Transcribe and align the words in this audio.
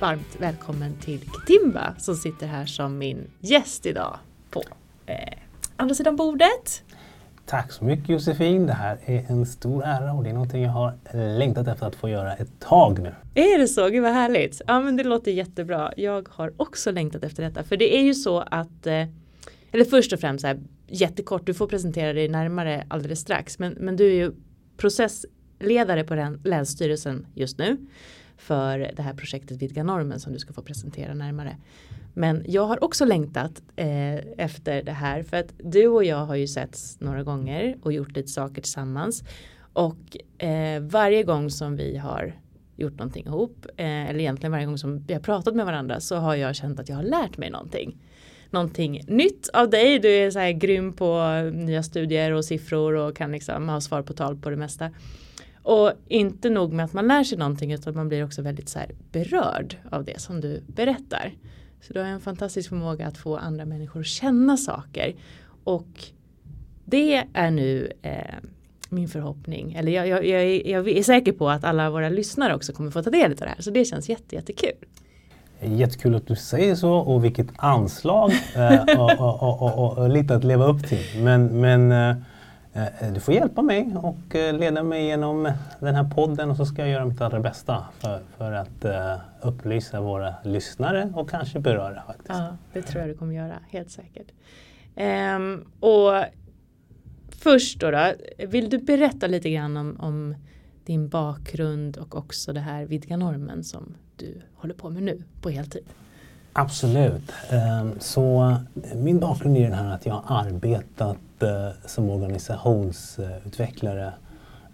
varmt 0.00 0.36
välkommen 0.38 0.94
till 1.00 1.20
Kitimba 1.20 1.94
som 1.98 2.14
sitter 2.14 2.46
här 2.46 2.66
som 2.66 2.98
min 2.98 3.30
gäst 3.40 3.86
idag 3.86 4.18
på 4.50 4.62
eh, 5.06 5.16
andra 5.76 5.94
sidan 5.94 6.16
bordet. 6.16 6.82
Tack 7.46 7.72
så 7.72 7.84
mycket 7.84 8.08
Josefin. 8.08 8.66
Det 8.66 8.72
här 8.72 8.98
är 9.04 9.24
en 9.28 9.46
stor 9.46 9.84
ära 9.84 10.12
och 10.12 10.22
det 10.24 10.30
är 10.30 10.34
någonting 10.34 10.62
jag 10.62 10.70
har 10.70 10.94
längtat 11.38 11.68
efter 11.68 11.86
att 11.86 11.94
få 11.94 12.08
göra 12.08 12.34
ett 12.34 12.60
tag 12.60 12.98
nu. 12.98 13.14
Är 13.34 13.58
det 13.58 13.68
så? 13.68 13.88
Gud 13.88 14.02
vad 14.02 14.12
härligt. 14.12 14.62
Ja 14.66 14.80
men 14.80 14.96
det 14.96 15.04
låter 15.04 15.30
jättebra. 15.30 15.92
Jag 15.96 16.28
har 16.30 16.52
också 16.56 16.90
längtat 16.90 17.24
efter 17.24 17.42
detta. 17.42 17.62
För 17.62 17.76
det 17.76 17.96
är 17.96 18.02
ju 18.02 18.14
så 18.14 18.40
att, 18.40 18.86
eh, 18.86 19.06
eller 19.72 19.84
först 19.84 20.12
och 20.12 20.20
främst 20.20 20.42
så 20.42 20.46
här, 20.46 20.60
jättekort, 20.86 21.46
du 21.46 21.54
får 21.54 21.66
presentera 21.66 22.12
dig 22.12 22.28
närmare 22.28 22.86
alldeles 22.88 23.20
strax. 23.20 23.58
Men, 23.58 23.72
men 23.72 23.96
du 23.96 24.06
är 24.06 24.14
ju 24.14 24.32
processledare 24.76 26.04
på 26.04 26.36
Länsstyrelsen 26.44 27.26
just 27.34 27.58
nu 27.58 27.76
för 28.36 28.92
det 28.96 29.02
här 29.02 29.14
projektet 29.14 29.62
Vidga 29.62 29.82
normen 29.82 30.20
som 30.20 30.32
du 30.32 30.38
ska 30.38 30.52
få 30.52 30.62
presentera 30.62 31.14
närmare. 31.14 31.56
Men 32.14 32.44
jag 32.48 32.66
har 32.66 32.84
också 32.84 33.04
längtat 33.04 33.62
eh, 33.76 34.16
efter 34.16 34.82
det 34.82 34.92
här 34.92 35.22
för 35.22 35.36
att 35.36 35.54
du 35.58 35.86
och 35.86 36.04
jag 36.04 36.26
har 36.26 36.34
ju 36.34 36.46
setts 36.46 37.00
några 37.00 37.22
gånger 37.22 37.76
och 37.82 37.92
gjort 37.92 38.16
lite 38.16 38.28
saker 38.28 38.62
tillsammans. 38.62 39.24
Och 39.72 40.42
eh, 40.44 40.80
varje 40.80 41.22
gång 41.22 41.50
som 41.50 41.76
vi 41.76 41.96
har 41.96 42.34
gjort 42.76 42.98
någonting 42.98 43.26
ihop, 43.26 43.66
eh, 43.76 44.10
eller 44.10 44.20
egentligen 44.20 44.52
varje 44.52 44.66
gång 44.66 44.78
som 44.78 44.98
vi 44.98 45.14
har 45.14 45.20
pratat 45.20 45.54
med 45.54 45.66
varandra 45.66 46.00
så 46.00 46.16
har 46.16 46.34
jag 46.34 46.56
känt 46.56 46.80
att 46.80 46.88
jag 46.88 46.96
har 46.96 47.02
lärt 47.02 47.38
mig 47.38 47.50
någonting. 47.50 47.96
Någonting 48.50 49.02
nytt 49.06 49.48
av 49.48 49.70
dig, 49.70 49.98
du 49.98 50.08
är 50.08 50.30
så 50.30 50.38
här 50.38 50.52
grym 50.52 50.92
på 50.92 51.40
nya 51.54 51.82
studier 51.82 52.32
och 52.32 52.44
siffror 52.44 52.94
och 52.94 53.16
kan 53.16 53.32
liksom 53.32 53.68
ha 53.68 53.80
svar 53.80 54.02
på 54.02 54.12
tal 54.12 54.36
på 54.36 54.50
det 54.50 54.56
mesta. 54.56 54.90
Och 55.66 55.92
inte 56.08 56.50
nog 56.50 56.72
med 56.72 56.84
att 56.84 56.92
man 56.92 57.08
lär 57.08 57.24
sig 57.24 57.38
någonting 57.38 57.72
utan 57.72 57.94
man 57.94 58.08
blir 58.08 58.24
också 58.24 58.42
väldigt 58.42 58.68
så 58.68 58.78
berörd 59.12 59.76
av 59.90 60.04
det 60.04 60.20
som 60.20 60.40
du 60.40 60.62
berättar. 60.66 61.32
Så 61.80 61.92
du 61.92 62.00
har 62.00 62.06
en 62.06 62.20
fantastisk 62.20 62.68
förmåga 62.68 63.06
att 63.06 63.16
få 63.16 63.36
andra 63.36 63.64
människor 63.64 64.00
att 64.00 64.06
känna 64.06 64.56
saker. 64.56 65.14
Och 65.64 65.88
det 66.84 67.24
är 67.34 67.50
nu 67.50 67.92
eh, 68.02 68.12
min 68.88 69.08
förhoppning. 69.08 69.74
Eller 69.74 69.92
jag, 69.92 70.08
jag, 70.08 70.26
jag, 70.26 70.42
är, 70.42 70.70
jag, 70.70 70.88
är 70.88 71.02
säker 71.02 71.32
på 71.32 71.50
att 71.50 71.64
alla 71.64 71.90
våra 71.90 72.08
lyssnare 72.08 72.54
också 72.54 72.72
kommer 72.72 72.90
få 72.90 73.02
ta 73.02 73.10
del 73.10 73.30
av 73.30 73.36
det 73.36 73.48
här. 73.48 73.62
Så 73.62 73.70
det 73.70 73.84
känns 73.84 74.08
jätte, 74.08 74.34
jättekul. 74.34 74.76
Jättekul 75.60 76.14
att 76.14 76.26
du 76.26 76.36
säger 76.36 76.74
så 76.74 76.92
och 76.92 77.24
vilket 77.24 77.48
anslag 77.56 78.32
eh, 78.56 79.00
och, 79.00 79.20
och, 79.20 79.62
och, 79.62 79.98
och, 79.98 80.10
lite 80.10 80.34
att 80.34 80.44
leva 80.44 80.66
upp 80.66 80.88
till. 80.88 81.22
Men, 81.22 81.60
men 81.60 81.92
eh, 81.92 82.16
Eh, 82.16 82.16
du 83.14 83.20
får 83.20 83.34
hjälpa 83.34 83.62
mig 83.62 83.96
och 83.96 84.34
eh, 84.34 84.58
leda 84.58 84.82
mig 84.82 85.06
genom 85.06 85.52
den 85.80 85.94
här 85.94 86.10
podden 86.10 86.50
och 86.50 86.56
så 86.56 86.66
ska 86.66 86.82
jag 86.82 86.90
göra 86.90 87.04
mitt 87.04 87.20
allra 87.20 87.40
bästa 87.40 87.84
för, 87.98 88.22
för 88.36 88.52
att 88.52 88.84
uh, 88.84 89.48
upplysa 89.48 90.00
våra 90.00 90.34
lyssnare 90.44 91.12
och 91.14 91.30
kanske 91.30 91.60
beröra 91.60 92.02
faktiskt. 92.06 92.28
Ja, 92.28 92.56
det 92.72 92.82
tror 92.82 93.00
jag 93.00 93.10
du 93.10 93.18
kommer 93.18 93.34
göra, 93.34 93.58
helt 93.68 93.90
säkert. 93.90 94.26
Um, 95.36 95.64
och 95.80 96.24
först 97.30 97.80
då, 97.80 97.90
då, 97.90 98.12
vill 98.48 98.70
du 98.70 98.78
berätta 98.78 99.26
lite 99.26 99.50
grann 99.50 99.76
om, 99.76 99.96
om 100.00 100.34
din 100.84 101.08
bakgrund 101.08 101.96
och 101.96 102.16
också 102.16 102.52
det 102.52 102.60
här 102.60 102.84
vidga 102.84 103.16
normen 103.16 103.64
som 103.64 103.94
du 104.16 104.42
håller 104.54 104.74
på 104.74 104.90
med 104.90 105.02
nu 105.02 105.22
på 105.40 105.50
heltid? 105.50 105.84
Absolut. 106.52 107.32
Ehm, 107.50 107.92
så 108.00 108.56
min 108.94 109.18
bakgrund 109.18 109.56
är 109.56 109.62
den 109.62 109.72
här 109.72 109.94
att 109.94 110.06
jag 110.06 110.14
har 110.14 110.40
arbetat 110.40 111.18
eh, 111.42 111.68
som 111.86 112.10
organisationsutvecklare 112.10 114.12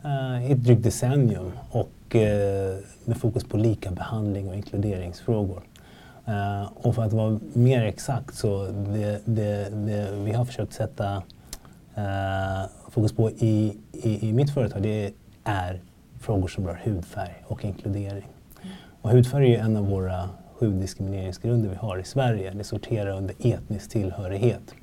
eh, 0.05 0.51
i 0.51 0.53
ett 0.53 0.65
drygt 0.65 0.83
decennium 0.83 1.53
och 1.71 2.17
eh, 2.17 2.77
med 3.05 3.17
fokus 3.17 3.45
på 3.45 3.57
lika 3.57 3.91
behandling 3.91 4.49
och 4.49 4.55
inkluderingsfrågor. 4.55 5.63
Eh, 6.25 6.73
och 6.75 6.95
för 6.95 7.03
att 7.03 7.13
vara 7.13 7.41
mer 7.53 7.85
exakt 7.85 8.35
så 8.35 8.67
det, 8.67 9.21
det, 9.25 9.69
det 9.87 10.11
vi 10.13 10.33
har 10.33 10.45
försökt 10.45 10.73
sätta 10.73 11.23
fokus 12.91 13.13
på 13.13 13.31
i, 13.31 13.77
i, 13.93 14.29
i 14.29 14.33
mitt 14.33 14.55
företag 14.55 14.83
det 14.83 15.13
är 15.45 15.81
frågor 16.21 16.49
som 16.49 16.67
rör 16.67 16.81
hudfärg 16.85 17.45
och 17.47 17.65
inkludering. 17.65 18.29
Och 19.03 19.11
hudfärg 19.11 19.45
är 19.45 19.49
ju 19.49 19.57
en 19.57 19.77
av 19.77 19.87
våra 19.87 20.29
sju 20.63 20.73
diskrimineringsgrunder 20.73 21.69
vi 21.69 21.77
har 21.77 21.99
i 21.99 22.05
Sverige. 22.05 22.51
Det 22.51 22.65
sorterar 22.65 23.17
under 23.17 23.35
etnisk 23.39 23.91
tillhörighet. 23.91 24.75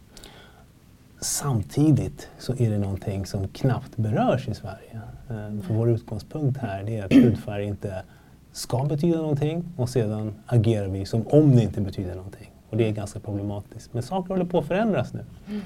Samtidigt 1.22 2.28
så 2.38 2.53
är 2.53 2.69
det 2.69 2.78
någonting 2.78 3.25
som 3.25 3.47
knappt 3.47 3.97
berörs 3.97 4.47
i 4.47 4.53
Sverige. 4.53 5.02
Eh, 5.30 5.62
för 5.62 5.74
vår 5.74 5.90
utgångspunkt 5.90 6.57
här 6.57 6.90
är 6.90 7.06
att 7.06 7.13
hudfärg 7.13 7.66
inte 7.66 8.03
ska 8.52 8.84
betyda 8.84 9.18
någonting 9.18 9.63
och 9.78 9.90
sedan 9.90 10.34
agerar 10.46 10.88
vi 10.88 11.06
som 11.06 11.28
om 11.28 11.56
det 11.56 11.63
inte 11.63 11.81
betyder 11.81 12.16
någonting. 12.16 12.52
Och 12.69 12.78
det 12.78 12.88
är 12.88 12.91
ganska 12.91 13.19
problematiskt. 13.19 13.94
Men 13.94 14.03
saker 14.03 14.30
håller 14.30 14.46
på 14.46 14.59
att 14.59 14.66
förändras 14.66 15.13
nu. 15.13 15.25
Mm. 15.47 15.62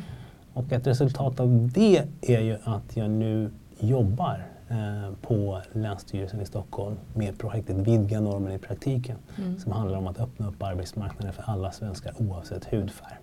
Och 0.53 0.71
ett 0.71 0.87
resultat 0.87 1.39
av 1.39 1.69
det 1.73 2.03
är 2.21 2.41
ju 2.41 2.57
att 2.63 2.97
jag 2.97 3.09
nu 3.09 3.51
jobbar 3.79 4.43
Eh, 4.73 5.13
på 5.21 5.61
Länsstyrelsen 5.71 6.41
i 6.41 6.45
Stockholm 6.45 6.95
med 7.13 7.39
projektet 7.39 7.77
Vidga 7.77 8.21
normen 8.21 8.51
i 8.51 8.57
praktiken 8.57 9.17
mm. 9.37 9.59
som 9.59 9.71
handlar 9.71 9.97
om 9.97 10.07
att 10.07 10.19
öppna 10.19 10.47
upp 10.47 10.63
arbetsmarknaden 10.63 11.33
för 11.33 11.43
alla 11.47 11.71
svenskar 11.71 12.13
oavsett 12.17 12.65
hudfärg. 12.65 13.17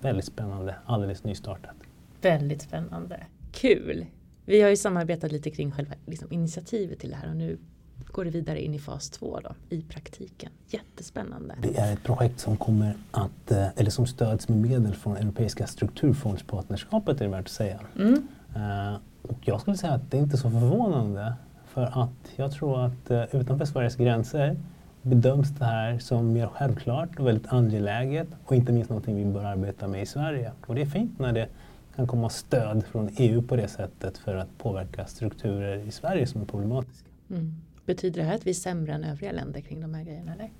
Väldigt 0.00 0.24
spännande, 0.24 0.74
alldeles 0.86 1.24
nystartat. 1.24 1.74
Väldigt 2.20 2.62
spännande. 2.62 3.26
Kul! 3.52 4.06
Vi 4.44 4.62
har 4.62 4.70
ju 4.70 4.76
samarbetat 4.76 5.32
lite 5.32 5.50
kring 5.50 5.72
själva 5.72 5.94
liksom, 6.06 6.32
initiativet 6.32 6.98
till 6.98 7.10
det 7.10 7.16
här 7.16 7.28
och 7.30 7.36
nu 7.36 7.58
går 8.06 8.24
det 8.24 8.30
vidare 8.30 8.62
in 8.62 8.74
i 8.74 8.78
fas 8.78 9.10
två 9.10 9.40
då, 9.44 9.76
i 9.76 9.82
praktiken. 9.82 10.50
Jättespännande. 10.68 11.54
Det 11.62 11.78
är 11.78 11.92
ett 11.92 12.02
projekt 12.02 12.40
som 12.40 12.56
kommer 12.56 12.94
att, 13.10 13.50
eh, 13.50 13.68
eller 13.76 13.90
som 13.90 14.06
stöds 14.06 14.48
med 14.48 14.58
medel 14.58 14.94
från 14.94 15.16
Europeiska 15.16 15.66
strukturfondspartnerskapet 15.66 17.20
är 17.20 17.24
det 17.24 17.30
värt 17.30 17.44
att 17.44 17.48
säga. 17.48 17.80
Mm. 17.98 18.28
Uh, 18.56 18.98
och 19.22 19.38
jag 19.40 19.60
skulle 19.60 19.76
säga 19.76 19.92
att 19.92 20.10
det 20.10 20.18
är 20.18 20.22
inte 20.22 20.36
så 20.36 20.50
förvånande. 20.50 21.34
För 21.66 22.02
att 22.02 22.32
jag 22.36 22.52
tror 22.52 22.86
att 22.86 23.10
uh, 23.10 23.40
utanför 23.40 23.64
Sveriges 23.64 23.96
gränser 23.96 24.56
bedöms 25.02 25.50
det 25.50 25.64
här 25.64 25.98
som 25.98 26.32
mer 26.32 26.46
självklart 26.46 27.18
och 27.18 27.26
väldigt 27.26 27.52
angeläget 27.52 28.28
och 28.44 28.54
inte 28.54 28.72
minst 28.72 28.90
någonting 28.90 29.16
vi 29.16 29.24
bör 29.24 29.44
arbeta 29.44 29.88
med 29.88 30.02
i 30.02 30.06
Sverige. 30.06 30.52
Och 30.66 30.74
det 30.74 30.80
är 30.80 30.86
fint 30.86 31.18
när 31.18 31.32
det 31.32 31.48
kan 31.96 32.06
komma 32.06 32.28
stöd 32.28 32.84
från 32.84 33.10
EU 33.16 33.42
på 33.42 33.56
det 33.56 33.68
sättet 33.68 34.18
för 34.18 34.36
att 34.36 34.58
påverka 34.58 35.06
strukturer 35.06 35.76
i 35.76 35.90
Sverige 35.90 36.26
som 36.26 36.40
är 36.40 36.44
problematiska. 36.44 37.08
Mm. 37.30 37.54
Betyder 37.86 38.20
det 38.20 38.26
här 38.26 38.34
att 38.34 38.46
vi 38.46 38.50
är 38.50 38.54
sämre 38.54 38.92
än 38.92 39.04
övriga 39.04 39.32
länder 39.32 39.60
kring 39.60 39.80
de 39.80 39.94
här 39.94 40.04
grejerna? 40.04 40.32
Eller? 40.34 40.50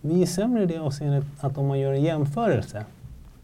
Vi 0.00 0.22
är 0.22 0.26
sämre 0.26 0.62
i 0.62 0.66
det 0.66 0.78
avseendet 0.78 1.24
att 1.40 1.58
om 1.58 1.66
man 1.66 1.80
gör 1.80 1.92
en 1.92 2.02
jämförelse 2.02 2.84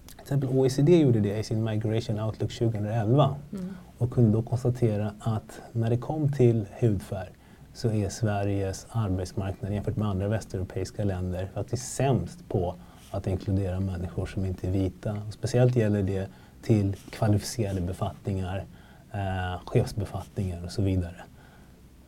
till 0.07 0.21
exempel 0.21 0.49
OECD 0.49 1.01
gjorde 1.01 1.21
det 1.21 1.39
i 1.39 1.45
sin 1.45 1.65
Migration 1.65 2.21
Outlook 2.21 2.53
2011 2.53 3.37
mm. 3.53 3.77
och 3.99 4.11
kunde 4.11 4.33
då 4.33 4.43
konstatera 4.43 5.13
att 5.19 5.61
när 5.73 5.91
det 5.91 5.97
kom 5.97 6.33
till 6.33 6.67
hudfärg 6.81 7.29
så 7.75 7.91
är 7.91 8.09
Sveriges 8.09 8.87
arbetsmarknad 8.91 9.73
jämfört 9.73 9.97
med 9.97 10.09
andra 10.09 10.29
västeuropeiska 10.29 11.05
länder 11.05 11.49
faktiskt 11.55 11.95
sämst 11.95 12.49
på 12.49 12.75
att 13.11 13.27
inkludera 13.27 13.81
människor 13.81 14.27
som 14.27 14.45
inte 14.45 14.67
är 14.67 14.71
vita. 14.71 15.13
Och 15.27 15.33
speciellt 15.33 15.77
gäller 15.77 16.03
det 16.03 16.29
till 16.63 16.97
kvalificerade 17.11 17.81
befattningar, 17.81 18.65
eh, 19.13 19.67
chefsbefattningar 19.67 20.65
och 20.65 20.73
så 20.73 20.83
vidare. 20.83 21.17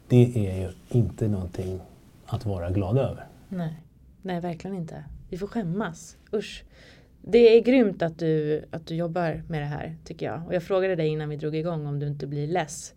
Det 0.09 0.49
är 0.49 0.61
ju 0.61 0.73
inte 0.89 1.29
någonting 1.29 1.81
att 2.27 2.47
vara 2.47 2.71
glad 2.71 2.99
över. 2.99 3.27
Nej, 3.49 3.83
Nej 4.23 4.41
verkligen 4.41 4.77
inte. 4.77 5.05
Vi 5.29 5.39
får 5.39 5.47
skämmas. 5.47 6.17
Usch. 6.33 6.65
Det 7.23 7.39
är 7.39 7.63
grymt 7.63 8.03
att 8.03 8.19
du, 8.19 8.65
att 8.71 8.87
du 8.87 8.95
jobbar 8.95 9.43
med 9.49 9.63
det 9.63 9.67
här 9.67 9.97
tycker 10.05 10.27
jag. 10.27 10.47
Och 10.47 10.55
jag 10.55 10.63
frågade 10.63 10.97
dig 10.97 11.09
innan 11.09 11.29
vi 11.29 11.37
drog 11.37 11.57
igång 11.57 11.87
om 11.87 11.99
du 11.99 12.07
inte 12.07 12.27
blir 12.27 12.47
less. 12.47 12.95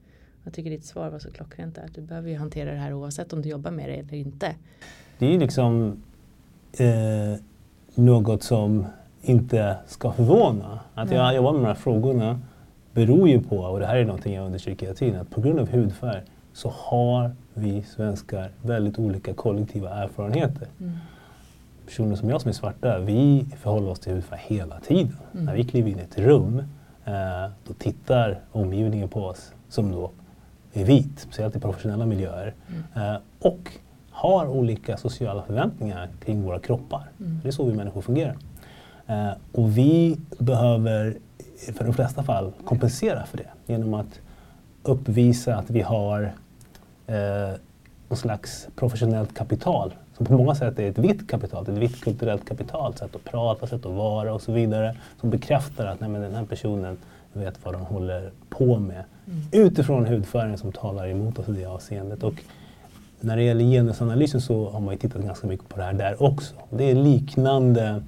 Jag 0.49 0.53
tycker 0.53 0.69
ditt 0.69 0.85
svar 0.85 1.09
var 1.09 1.19
så 1.19 1.31
klockrent 1.31 1.75
där. 1.75 1.89
Du 1.95 2.01
behöver 2.01 2.29
ju 2.29 2.37
hantera 2.37 2.71
det 2.71 2.77
här 2.77 2.93
oavsett 2.93 3.33
om 3.33 3.41
du 3.41 3.49
jobbar 3.49 3.71
med 3.71 3.89
det 3.89 3.95
eller 3.95 4.13
inte. 4.13 4.55
Det 5.17 5.25
är 5.25 5.31
ju 5.31 5.39
liksom 5.39 6.03
eh, 6.73 7.39
något 7.95 8.43
som 8.43 8.85
inte 9.21 9.77
ska 9.87 10.11
förvåna. 10.11 10.79
Att 10.93 11.11
jag 11.11 11.35
jobbar 11.35 11.51
med 11.51 11.61
de 11.61 11.67
här 11.67 11.73
frågorna 11.73 12.39
beror 12.93 13.29
ju 13.29 13.41
på, 13.41 13.57
och 13.57 13.79
det 13.79 13.85
här 13.85 13.95
är 13.95 14.05
någonting 14.05 14.33
jag 14.33 14.45
understryker 14.45 14.85
hela 14.85 14.95
tiden, 14.95 15.21
att 15.21 15.29
på 15.29 15.41
grund 15.41 15.59
av 15.59 15.69
hudfärg 15.69 16.21
så 16.53 16.73
har 16.75 17.35
vi 17.53 17.83
svenskar 17.83 18.51
väldigt 18.61 18.99
olika 18.99 19.33
kollektiva 19.33 19.89
erfarenheter. 19.89 20.67
Mm 20.79 20.97
personer 21.85 22.15
som 22.15 22.29
jag 22.29 22.41
som 22.41 22.49
är 22.49 22.53
svarta, 22.53 22.99
vi 22.99 23.45
förhåller 23.61 23.89
oss 23.89 23.99
till 23.99 24.13
hudfärg 24.13 24.39
hela 24.43 24.79
tiden. 24.79 25.17
Mm. 25.33 25.45
När 25.45 25.55
vi 25.55 25.63
kliver 25.63 25.89
in 25.89 25.99
i 25.99 26.01
ett 26.01 26.17
rum, 26.17 26.63
eh, 27.05 27.51
då 27.67 27.73
tittar 27.73 28.39
omgivningen 28.51 29.09
på 29.09 29.25
oss 29.25 29.53
som 29.69 29.91
då 29.91 30.11
är 30.73 30.85
vit, 30.85 31.19
speciellt 31.19 31.55
i 31.55 31.59
professionella 31.59 32.05
miljöer. 32.05 32.53
Mm. 32.67 33.13
Eh, 33.13 33.19
och 33.39 33.71
har 34.11 34.47
olika 34.47 34.97
sociala 34.97 35.43
förväntningar 35.43 36.09
kring 36.25 36.43
våra 36.43 36.59
kroppar. 36.59 37.09
Mm. 37.19 37.39
Det 37.43 37.47
är 37.47 37.51
så 37.51 37.65
vi 37.65 37.73
människor 37.73 38.01
fungerar. 38.01 38.37
Eh, 39.07 39.31
och 39.51 39.77
vi 39.77 40.19
behöver, 40.39 41.17
för 41.73 41.83
de 41.83 41.93
flesta 41.93 42.23
fall, 42.23 42.51
kompensera 42.65 43.25
för 43.25 43.37
det 43.37 43.49
genom 43.65 43.93
att 43.93 44.19
uppvisa 44.83 45.55
att 45.55 45.69
vi 45.69 45.81
har 45.81 46.33
eh, 47.07 47.15
någon 48.09 48.17
slags 48.17 48.67
professionellt 48.75 49.33
kapital 49.33 49.93
som 50.17 50.25
på 50.25 50.33
många 50.33 50.55
sätt 50.55 50.79
är 50.79 50.89
ett 50.89 50.97
vitt 50.97 51.29
kapital, 51.29 51.63
ett 51.63 51.77
vitt 51.77 52.01
kulturellt 52.01 52.49
kapital, 52.49 52.93
sätt 52.93 53.15
att 53.15 53.23
prata, 53.23 53.67
sätt 53.67 53.85
att 53.85 53.91
vara 53.91 54.33
och 54.33 54.41
så 54.41 54.51
vidare, 54.51 54.95
som 55.21 55.29
bekräftar 55.29 55.85
att 55.85 55.99
nej, 55.99 56.09
den 56.09 56.35
här 56.35 56.45
personen 56.45 56.97
vet 57.33 57.65
vad 57.65 57.73
de 57.73 57.81
håller 57.81 58.31
på 58.49 58.79
med. 58.79 59.03
Mm. 59.29 59.65
utifrån 59.67 60.05
hudfärgen 60.05 60.57
som 60.57 60.71
talar 60.71 61.07
emot 61.07 61.39
oss 61.39 61.49
i 61.49 61.51
det 61.51 61.65
avseendet. 61.65 62.23
Och 62.23 62.33
när 63.19 63.37
det 63.37 63.43
gäller 63.43 63.63
genusanalysen 63.63 64.41
så 64.41 64.69
har 64.69 64.79
man 64.79 64.93
ju 64.93 64.99
tittat 64.99 65.21
ganska 65.21 65.47
mycket 65.47 65.69
på 65.69 65.77
det 65.77 65.83
här 65.83 65.93
där 65.93 66.23
också. 66.23 66.55
Det 66.69 66.83
är 66.83 66.95
liknande 66.95 68.03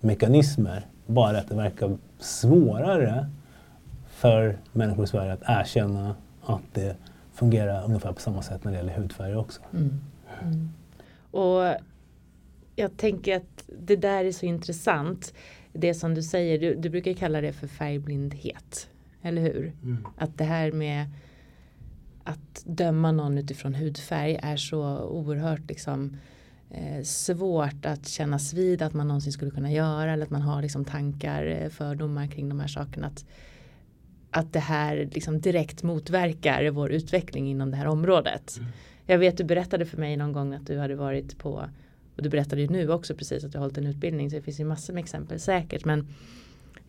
mekanismer, 0.00 0.86
bara 1.06 1.38
att 1.38 1.48
det 1.48 1.54
verkar 1.54 1.96
svårare 2.18 3.30
för 4.08 4.58
människor 4.72 5.04
i 5.04 5.08
Sverige 5.08 5.32
att 5.32 5.42
erkänna 5.46 6.14
att 6.44 6.62
det 6.72 6.96
fungerar 7.34 7.84
ungefär 7.84 8.12
på 8.12 8.20
samma 8.20 8.42
sätt 8.42 8.64
när 8.64 8.72
det 8.72 8.78
gäller 8.78 8.94
hudfärg 8.94 9.36
också. 9.36 9.60
Mm. 9.72 10.00
Mm. 10.42 10.70
Och 11.30 11.74
jag 12.76 12.96
tänker 12.96 13.36
att 13.36 13.64
det 13.66 13.96
där 13.96 14.24
är 14.24 14.32
så 14.32 14.46
intressant. 14.46 15.34
Det 15.72 15.94
som 15.94 16.14
du 16.14 16.22
säger, 16.22 16.58
du, 16.58 16.74
du 16.74 16.90
brukar 16.90 17.12
kalla 17.12 17.40
det 17.40 17.52
för 17.52 17.66
färgblindhet. 17.66 18.88
Eller 19.22 19.42
hur? 19.42 19.72
Mm. 19.82 20.06
Att 20.16 20.38
det 20.38 20.44
här 20.44 20.72
med 20.72 21.06
att 22.24 22.64
döma 22.64 23.12
någon 23.12 23.38
utifrån 23.38 23.74
hudfärg 23.74 24.38
är 24.42 24.56
så 24.56 24.98
oerhört 24.98 25.68
liksom 25.68 26.16
eh, 26.70 27.02
svårt 27.02 27.86
att 27.86 28.08
kännas 28.08 28.54
vid 28.54 28.82
att 28.82 28.94
man 28.94 29.08
någonsin 29.08 29.32
skulle 29.32 29.50
kunna 29.50 29.72
göra 29.72 30.12
eller 30.12 30.24
att 30.24 30.30
man 30.30 30.42
har 30.42 30.62
liksom 30.62 30.84
tankar, 30.84 31.46
eh, 31.46 31.68
fördomar 31.68 32.26
kring 32.26 32.48
de 32.48 32.60
här 32.60 32.68
sakerna. 32.68 33.06
Att, 33.06 33.24
att 34.30 34.52
det 34.52 34.60
här 34.60 35.08
liksom 35.12 35.40
direkt 35.40 35.82
motverkar 35.82 36.70
vår 36.70 36.92
utveckling 36.92 37.50
inom 37.50 37.70
det 37.70 37.76
här 37.76 37.86
området. 37.86 38.56
Mm. 38.58 38.70
Jag 39.06 39.18
vet 39.18 39.36
du 39.36 39.44
berättade 39.44 39.86
för 39.86 39.98
mig 39.98 40.16
någon 40.16 40.32
gång 40.32 40.54
att 40.54 40.66
du 40.66 40.78
hade 40.78 40.94
varit 40.94 41.38
på 41.38 41.68
och 42.16 42.22
du 42.22 42.28
berättade 42.28 42.62
ju 42.62 42.68
nu 42.68 42.92
också 42.92 43.14
precis 43.14 43.44
att 43.44 43.52
du 43.52 43.58
har 43.58 43.62
hållit 43.62 43.78
en 43.78 43.86
utbildning 43.86 44.30
så 44.30 44.36
det 44.36 44.42
finns 44.42 44.60
ju 44.60 44.64
massor 44.64 44.94
med 44.94 45.00
exempel 45.00 45.40
säkert 45.40 45.84
men 45.84 46.06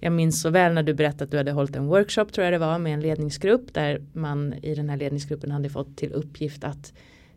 jag 0.04 0.14
minns 0.14 0.42
så 0.42 0.50
väl 0.50 0.74
när 0.74 0.84
du 0.84 0.94
berättade 0.94 1.24
att 1.24 1.32
du 1.32 1.38
hade 1.38 1.52
hållit 1.52 1.76
en 1.76 1.88
workshop 1.88 2.26
tror 2.26 2.46
jag 2.46 2.54
det 2.54 2.58
var 2.58 2.80
med 2.80 2.94
en 2.94 3.02
ledningsgrupp 3.02 3.74
där 3.74 4.02
man 4.14 4.54
i 4.54 4.76
den 4.76 4.90
här 4.90 4.98
ledningsgruppen 4.98 5.52
hade 5.52 5.70
fått 5.70 5.98
till 5.98 6.14
uppgift 6.14 6.64
att 6.64 6.94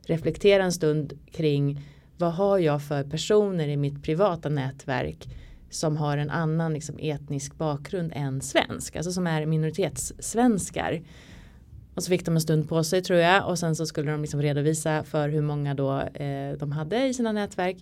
reflektera 0.06 0.64
en 0.64 0.72
stund 0.72 1.18
kring 1.32 1.80
vad 2.16 2.32
har 2.32 2.58
jag 2.58 2.82
för 2.82 3.04
personer 3.04 3.68
i 3.68 3.76
mitt 3.76 4.02
privata 4.02 4.48
nätverk 4.48 5.28
som 5.70 5.96
har 5.96 6.18
en 6.18 6.30
annan 6.30 6.72
liksom, 6.72 6.96
etnisk 6.98 7.58
bakgrund 7.58 8.12
än 8.14 8.40
svensk, 8.40 8.96
alltså 8.96 9.12
som 9.12 9.26
är 9.26 9.46
minoritetssvenskar. 9.46 11.02
Och 11.94 12.02
så 12.02 12.08
fick 12.08 12.24
de 12.24 12.34
en 12.34 12.40
stund 12.40 12.68
på 12.68 12.84
sig 12.84 13.02
tror 13.02 13.18
jag 13.18 13.48
och 13.48 13.58
sen 13.58 13.76
så 13.76 13.86
skulle 13.86 14.10
de 14.10 14.20
liksom 14.20 14.42
redovisa 14.42 15.04
för 15.04 15.28
hur 15.28 15.42
många 15.42 15.74
då 15.74 16.00
eh, 16.00 16.52
de 16.58 16.72
hade 16.72 17.06
i 17.06 17.14
sina 17.14 17.32
nätverk. 17.32 17.76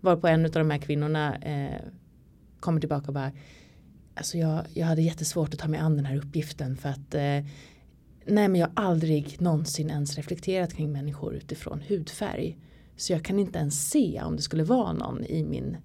Varpå 0.00 0.26
en 0.26 0.44
av 0.44 0.50
de 0.50 0.70
här 0.70 0.78
kvinnorna 0.78 1.36
eh, 1.36 1.80
kommer 2.60 2.80
tillbaka 2.80 3.06
och 3.06 3.14
bara 3.14 3.32
Alltså 4.16 4.38
jag, 4.38 4.64
jag 4.74 4.86
hade 4.86 5.02
jättesvårt 5.02 5.54
att 5.54 5.60
ta 5.60 5.68
mig 5.68 5.80
an 5.80 5.96
den 5.96 6.06
här 6.06 6.16
uppgiften 6.16 6.76
för 6.76 6.88
att 6.88 7.14
eh, 7.14 7.50
Nej 8.26 8.48
men 8.48 8.54
jag 8.54 8.66
har 8.74 8.84
aldrig 8.84 9.36
någonsin 9.40 9.90
ens 9.90 10.16
reflekterat 10.16 10.74
kring 10.74 10.92
människor 10.92 11.34
utifrån 11.34 11.82
hudfärg. 11.88 12.56
Så 12.96 13.12
jag 13.12 13.24
kan 13.24 13.38
inte 13.38 13.58
ens 13.58 13.90
se 13.90 14.22
om 14.22 14.36
det 14.36 14.42
skulle 14.42 14.64
vara 14.64 14.92
någon 14.92 15.24
i 15.24 15.44
min, 15.44 15.76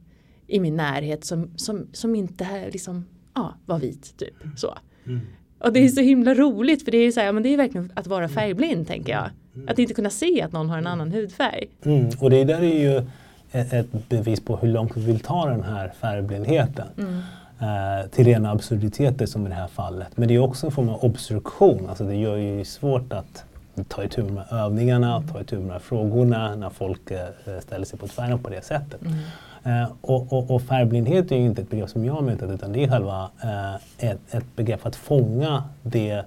i 0.47 0.59
min 0.59 0.75
närhet 0.75 1.25
som, 1.25 1.51
som, 1.57 1.87
som 1.93 2.15
inte 2.15 2.69
liksom, 2.71 3.05
ja, 3.33 3.55
var 3.65 3.79
vit. 3.79 4.17
Typ. 4.17 4.35
Så. 4.55 4.77
Mm. 5.05 5.19
Och 5.59 5.73
det 5.73 5.85
är 5.85 5.87
så 5.87 6.01
himla 6.01 6.33
roligt 6.33 6.85
för 6.85 6.91
det 6.91 6.97
är, 6.97 7.11
så 7.11 7.19
här, 7.19 7.31
men 7.31 7.43
det 7.43 7.49
är 7.49 7.57
verkligen 7.57 7.91
att 7.95 8.07
vara 8.07 8.29
färgblind 8.29 8.87
tänker 8.87 9.13
jag. 9.13 9.29
Att 9.67 9.79
inte 9.79 9.93
kunna 9.93 10.09
se 10.09 10.41
att 10.41 10.51
någon 10.51 10.69
har 10.69 10.77
en 10.77 10.87
annan 10.87 11.11
hudfärg. 11.11 11.69
Mm. 11.85 12.09
Och 12.19 12.29
det 12.29 12.43
där 12.43 12.61
är 12.61 12.79
ju 12.79 13.07
ett 13.51 14.09
bevis 14.09 14.39
på 14.39 14.57
hur 14.57 14.67
långt 14.67 14.97
vi 14.97 15.01
vill 15.01 15.19
ta 15.19 15.49
den 15.49 15.63
här 15.63 15.93
färgblindheten. 16.01 16.87
Mm. 16.97 17.21
Eh, 17.61 18.09
till 18.09 18.25
rena 18.25 18.51
absurditeter 18.51 19.25
som 19.25 19.45
i 19.45 19.49
det 19.49 19.55
här 19.55 19.67
fallet. 19.67 20.17
Men 20.17 20.27
det 20.27 20.35
är 20.35 20.39
också 20.39 20.65
en 20.65 20.71
form 20.71 20.89
av 20.89 21.05
obstruktion. 21.05 21.89
Alltså 21.89 22.03
det 22.03 22.15
gör 22.15 22.35
ju 22.35 22.65
svårt 22.65 23.13
att 23.13 23.43
ta 23.87 24.03
itu 24.03 24.23
med 24.23 24.43
övningarna, 24.51 25.23
ta 25.33 25.41
itu 25.41 25.59
med 25.59 25.81
frågorna 25.81 26.55
när 26.55 26.69
folk 26.69 27.11
eh, 27.11 27.27
ställer 27.61 27.85
sig 27.85 27.99
på 27.99 28.07
tvären 28.07 28.39
på 28.39 28.49
det 28.49 28.65
sättet. 28.65 29.01
Mm. 29.01 29.83
Eh, 29.83 29.91
och, 30.01 30.33
och, 30.33 30.51
och, 30.51 30.61
färgblindhet 30.61 31.31
är 31.31 31.35
ju 31.35 31.45
inte 31.45 31.61
ett 31.61 31.69
begrepp 31.69 31.89
som 31.89 32.05
jag 32.05 32.13
har 32.13 32.21
myntat 32.21 32.49
utan 32.49 32.71
det 32.71 32.83
är 32.83 32.89
själva 32.89 33.29
eh, 33.43 34.09
ett, 34.09 34.19
ett 34.31 34.55
begrepp 34.55 34.81
för 34.81 34.89
att 34.89 34.95
fånga 34.95 35.63
det 35.81 36.23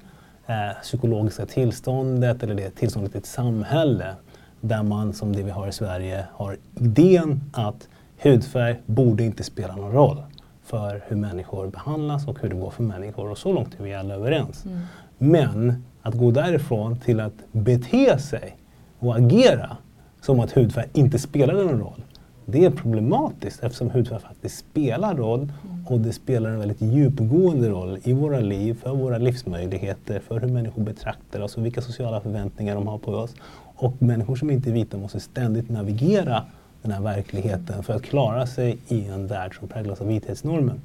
eh, 0.47 0.83
psykologiska 0.83 1.47
tillståndet 1.47 2.43
eller 2.43 2.55
det 2.55 2.71
tillståndet 2.71 3.15
i 3.15 3.19
ett 3.19 3.27
samhälle 3.27 4.15
där 4.61 4.83
man 4.83 5.13
som 5.13 5.37
det 5.37 5.43
vi 5.43 5.51
har 5.51 5.69
i 5.69 5.73
Sverige 5.73 6.25
har 6.33 6.57
idén 6.81 7.41
att 7.53 7.89
hudfärg 8.23 8.77
borde 8.87 9.25
inte 9.25 9.45
spela 9.45 9.77
någon 9.77 9.93
roll 9.93 10.23
för 10.65 11.03
hur 11.07 11.17
människor 11.17 11.67
behandlas 11.67 12.29
och 12.29 12.39
hur 12.41 12.49
det 12.49 12.57
går 12.57 12.71
för 12.71 12.83
människor 12.83 13.31
och 13.31 13.39
så 13.39 13.53
långt 13.53 13.81
är 13.81 13.85
vi 13.85 13.95
alla 13.95 14.15
överens. 14.15 14.65
Mm. 14.65 14.79
Men 15.19 15.85
att 16.03 16.15
gå 16.15 16.31
därifrån 16.31 17.01
till 17.01 17.21
att 17.21 17.35
bete 17.53 18.19
sig 18.19 18.57
och 18.99 19.17
agera 19.17 19.77
som 20.21 20.41
att 20.41 20.53
hudfärg 20.53 20.89
inte 20.93 21.19
spelar 21.19 21.55
någon 21.55 21.81
roll 21.81 22.03
det 22.47 22.65
är 22.65 22.71
problematiskt 22.71 23.63
eftersom 23.63 23.91
hudfärg 23.91 24.21
faktiskt 24.21 24.59
spelar 24.59 25.15
roll 25.15 25.41
mm. 25.41 25.87
och 25.87 26.01
det 26.01 26.13
spelar 26.13 26.51
en 26.51 26.59
väldigt 26.59 26.81
djupgående 26.81 27.69
roll 27.69 27.99
i 28.03 28.13
våra 28.13 28.41
liv, 28.41 28.75
för 28.83 28.95
våra 28.95 29.19
livsmöjligheter, 29.19 30.21
för 30.21 30.41
hur 30.41 30.49
människor 30.49 30.83
betraktar 30.83 31.41
oss 31.41 31.57
och 31.57 31.65
vilka 31.65 31.83
sociala 31.83 32.21
förväntningar 32.21 32.75
de 32.75 32.89
har 32.89 32.99
på 32.99 33.13
oss. 33.13 33.35
Och 33.77 34.03
människor 34.03 34.37
som 34.37 34.51
inte 34.51 34.71
är 34.71 34.73
vita 34.73 34.97
måste 34.97 35.21
ständigt 35.21 35.71
navigera 35.71 36.43
den 36.85 36.93
här 36.93 37.01
verkligheten 37.01 37.83
för 37.83 37.95
att 37.95 38.03
klara 38.03 38.47
sig 38.47 38.79
i 38.89 39.07
en 39.07 39.27
värld 39.27 39.59
som 39.59 39.69
präglas 39.69 40.01
av 40.01 40.07
vithetsnormen. 40.07 40.81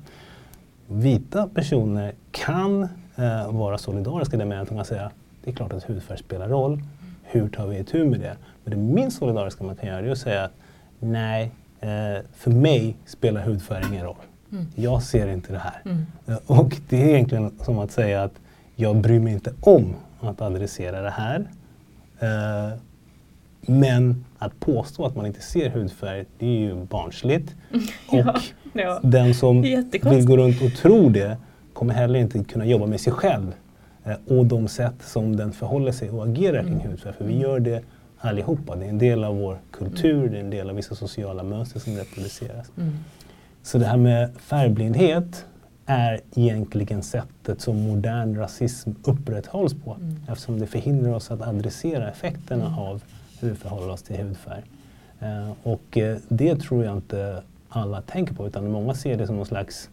Vita 0.88 1.48
personer 1.48 2.14
kan 2.32 2.84
eh, 3.16 3.52
vara 3.52 3.78
solidariska 3.78 4.36
i 4.36 4.40
det 4.40 4.46
med 4.46 4.62
att 4.62 4.68
de 4.68 4.76
kan 4.76 4.86
säga 4.86 5.12
det 5.44 5.52
är 5.52 5.56
klart 5.56 5.74
att 5.74 5.84
hudfärg 5.84 6.18
spelar 6.18 6.48
roll. 6.50 6.82
Hur 7.24 7.50
tar 7.50 7.68
vi 7.68 7.80
itu 7.80 8.06
med 8.06 8.20
det? 8.20 8.36
Men 8.64 8.72
det 8.72 8.94
minst 8.94 9.18
solidariska 9.18 9.64
man 9.64 9.76
kan 9.76 9.90
göra 9.90 10.06
är 10.06 10.12
att 10.12 10.18
säga 10.18 10.44
att 10.44 10.52
nej, 11.00 11.52
eh, 11.80 12.24
för 12.34 12.52
mig 12.52 12.96
spelar 13.06 13.42
hudfärg 13.42 13.84
ingen 13.92 14.06
roll. 14.06 14.16
Mm. 14.52 14.68
Jag 14.76 15.04
ser 15.04 15.28
inte 15.28 15.54
det 15.54 15.60
här. 15.60 15.82
Mm. 15.86 16.06
Eh, 16.28 16.38
och 16.46 16.78
det 16.90 17.04
är 17.04 17.08
egentligen 17.08 17.52
som 17.62 17.80
att 17.80 17.92
säga 17.92 18.24
att 18.24 18.34
jag 18.76 18.96
bryr 18.96 19.20
mig 19.20 19.34
inte 19.34 19.54
om 19.62 19.96
att 20.20 20.42
adressera 20.42 21.02
det 21.02 21.10
här. 21.10 21.48
Eh, 22.20 22.78
men 23.62 24.26
att 24.38 24.60
påstå 24.60 25.06
att 25.06 25.16
man 25.16 25.26
inte 25.26 25.42
ser 25.42 25.70
hudfärg, 25.70 26.26
det 26.38 26.46
är 26.46 26.60
ju 26.60 26.86
barnsligt. 26.86 27.56
ja, 28.12 28.32
och 28.32 28.40
ja. 28.74 29.00
den 29.04 29.34
som 29.34 29.62
vill 29.62 30.26
gå 30.26 30.38
runt 30.38 30.62
och 30.62 30.74
tro 30.74 31.10
det 31.10 31.38
kommer 31.74 31.94
heller 31.94 32.20
inte 32.20 32.44
kunna 32.44 32.66
jobba 32.66 32.86
med 32.86 33.02
sig 33.02 33.14
själv 33.14 33.54
eh, 34.04 34.38
och 34.38 34.46
de 34.46 34.68
sätt 34.68 34.96
som 35.02 35.36
den 35.36 35.52
förhåller 35.52 35.92
sig 35.92 36.10
och 36.10 36.24
agerar 36.24 36.64
kring 36.64 36.74
mm. 36.74 36.88
hudfärg. 36.88 37.14
För 37.14 37.26
vi 37.26 37.38
gör 37.38 37.60
det 37.60 37.84
allihopa. 38.18 38.76
Det 38.76 38.86
är 38.86 38.90
en 38.90 38.98
del 38.98 39.24
av 39.24 39.38
vår 39.38 39.58
kultur, 39.72 40.20
mm. 40.20 40.32
det 40.32 40.38
är 40.38 40.42
en 40.42 40.50
del 40.50 40.70
av 40.70 40.76
vissa 40.76 40.96
sociala 40.96 41.44
mönster 41.44 41.80
som 41.80 41.96
reproduceras. 41.96 42.72
Mm. 42.78 42.92
Så 43.64 43.78
det 43.78 43.86
här 43.86 43.98
med 43.98 44.30
färgblindhet 44.38 45.46
är 45.86 46.20
egentligen 46.36 47.04
sättet 47.04 47.62
som 47.62 47.82
modern 47.82 48.36
rasism 48.36 48.90
upprätthålls 49.04 49.74
på 49.74 49.94
mm. 49.94 50.16
eftersom 50.30 50.60
det 50.60 50.68
förhindrar 50.68 51.14
oss 51.14 51.32
att 51.32 51.42
adressera 51.42 52.10
effekterna 52.10 52.66
mm. 52.66 52.80
av 52.80 53.04
hur 53.40 53.50
vi 53.50 53.56
förhåller 53.56 53.90
oss 53.90 54.04
till 54.04 54.18
hudfärg. 54.18 54.64
Eh, 55.20 55.52
och 55.64 55.98
eh, 55.98 56.18
det 56.28 56.56
tror 56.56 56.84
jag 56.84 56.98
inte 56.98 57.44
alla 57.70 58.02
tänker 58.02 58.34
på 58.34 58.48
utan 58.48 58.72
många 58.72 58.94
ser 58.94 59.18
det 59.18 59.28
som 59.28 59.36
någon 59.36 59.46
slags 59.46 59.90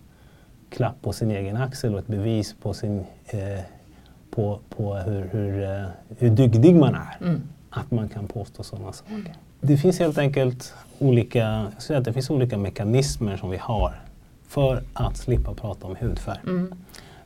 klapp 0.70 1.02
på 1.02 1.12
sin 1.12 1.30
egen 1.30 1.56
axel 1.56 1.94
och 1.94 2.00
ett 2.00 2.06
bevis 2.06 2.54
på, 2.62 2.74
sin, 2.74 3.04
eh, 3.26 3.60
på, 4.30 4.58
på 4.68 4.94
hur, 4.94 5.28
hur, 5.32 5.84
hur 6.18 6.30
dygdig 6.30 6.76
man 6.76 6.94
är. 6.94 7.16
Mm 7.20 7.42
att 7.76 7.90
man 7.90 8.08
kan 8.08 8.26
påstå 8.26 8.62
sådana 8.62 8.92
saker. 8.92 9.34
Det 9.60 9.76
finns 9.76 9.98
helt 9.98 10.18
enkelt 10.18 10.74
olika, 10.98 11.72
jag 11.88 11.98
att 11.98 12.04
det 12.04 12.12
finns 12.12 12.30
olika 12.30 12.58
mekanismer 12.58 13.36
som 13.36 13.50
vi 13.50 13.56
har 13.56 14.00
för 14.48 14.82
att 14.92 15.16
slippa 15.16 15.54
prata 15.54 15.86
om 15.86 15.96
hudfärg. 15.96 16.40
Mm. 16.46 16.74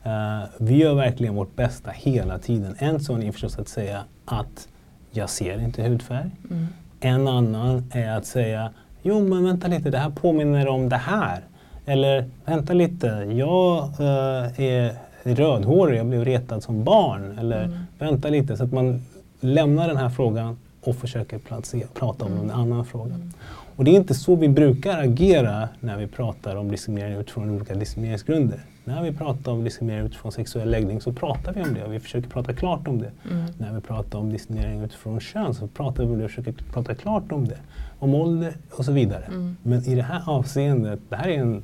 Uh, 0.06 0.48
vi 0.58 0.76
gör 0.76 0.94
verkligen 0.94 1.34
vårt 1.34 1.56
bästa 1.56 1.90
hela 1.90 2.38
tiden. 2.38 2.76
En 2.78 3.00
sån 3.00 3.22
är 3.22 3.32
förstås 3.32 3.58
att 3.58 3.68
säga 3.68 4.04
att 4.24 4.68
jag 5.10 5.30
ser 5.30 5.60
inte 5.60 5.82
hudfärg. 5.82 6.30
Mm. 6.50 6.66
En 7.00 7.28
annan 7.28 7.84
är 7.92 8.16
att 8.16 8.26
säga 8.26 8.72
Jo, 9.02 9.20
men 9.20 9.44
vänta 9.44 9.68
lite, 9.68 9.90
det 9.90 9.98
här 9.98 10.10
påminner 10.10 10.68
om 10.68 10.88
det 10.88 10.96
här. 10.96 11.40
Eller 11.86 12.24
vänta 12.44 12.72
lite, 12.72 13.06
jag 13.32 13.84
uh, 14.00 14.60
är 14.60 14.94
rödhårig, 15.22 15.98
jag 15.98 16.06
blev 16.06 16.24
retad 16.24 16.62
som 16.62 16.84
barn. 16.84 17.38
Eller 17.38 17.64
mm. 17.64 17.78
vänta 17.98 18.28
lite, 18.28 18.56
så 18.56 18.64
att 18.64 18.72
man 18.72 19.02
lämnar 19.40 19.88
den 19.88 19.96
här 19.96 20.08
frågan 20.08 20.58
och 20.80 20.96
försöker 20.96 21.38
placera, 21.38 21.88
prata 21.94 22.24
om 22.24 22.32
mm. 22.32 22.44
en 22.44 22.50
annan 22.50 22.84
fråga. 22.84 23.14
Mm. 23.14 23.32
Och 23.76 23.84
det 23.84 23.90
är 23.90 23.96
inte 23.96 24.14
så 24.14 24.36
vi 24.36 24.48
brukar 24.48 24.98
agera 24.98 25.68
när 25.80 25.96
vi 25.96 26.06
pratar 26.06 26.56
om 26.56 26.70
diskriminering 26.70 27.16
utifrån 27.16 27.50
olika 27.50 27.74
diskrimineringsgrunder. 27.74 28.60
När 28.84 29.02
vi 29.02 29.12
pratar 29.12 29.52
om 29.52 29.64
diskriminering 29.64 30.06
utifrån 30.06 30.32
sexuell 30.32 30.70
läggning 30.70 31.00
så 31.00 31.12
pratar 31.12 31.52
vi 31.52 31.62
om 31.62 31.74
det 31.74 31.84
och 31.84 31.92
vi 31.92 32.00
försöker 32.00 32.28
prata 32.30 32.52
klart 32.52 32.88
om 32.88 32.98
det. 32.98 33.10
Mm. 33.30 33.44
När 33.58 33.72
vi 33.74 33.80
pratar 33.80 34.18
om 34.18 34.32
diskriminering 34.32 34.80
utifrån 34.80 35.20
kön 35.20 35.54
så 35.54 35.66
pratar 35.66 36.04
vi 36.04 36.12
om 36.12 36.18
det 36.18 36.24
och 36.24 36.30
försöker 36.30 36.52
prata 36.52 36.94
klart 36.94 37.32
om 37.32 37.48
det. 37.48 37.58
Om 37.98 38.14
ålder 38.14 38.56
och 38.70 38.84
så 38.84 38.92
vidare. 38.92 39.24
Mm. 39.24 39.56
Men 39.62 39.84
i 39.84 39.94
det 39.94 40.02
här 40.02 40.22
avseendet, 40.26 41.00
det 41.08 41.16
här 41.16 41.28
är 41.28 41.38
en 41.38 41.62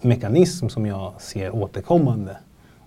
mekanism 0.00 0.68
som 0.68 0.86
jag 0.86 1.20
ser 1.20 1.54
återkommande. 1.54 2.36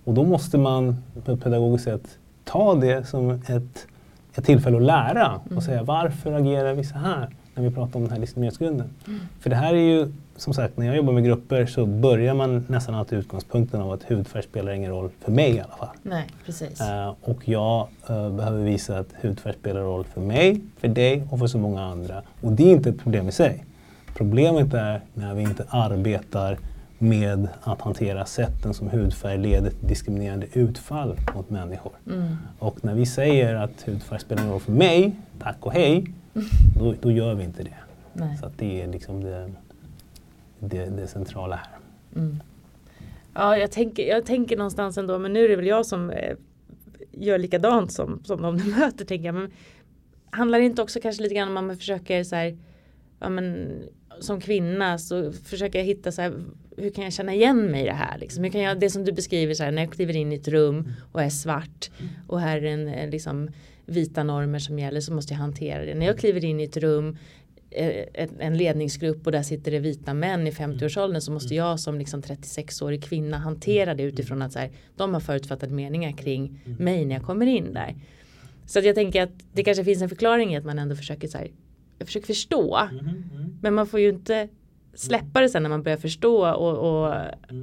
Och 0.04 0.14
då 0.14 0.24
måste 0.24 0.58
man 0.58 1.04
på 1.26 1.32
ett 1.32 1.44
pedagogiskt 1.44 1.84
sätt 1.84 2.18
ta 2.44 2.76
det 2.76 3.08
som 3.08 3.30
ett, 3.30 3.88
ett 4.36 4.46
tillfälle 4.46 4.78
att 4.78 4.84
lära 4.84 5.36
och 5.36 5.52
mm. 5.52 5.62
säga 5.62 5.84
varför 5.84 6.34
agerar 6.34 6.74
vi 6.74 6.84
så 6.84 6.98
här 6.98 7.30
när 7.56 7.64
vi 7.64 7.72
pratar 7.72 8.00
om 8.00 8.04
den 8.04 8.12
här 8.12 8.20
diskrimineringsgrunden. 8.20 8.90
Mm. 9.08 9.20
För 9.40 9.50
det 9.50 9.56
här 9.56 9.74
är 9.74 9.78
ju, 9.78 10.12
som 10.42 10.54
sagt, 10.54 10.78
när 10.78 10.86
jag 10.86 10.96
jobbar 10.96 11.14
med 11.14 11.24
grupper 11.24 11.66
så 11.66 11.86
börjar 11.86 12.34
man 12.34 12.66
nästan 12.70 12.96
alltid 12.96 13.20
utgångspunkten 13.20 13.82
av 13.82 13.92
att 13.92 14.04
hudfärg 14.04 14.44
spelar 14.44 14.72
ingen 14.72 14.92
roll 14.92 15.10
för 15.20 15.32
mig 15.32 15.56
i 15.56 15.60
alla 15.60 15.76
fall. 15.76 15.96
Nej, 16.02 16.28
precis. 16.46 16.82
Uh, 16.82 17.14
och 17.22 17.50
jag 17.50 17.88
uh, 18.10 18.30
behöver 18.30 18.64
visa 18.64 19.00
att 19.00 19.08
hudfärg 19.22 19.54
spelar 19.54 19.82
roll 19.82 20.06
för 20.06 20.22
mig, 20.22 20.62
för 20.78 20.88
dig 20.88 21.24
och 21.32 21.40
för 21.40 21.48
så 21.48 21.58
många 21.58 21.82
andra. 21.82 22.22
Och 22.42 22.52
det 22.52 22.64
är 22.64 22.72
inte 22.72 22.90
ett 22.90 23.00
problem 23.00 23.30
i 23.30 23.32
sig. 23.32 23.66
Problemet 24.18 24.74
är 24.74 25.02
när 25.14 25.34
vi 25.34 25.42
inte 25.42 25.66
arbetar 25.70 26.58
med 26.98 27.48
att 27.62 27.82
hantera 27.82 28.26
sätten 28.26 28.74
som 28.74 28.90
hudfärg 28.90 29.38
leder 29.38 29.70
till 29.70 29.88
diskriminerande 29.88 30.48
utfall 30.54 31.18
mot 31.36 31.50
människor. 31.50 31.92
Mm. 32.08 32.36
Och 32.60 32.86
när 32.86 32.94
vi 32.94 33.06
säger 33.06 33.56
att 33.56 33.82
hudfärg 33.86 34.20
spelar 34.20 34.42
ingen 34.42 34.54
roll 34.54 34.62
för 34.62 34.72
mig, 34.72 35.16
tack 35.40 35.58
och 35.60 35.74
hej, 35.74 36.06
då, 36.80 36.94
då 37.02 37.12
gör 37.12 37.34
vi 37.34 37.44
inte 37.44 37.64
det. 37.64 37.78
Nej. 38.14 38.38
Så 38.38 38.50
det 38.58 38.82
är 38.82 38.88
liksom 38.88 39.24
det, 39.24 39.52
det, 40.62 40.86
det 40.86 41.08
centrala 41.08 41.56
här. 41.56 41.78
Mm. 42.16 42.44
Ja, 43.34 43.58
jag 43.58 43.72
tänker, 43.72 44.08
jag 44.08 44.26
tänker 44.26 44.58
någonstans 44.58 44.98
ändå, 44.98 45.20
men 45.20 45.34
nu 45.34 45.44
är 45.44 45.50
det 45.50 45.56
väl 45.56 45.68
jag 45.68 45.86
som 45.86 46.10
eh, 46.10 46.36
gör 47.12 47.38
likadant 47.38 47.92
som, 47.92 48.24
som 48.24 48.42
de 48.42 48.58
du 48.58 48.64
möter, 48.80 49.06
tänker 49.06 49.26
jag. 49.26 49.36
Men 49.36 49.52
handlar 50.30 50.60
det 50.60 50.66
inte 50.66 50.82
också 50.82 51.00
kanske 51.02 51.24
lite 51.24 51.36
grann 51.36 51.48
om 51.48 51.58
att 51.58 51.64
man 51.64 51.78
försöker 51.78 52.24
så 52.24 52.36
här, 52.36 52.58
ja 53.20 53.30
men 53.30 53.70
som 54.20 54.42
kvinna 54.42 54.98
så 54.98 55.32
försöker 55.32 55.80
jag 55.80 55.86
hitta 55.86 56.12
så 56.12 56.22
här, 56.22 56.34
hur 56.78 56.90
kan 56.90 57.04
jag 57.04 57.14
känna 57.14 57.34
igen 57.34 57.72
mig 57.72 57.82
i 57.82 57.86
det 57.86 57.94
här? 57.94 58.18
Liksom? 58.18 58.44
Hur 58.44 58.52
kan 58.52 58.62
jag, 58.62 58.80
det 58.80 58.90
som 58.90 59.06
du 59.06 59.12
beskriver 59.12 59.54
så 59.54 59.64
här, 59.64 59.72
när 59.72 59.82
jag 59.82 59.92
kliver 59.92 60.16
in 60.16 60.32
i 60.32 60.36
ett 60.36 60.48
rum 60.48 60.92
och 61.12 61.22
är 61.22 61.30
svart 61.30 61.92
och 62.28 62.40
här 62.40 62.58
är 62.58 62.74
en 62.74 62.88
eh, 62.88 63.10
liksom 63.10 63.50
vita 63.86 64.24
normer 64.24 64.60
som 64.60 64.80
gäller 64.80 65.02
så 65.02 65.14
måste 65.14 65.34
jag 65.34 65.40
hantera 65.40 65.86
det. 65.86 65.96
När 65.96 66.06
jag 66.06 66.18
kliver 66.18 66.46
in 66.46 66.60
i 66.60 66.64
ett 66.64 66.78
rum 66.78 67.18
en 68.40 68.58
ledningsgrupp 68.58 69.26
och 69.26 69.32
där 69.32 69.44
sitter 69.44 69.72
det 69.72 69.80
vita 69.80 70.14
män 70.14 70.48
i 70.48 70.52
50-årsåldern 70.52 71.22
så 71.22 71.32
måste 71.32 71.56
jag 71.56 71.80
som 71.80 71.98
liksom 71.98 72.22
36-årig 72.22 73.04
kvinna 73.04 73.38
hantera 73.38 73.96
det 73.96 74.04
utifrån 74.04 74.42
att 74.42 74.52
så 74.52 74.60
här, 74.60 74.72
de 74.96 75.14
har 75.14 75.22
förutfattade 75.22 75.74
meningar 75.74 76.12
kring 76.12 76.62
mig 76.80 77.06
när 77.06 77.16
jag 77.16 77.24
kommer 77.24 77.46
in 77.46 77.74
där. 77.74 77.96
Så 78.66 78.80
att 78.80 78.86
jag 78.86 78.96
tänker 78.96 79.24
att 79.24 79.32
det 79.54 79.64
kanske 79.64 79.84
finns 79.84 80.02
en 80.02 80.10
förklaring 80.10 80.54
i 80.54 80.58
att 80.58 80.66
man 80.66 80.80
ändå 80.80 80.96
försöker 80.96 81.28
så 81.28 81.38
här, 81.38 81.48
jag 81.98 82.08
försöker 82.08 82.28
förstå. 82.28 82.78
Mm, 82.78 83.00
mm. 83.00 83.58
Men 83.62 83.74
man 83.74 83.88
får 83.88 84.00
ju 84.00 84.10
inte 84.10 84.48
släppa 84.94 85.42
det 85.42 85.50
sen 85.50 85.64
när 85.64 85.70
man 85.70 85.84
börjar 85.84 85.98
förstå 85.98 86.54
och, 86.54 86.78
och, 86.78 87.16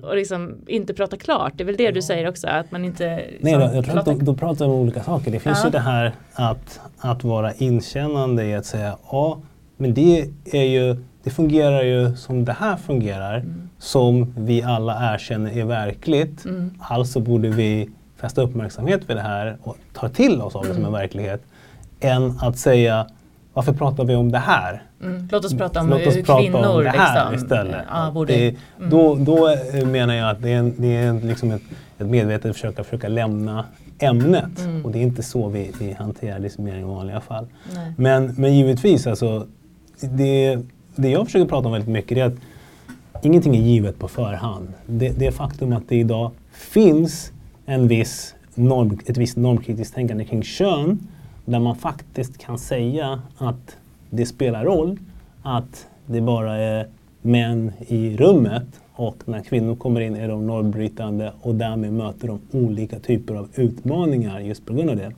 och 0.02 0.16
liksom 0.16 0.56
inte 0.66 0.94
prata 0.94 1.16
klart. 1.16 1.52
Det 1.56 1.62
är 1.62 1.66
väl 1.66 1.76
det 1.76 1.90
du 1.90 2.02
säger 2.02 2.28
också, 2.28 2.46
att 2.46 2.70
man 2.70 2.84
inte... 2.84 3.24
Nej, 3.40 3.54
då, 3.54 3.60
jag 3.60 3.84
tror 3.84 3.98
att 3.98 4.04
då, 4.04 4.14
då 4.14 4.34
pratar 4.34 4.66
om 4.66 4.72
olika 4.72 5.02
saker. 5.02 5.30
Det 5.30 5.40
finns 5.40 5.58
ja. 5.58 5.64
ju 5.64 5.70
det 5.70 5.78
här 5.78 6.14
att, 6.32 6.80
att 6.98 7.24
vara 7.24 7.52
inkännande 7.52 8.44
i 8.44 8.54
att 8.54 8.66
säga 8.66 8.98
ja, 9.10 9.42
men 9.78 9.94
det 9.94 10.28
är 10.44 10.64
ju 10.64 10.96
det 11.22 11.30
fungerar 11.30 11.82
ju 11.82 12.16
som 12.16 12.44
det 12.44 12.52
här 12.52 12.76
fungerar, 12.76 13.36
mm. 13.36 13.68
som 13.78 14.34
vi 14.36 14.62
alla 14.62 15.14
erkänner 15.14 15.58
är 15.58 15.64
verkligt. 15.64 16.44
Mm. 16.44 16.70
Alltså 16.78 17.20
borde 17.20 17.48
vi 17.48 17.90
fästa 18.16 18.42
uppmärksamhet 18.42 19.10
vid 19.10 19.16
det 19.16 19.22
här 19.22 19.56
och 19.62 19.76
ta 19.92 20.08
till 20.08 20.42
oss 20.42 20.54
av 20.54 20.62
det 20.62 20.68
mm. 20.68 20.76
som 20.76 20.94
en 20.94 21.00
verklighet. 21.00 21.42
Än 22.00 22.38
att 22.40 22.58
säga 22.58 23.06
varför 23.52 23.72
pratar 23.72 24.04
vi 24.04 24.14
om 24.14 24.32
det 24.32 24.38
här? 24.38 24.82
Mm. 25.02 25.28
Låt 25.32 25.44
oss 25.44 25.54
prata 25.54 25.80
om 25.80 25.88
Låt 25.88 26.06
oss 26.06 26.14
prata 26.14 26.40
kvinnor 26.40 26.66
om 26.66 26.84
det 26.84 26.90
här 26.90 27.30
liksom, 27.30 27.44
istället. 27.44 27.84
Ja, 27.90 28.24
det, 28.26 28.48
mm. 28.48 28.90
då, 28.90 29.14
då 29.14 29.48
eh, 29.48 29.86
menar 29.86 30.14
jag 30.14 30.30
att 30.30 30.42
det 30.42 30.52
är, 30.52 30.72
det 30.76 30.96
är 30.96 31.20
liksom 31.20 31.50
ett, 31.50 31.62
ett 31.98 32.06
medvetet 32.06 32.54
försök 32.54 32.78
att 32.78 32.86
försöka 32.86 33.08
lämna 33.08 33.64
ämnet. 33.98 34.58
Mm. 34.58 34.84
Och 34.84 34.92
det 34.92 34.98
är 34.98 35.02
inte 35.02 35.22
så 35.22 35.48
vi, 35.48 35.72
vi 35.80 35.92
hanterar 35.92 36.38
diskriminering 36.38 36.82
i 36.82 36.84
vanliga 36.84 37.20
fall. 37.20 37.46
Men, 37.96 38.34
men 38.38 38.54
givetvis, 38.56 39.06
alltså, 39.06 39.46
det, 40.00 40.58
det 40.96 41.08
jag 41.08 41.26
försöker 41.26 41.46
prata 41.46 41.66
om 41.66 41.72
väldigt 41.72 41.90
mycket 41.90 42.18
är 42.18 42.24
att 42.24 42.34
ingenting 43.22 43.56
är 43.56 43.60
givet 43.60 43.98
på 43.98 44.08
förhand. 44.08 44.68
Det, 44.86 45.18
det 45.18 45.32
faktum 45.32 45.72
att 45.72 45.88
det 45.88 45.96
idag 45.96 46.30
finns 46.52 47.32
en 47.66 47.88
viss 47.88 48.34
norm, 48.54 48.98
ett 49.06 49.16
visst 49.16 49.36
normkritiskt 49.36 49.94
tänkande 49.94 50.24
kring 50.24 50.42
kön 50.42 50.98
där 51.44 51.58
man 51.58 51.76
faktiskt 51.76 52.38
kan 52.38 52.58
säga 52.58 53.22
att 53.38 53.76
det 54.10 54.26
spelar 54.26 54.64
roll 54.64 54.98
att 55.42 55.86
det 56.06 56.20
bara 56.20 56.56
är 56.56 56.88
män 57.22 57.72
i 57.88 58.16
rummet 58.16 58.66
och 58.92 59.16
när 59.24 59.40
kvinnor 59.40 59.76
kommer 59.76 60.00
in 60.00 60.16
är 60.16 60.28
de 60.28 60.46
normbrytande 60.46 61.32
och 61.42 61.54
därmed 61.54 61.92
möter 61.92 62.28
de 62.28 62.40
olika 62.52 62.98
typer 62.98 63.34
av 63.34 63.48
utmaningar 63.54 64.40
just 64.40 64.66
på 64.66 64.72
grund 64.74 64.90
av 64.90 64.96
det. 64.96 65.12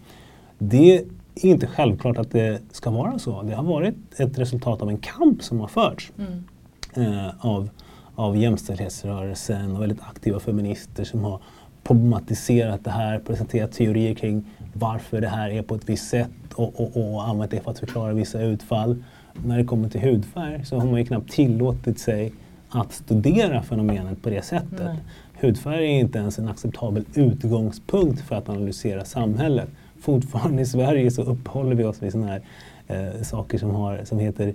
Det 0.58 1.04
är 1.34 1.48
inte 1.48 1.66
självklart 1.66 2.18
att 2.18 2.30
det 2.30 2.60
ska 2.72 2.90
vara 2.90 3.18
så. 3.18 3.42
Det 3.42 3.54
har 3.54 3.64
varit 3.64 3.94
ett 4.16 4.38
resultat 4.38 4.82
av 4.82 4.88
en 4.88 4.98
kamp 4.98 5.42
som 5.42 5.60
har 5.60 5.68
förts 5.68 6.12
mm. 6.18 7.12
eh, 7.12 7.46
av, 7.46 7.70
av 8.14 8.36
jämställdhetsrörelsen 8.36 9.76
och 9.76 9.82
väldigt 9.82 10.02
aktiva 10.02 10.40
feminister 10.40 11.04
som 11.04 11.24
har 11.24 11.40
problematiserat 11.82 12.84
det 12.84 12.90
här, 12.90 13.18
presenterat 13.18 13.72
teorier 13.72 14.14
kring 14.14 14.44
varför 14.72 15.20
det 15.20 15.28
här 15.28 15.50
är 15.50 15.62
på 15.62 15.74
ett 15.74 15.88
visst 15.88 16.08
sätt 16.08 16.30
och, 16.54 16.80
och, 16.80 17.14
och 17.14 17.28
använt 17.28 17.50
det 17.50 17.60
för 17.60 17.70
att 17.70 17.78
förklara 17.78 18.12
vissa 18.12 18.42
utfall. 18.42 19.04
När 19.44 19.58
det 19.58 19.64
kommer 19.64 19.88
till 19.88 20.00
hudfärg 20.00 20.64
så 20.64 20.78
har 20.78 20.86
man 20.86 21.00
ju 21.00 21.06
knappt 21.06 21.30
tillåtit 21.30 21.98
sig 21.98 22.32
att 22.68 22.92
studera 22.92 23.62
fenomenet 23.62 24.22
på 24.22 24.30
det 24.30 24.42
sättet. 24.42 24.80
Nej. 24.84 24.96
Hudfärg 25.40 25.84
är 25.84 26.00
inte 26.00 26.18
ens 26.18 26.38
en 26.38 26.48
acceptabel 26.48 27.04
utgångspunkt 27.14 28.20
för 28.20 28.36
att 28.36 28.48
analysera 28.48 29.04
samhället. 29.04 29.68
Fortfarande 30.00 30.62
i 30.62 30.66
Sverige 30.66 31.10
så 31.10 31.22
uppehåller 31.22 31.74
vi 31.74 31.84
oss 31.84 32.02
vid 32.02 32.12
sådana 32.12 32.28
här 32.28 32.42
eh, 32.86 33.22
saker 33.22 33.58
som, 33.58 33.70
har, 33.70 34.00
som 34.04 34.18
heter, 34.18 34.54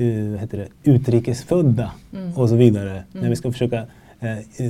uh, 0.00 0.36
heter 0.36 0.58
det, 0.58 0.90
utrikesfödda 0.90 1.90
mm. 2.12 2.32
och 2.36 2.48
så 2.48 2.56
vidare. 2.56 2.90
Mm. 2.90 3.04
När 3.12 3.28
vi 3.28 3.36
ska 3.36 3.52
försöka 3.52 3.86
eh, 4.20 4.64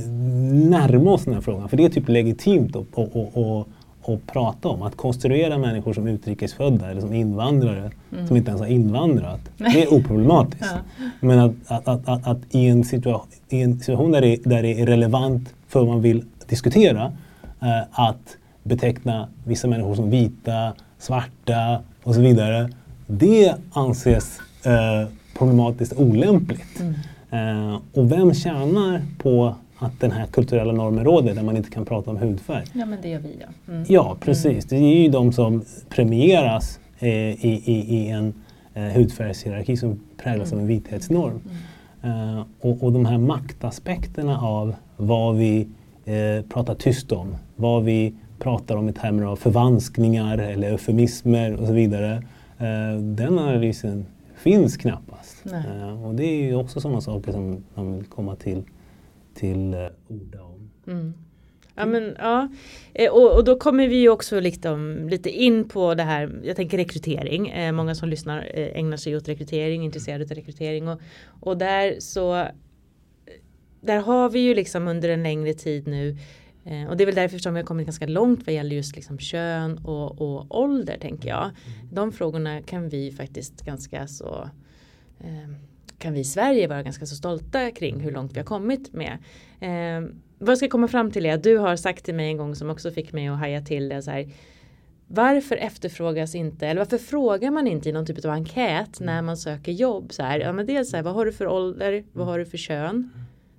närma 0.53 1.11
oss 1.11 1.25
den 1.25 1.33
här 1.33 1.41
frågan. 1.41 1.69
För 1.69 1.77
det 1.77 1.85
är 1.85 1.89
typ 1.89 2.09
legitimt 2.09 2.75
att 2.75 2.85
och, 2.93 3.15
och, 3.15 3.37
och, 3.37 3.67
och 4.01 4.25
prata 4.27 4.69
om. 4.69 4.81
Att 4.81 4.97
konstruera 4.97 5.57
människor 5.57 5.93
som 5.93 6.07
utrikesfödda 6.07 6.91
eller 6.91 7.01
som 7.01 7.13
invandrare 7.13 7.91
mm. 8.11 8.27
som 8.27 8.37
inte 8.37 8.49
ens 8.49 8.61
har 8.61 8.67
invandrat. 8.67 9.39
Det 9.57 9.83
är 9.83 9.93
oproblematiskt. 9.93 10.73
ja. 10.73 11.05
Men 11.19 11.39
att, 11.39 11.53
att, 11.67 11.87
att, 11.87 12.09
att, 12.09 12.27
att 12.27 12.39
i, 12.49 12.67
en 12.67 12.83
i 13.49 13.61
en 13.61 13.79
situation 13.79 14.11
där 14.11 14.21
det, 14.21 14.37
där 14.43 14.63
det 14.63 14.81
är 14.81 14.85
relevant 14.85 15.53
för 15.67 15.79
vad 15.79 15.89
man 15.89 16.01
vill 16.01 16.25
diskutera 16.47 17.11
eh, 17.61 17.81
att 17.91 18.37
beteckna 18.63 19.27
vissa 19.43 19.67
människor 19.67 19.95
som 19.95 20.09
vita, 20.09 20.73
svarta 20.97 21.81
och 22.03 22.15
så 22.15 22.21
vidare. 22.21 22.69
Det 23.07 23.55
anses 23.73 24.39
eh, 24.65 25.07
problematiskt 25.37 25.93
olämpligt. 25.93 26.79
Mm. 26.79 26.93
Eh, 27.71 27.79
och 27.93 28.11
vem 28.11 28.33
tjänar 28.33 29.01
på 29.17 29.55
att 29.77 29.99
den 29.99 30.11
här 30.11 30.25
kulturella 30.25 30.71
normen 30.71 31.05
råder 31.05 31.35
där 31.35 31.43
man 31.43 31.57
inte 31.57 31.69
kan 31.69 31.85
prata 31.85 32.11
om 32.11 32.17
hudfärg? 32.17 32.65
Ja, 32.73 32.85
men 32.85 33.01
det 33.01 33.09
gör 33.09 33.19
vi 33.19 33.37
ja. 33.41 33.73
Mm. 33.73 33.85
Ja, 33.89 34.17
precis. 34.19 34.65
Det 34.65 34.75
är 34.75 35.03
ju 35.03 35.09
de 35.09 35.33
som 35.33 35.63
premieras 35.89 36.79
eh, 36.99 37.09
i, 37.09 37.61
i, 37.65 37.97
i, 37.97 38.07
en 38.07 38.33
eh, 38.73 38.83
hudfärgshierarki 38.83 39.77
som 39.77 39.99
präglas 40.17 40.51
mm. 40.51 40.57
av 40.57 40.61
en 40.61 40.67
vithetsnorm. 40.67 41.39
Mm. 42.01 42.37
Eh, 42.37 42.43
och, 42.59 42.83
och 42.83 42.91
de 42.91 43.05
här 43.05 43.17
maktaspekterna 43.17 44.41
av 44.41 44.75
vad 44.97 45.35
vi 45.35 45.67
eh, 46.05 46.45
pratar 46.49 46.75
tyst 46.75 47.11
om, 47.11 47.35
vad 47.55 47.83
vi 47.83 48.13
pratar 48.43 48.75
om 48.75 48.89
i 48.89 48.93
termer 48.93 49.23
av 49.23 49.35
förvanskningar 49.35 50.37
eller 50.37 50.71
eufemismer 50.71 51.53
och 51.53 51.67
så 51.67 51.73
vidare. 51.73 52.23
Eh, 52.57 52.99
den 52.99 53.39
analysen 53.39 54.05
finns 54.35 54.77
knappast. 54.77 55.43
Uh, 55.45 56.05
och 56.05 56.15
det 56.15 56.25
är 56.25 56.43
ju 56.43 56.55
också 56.55 56.81
sådana 56.81 57.01
saker 57.01 57.31
som 57.31 57.63
man 57.75 57.95
vill 57.95 58.05
komma 58.05 58.35
till, 58.35 58.63
till 59.33 59.73
uh, 59.73 59.87
orda 60.07 60.41
om. 60.41 60.69
Mm. 60.87 61.13
Ja, 61.75 61.85
men, 61.85 62.15
ja. 62.19 62.49
Eh, 62.93 63.11
och, 63.11 63.35
och 63.35 63.43
då 63.43 63.55
kommer 63.55 63.87
vi 63.87 63.95
ju 63.95 64.09
också 64.09 64.39
liksom, 64.39 65.09
lite 65.09 65.29
in 65.29 65.69
på 65.69 65.95
det 65.95 66.03
här, 66.03 66.41
jag 66.43 66.55
tänker 66.55 66.77
rekrytering. 66.77 67.49
Eh, 67.49 67.71
många 67.71 67.95
som 67.95 68.09
lyssnar 68.09 68.37
eh, 68.53 68.79
ägnar 68.79 68.97
sig 68.97 69.15
åt 69.17 69.27
rekrytering, 69.27 69.83
intresserade 69.83 70.23
av 70.23 70.29
rekrytering. 70.29 70.87
Och, 70.87 71.01
och 71.39 71.57
där 71.57 71.95
så 71.99 72.47
där 73.81 73.99
har 73.99 74.29
vi 74.29 74.39
ju 74.39 74.55
liksom 74.55 74.87
under 74.87 75.09
en 75.09 75.23
längre 75.23 75.53
tid 75.53 75.87
nu 75.87 76.17
eh, 76.65 76.89
och 76.89 76.97
det 76.97 77.03
är 77.03 77.05
väl 77.05 77.15
därför 77.15 77.37
som 77.37 77.53
vi 77.53 77.59
har 77.59 77.67
kommit 77.67 77.85
ganska 77.85 78.07
långt 78.07 78.45
vad 78.45 78.55
gäller 78.55 78.75
just 78.75 78.95
liksom 78.95 79.19
kön 79.19 79.77
och, 79.77 80.21
och 80.21 80.59
ålder 80.61 80.97
tänker 80.97 81.29
jag. 81.29 81.43
Mm. 81.43 81.89
De 81.91 82.11
frågorna 82.11 82.61
kan 82.61 82.89
vi 82.89 83.11
faktiskt 83.11 83.65
ganska 83.65 84.07
så 84.07 84.49
eh, 85.19 85.49
kan 85.97 86.13
vi 86.13 86.19
i 86.19 86.23
Sverige 86.23 86.67
vara 86.67 86.83
ganska 86.83 87.05
så 87.05 87.15
stolta 87.15 87.71
kring 87.71 87.99
hur 87.99 88.11
långt 88.11 88.33
vi 88.33 88.39
har 88.39 88.45
kommit 88.45 88.93
med. 88.93 89.17
Eh, 89.59 90.09
vad 90.39 90.51
jag 90.51 90.57
ska 90.57 90.67
komma 90.67 90.87
fram 90.87 91.11
till 91.11 91.25
är 91.25 91.33
att 91.33 91.43
du 91.43 91.57
har 91.57 91.75
sagt 91.75 92.05
till 92.05 92.15
mig 92.15 92.27
en 92.27 92.37
gång 92.37 92.55
som 92.55 92.69
också 92.69 92.91
fick 92.91 93.13
mig 93.13 93.27
att 93.27 93.39
haja 93.39 93.61
till 93.61 93.89
det 93.89 94.01
så 94.01 94.11
här. 94.11 94.29
Varför 95.07 95.55
efterfrågas 95.55 96.35
inte, 96.35 96.67
eller 96.67 96.81
varför 96.81 96.97
frågar 96.97 97.51
man 97.51 97.67
inte 97.67 97.89
i 97.89 97.91
någon 97.91 98.05
typ 98.05 98.25
av 98.25 98.31
enkät 98.31 98.99
när 98.99 99.21
man 99.21 99.37
söker 99.37 99.71
jobb? 99.71 100.13
Så 100.13 100.23
här, 100.23 100.39
ja, 100.39 100.53
men 100.53 100.65
dels 100.65 100.89
så 100.89 100.95
här, 100.95 101.03
vad 101.03 101.13
har 101.13 101.25
du 101.25 101.31
för 101.31 101.47
ålder, 101.47 102.03
vad 102.13 102.27
har 102.27 102.39
du 102.39 102.45
för 102.45 102.57
kön? 102.57 103.09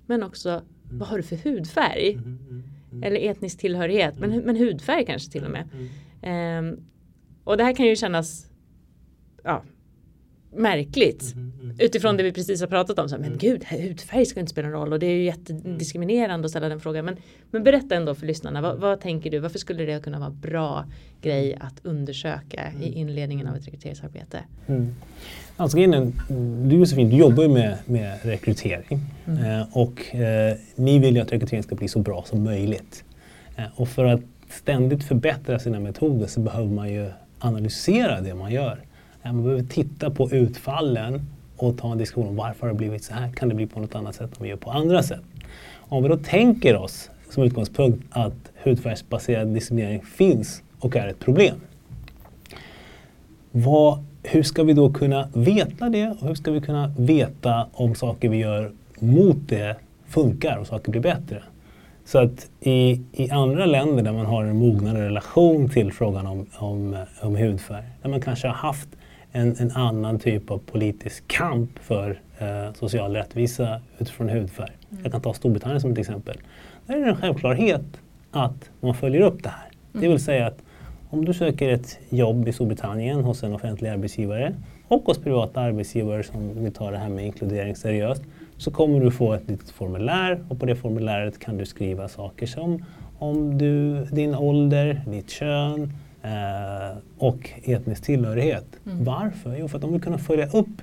Men 0.05 0.23
också 0.23 0.61
vad 0.91 1.07
har 1.07 1.17
du 1.17 1.23
för 1.23 1.35
hudfärg? 1.35 2.13
Mm, 2.13 2.63
eller 3.03 3.29
etnisk 3.29 3.59
tillhörighet, 3.59 4.19
men, 4.19 4.39
men 4.39 4.55
hudfärg 4.55 5.05
kanske 5.05 5.31
till 5.31 5.43
och 5.45 5.51
med. 5.51 5.69
Um, 6.59 6.79
och 7.43 7.57
det 7.57 7.63
här 7.63 7.75
kan 7.75 7.85
ju 7.85 7.95
kännas 7.95 8.45
ja, 9.43 9.63
märkligt. 10.55 11.33
Mm, 11.33 11.51
mm, 11.61 11.75
Utifrån 11.79 12.17
det 12.17 12.23
vi 12.23 12.31
precis 12.31 12.61
har 12.61 12.67
pratat 12.67 12.99
om. 12.99 13.09
Så 13.09 13.15
här, 13.15 13.21
men 13.21 13.37
gud, 13.37 13.63
hudfärg 13.63 14.25
ska 14.25 14.39
inte 14.39 14.51
spela 14.51 14.67
någon 14.67 14.79
roll 14.79 14.93
och 14.93 14.99
det 14.99 15.05
är 15.05 15.15
ju 15.15 15.23
jättediskriminerande 15.23 16.45
att 16.45 16.49
ställa 16.49 16.69
den 16.69 16.79
frågan. 16.79 17.05
Men, 17.05 17.17
men 17.51 17.63
berätta 17.63 17.95
ändå 17.95 18.15
för 18.15 18.25
lyssnarna, 18.25 18.61
vad, 18.61 18.79
vad, 18.79 19.01
tänker 19.01 19.31
du? 19.31 19.39
Varför 19.39 19.59
skulle 19.59 19.85
det 19.85 20.03
kunna 20.03 20.19
vara 20.19 20.29
bra 20.29 20.85
grej 21.21 21.57
att 21.59 21.85
undersöka 21.85 22.71
i 22.81 22.91
inledningen 22.91 23.47
av 23.47 23.55
ett 23.55 23.67
rekryteringsarbete? 23.67 24.39
Mm. 24.67 24.95
Alltså, 25.57 25.77
du 25.77 26.75
Josefin, 26.75 27.09
du 27.09 27.15
jobbar 27.15 27.43
ju 27.43 27.49
med, 27.49 27.77
med 27.85 28.19
rekrytering 28.23 28.99
mm. 29.25 29.43
eh, 29.43 29.67
och 29.71 30.15
eh, 30.15 30.57
ni 30.75 30.99
vill 30.99 31.15
ju 31.15 31.21
att 31.21 31.31
rekrytering 31.31 31.63
ska 31.63 31.75
bli 31.75 31.87
så 31.87 31.99
bra 31.99 32.23
som 32.27 32.43
möjligt. 32.43 33.03
Eh, 33.55 33.63
och 33.75 33.87
för 33.87 34.05
att 34.05 34.21
ständigt 34.49 35.03
förbättra 35.03 35.59
sina 35.59 35.79
metoder 35.79 36.27
så 36.27 36.39
behöver 36.39 36.69
man 36.69 36.93
ju 36.93 37.09
analysera 37.39 38.21
det 38.21 38.35
man 38.35 38.51
gör. 38.51 38.79
Man 39.33 39.43
behöver 39.43 39.63
titta 39.63 40.09
på 40.09 40.31
utfallen 40.31 41.21
och 41.57 41.77
ta 41.77 41.91
en 41.91 41.97
diskussion 41.97 42.27
om 42.27 42.35
varför 42.35 42.61
har 42.61 42.67
det 42.67 42.77
blivit 42.77 43.03
så 43.03 43.13
här? 43.13 43.29
Kan 43.29 43.49
det 43.49 43.55
bli 43.55 43.67
på 43.67 43.79
något 43.79 43.95
annat 43.95 44.15
sätt 44.15 44.29
om 44.37 44.43
vi 44.43 44.49
gör 44.49 44.57
på 44.57 44.71
andra 44.71 45.03
sätt? 45.03 45.21
Om 45.75 46.03
vi 46.03 46.09
då 46.09 46.17
tänker 46.17 46.75
oss 46.75 47.09
som 47.29 47.43
utgångspunkt 47.43 48.03
att 48.09 48.51
hudfärgsbaserad 48.63 49.47
diskriminering 49.47 50.01
finns 50.01 50.63
och 50.79 50.95
är 50.95 51.07
ett 51.07 51.19
problem. 51.19 51.55
Vad, 53.51 54.05
hur 54.23 54.43
ska 54.43 54.63
vi 54.63 54.73
då 54.73 54.93
kunna 54.93 55.29
veta 55.33 55.89
det 55.89 56.07
och 56.07 56.27
hur 56.27 56.35
ska 56.35 56.51
vi 56.51 56.61
kunna 56.61 56.93
veta 56.97 57.67
om 57.73 57.95
saker 57.95 58.29
vi 58.29 58.37
gör 58.37 58.71
mot 58.99 59.37
det 59.47 59.75
funkar 60.07 60.57
och 60.57 60.67
saker 60.67 60.91
blir 60.91 61.01
bättre? 61.01 61.43
Så 62.05 62.19
att 62.19 62.49
i, 62.59 63.01
i 63.11 63.29
andra 63.29 63.65
länder 63.65 64.03
där 64.03 64.13
man 64.13 64.25
har 64.25 64.43
en 64.43 64.57
mognare 64.57 65.05
relation 65.05 65.69
till 65.69 65.93
frågan 65.93 66.27
om, 66.27 66.45
om, 66.57 66.97
om 67.21 67.35
hudfärg, 67.35 67.85
där 68.01 68.09
man 68.09 68.21
kanske 68.21 68.47
har 68.47 68.55
haft 68.55 68.89
en, 69.35 69.55
en 69.59 69.71
annan 69.71 70.19
typ 70.19 70.51
av 70.51 70.57
politisk 70.57 71.27
kamp 71.27 71.79
för 71.79 72.21
eh, 72.37 72.73
social 72.73 73.15
rättvisa 73.15 73.81
utifrån 73.97 74.29
hudfärg. 74.29 74.71
Mm. 74.89 75.03
Jag 75.03 75.11
kan 75.11 75.21
ta 75.21 75.33
Storbritannien 75.33 75.81
som 75.81 75.91
ett 75.91 75.97
exempel. 75.97 76.37
Där 76.85 76.95
är 76.95 76.99
det 76.99 77.09
en 77.09 77.15
självklarhet 77.15 77.85
att 78.31 78.69
man 78.79 78.95
följer 78.95 79.21
upp 79.21 79.43
det 79.43 79.49
här. 79.49 79.69
Mm. 79.93 80.01
Det 80.01 80.07
vill 80.07 80.23
säga 80.23 80.47
att 80.47 80.57
om 81.09 81.25
du 81.25 81.33
söker 81.33 81.69
ett 81.69 81.99
jobb 82.09 82.47
i 82.47 82.53
Storbritannien 82.53 83.23
hos 83.23 83.43
en 83.43 83.53
offentlig 83.53 83.89
arbetsgivare 83.89 84.53
och 84.87 85.03
hos 85.05 85.17
privata 85.17 85.61
arbetsgivare 85.61 86.23
som 86.23 86.63
vill 86.63 86.73
ta 86.73 86.91
det 86.91 86.97
här 86.97 87.09
med 87.09 87.25
inkludering 87.25 87.75
seriöst 87.75 88.23
så 88.57 88.71
kommer 88.71 88.99
du 88.99 89.11
få 89.11 89.33
ett 89.33 89.49
litet 89.49 89.69
formulär 89.69 90.43
och 90.49 90.59
på 90.59 90.65
det 90.65 90.75
formuläret 90.75 91.39
kan 91.39 91.57
du 91.57 91.65
skriva 91.65 92.07
saker 92.07 92.45
som 92.45 92.85
om 93.19 93.57
du, 93.57 94.05
din 94.05 94.35
ålder, 94.35 95.01
ditt 95.07 95.29
kön, 95.29 95.93
eh, 96.25 96.97
och 97.17 97.49
etnisk 97.63 98.03
tillhörighet. 98.03 98.65
Mm. 98.85 99.03
Varför? 99.03 99.55
Jo, 99.59 99.67
för 99.67 99.77
att 99.77 99.81
de 99.81 99.91
vill 99.91 100.01
kunna 100.01 100.17
följa 100.17 100.47
upp 100.47 100.81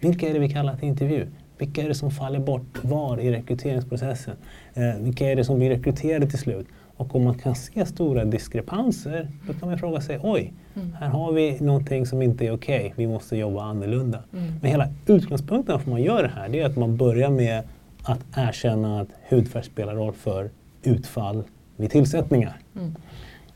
vilka 0.00 0.28
är 0.28 0.34
det 0.34 0.38
vi 0.38 0.48
kallar 0.48 0.76
till 0.76 0.88
intervju? 0.88 1.26
Vilka 1.58 1.82
är 1.82 1.88
det 1.88 1.94
som 1.94 2.10
faller 2.10 2.38
bort 2.38 2.84
var 2.84 3.20
i 3.20 3.32
rekryteringsprocessen? 3.32 4.36
Eh, 4.74 4.96
vilka 5.00 5.30
är 5.30 5.36
det 5.36 5.44
som 5.44 5.58
blir 5.58 5.70
rekryterade 5.70 6.26
till 6.26 6.38
slut? 6.38 6.66
Och 6.96 7.14
om 7.14 7.24
man 7.24 7.38
kan 7.38 7.54
se 7.54 7.86
stora 7.86 8.24
diskrepanser, 8.24 9.28
då 9.46 9.52
kan 9.52 9.68
man 9.68 9.78
fråga 9.78 10.00
sig 10.00 10.18
oj, 10.22 10.52
mm. 10.74 10.92
här 11.00 11.08
har 11.08 11.32
vi 11.32 11.60
någonting 11.60 12.06
som 12.06 12.22
inte 12.22 12.46
är 12.46 12.52
okej, 12.52 12.80
okay. 12.80 12.92
vi 12.96 13.06
måste 13.06 13.36
jobba 13.36 13.62
annorlunda. 13.62 14.22
Mm. 14.32 14.52
Men 14.60 14.70
hela 14.70 14.88
utgångspunkten 15.06 15.74
för 15.74 15.82
att 15.82 15.86
man 15.86 16.02
gör 16.02 16.22
det 16.22 16.32
här, 16.34 16.48
det 16.48 16.60
är 16.60 16.66
att 16.66 16.76
man 16.76 16.96
börjar 16.96 17.30
med 17.30 17.62
att 18.02 18.20
erkänna 18.36 19.00
att 19.00 19.08
hudfärg 19.28 19.64
spelar 19.64 19.94
roll 19.94 20.12
för 20.12 20.50
utfall 20.82 21.44
vid 21.76 21.90
tillsättningar. 21.90 22.56
Mm. 22.76 22.94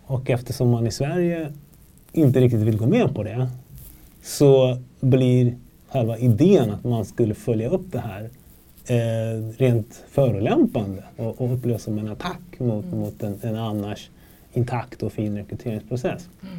Och 0.09 0.31
eftersom 0.31 0.71
man 0.71 0.87
i 0.87 0.91
Sverige 0.91 1.53
inte 2.13 2.41
riktigt 2.41 2.61
vill 2.61 2.79
gå 2.79 2.87
med 2.87 3.15
på 3.15 3.23
det 3.23 3.49
så 4.23 4.79
blir 5.01 5.55
själva 5.89 6.19
idén 6.19 6.71
att 6.71 6.85
man 6.85 7.05
skulle 7.05 7.35
följa 7.35 7.69
upp 7.69 7.93
det 7.93 7.99
här 7.99 8.31
eh, 8.87 9.57
rent 9.59 10.05
förolämpande 10.11 11.05
och, 11.17 11.41
och 11.41 11.55
upplevas 11.55 11.83
som 11.83 11.99
en 11.99 12.09
attack 12.09 12.41
mot, 12.59 12.85
mm. 12.85 12.99
mot 12.99 13.23
en, 13.23 13.39
en, 13.43 13.57
annars 13.57 14.11
intakt 14.53 15.03
och 15.03 15.13
fin 15.13 15.37
rekryteringsprocess. 15.37 16.29
Mm. 16.43 16.59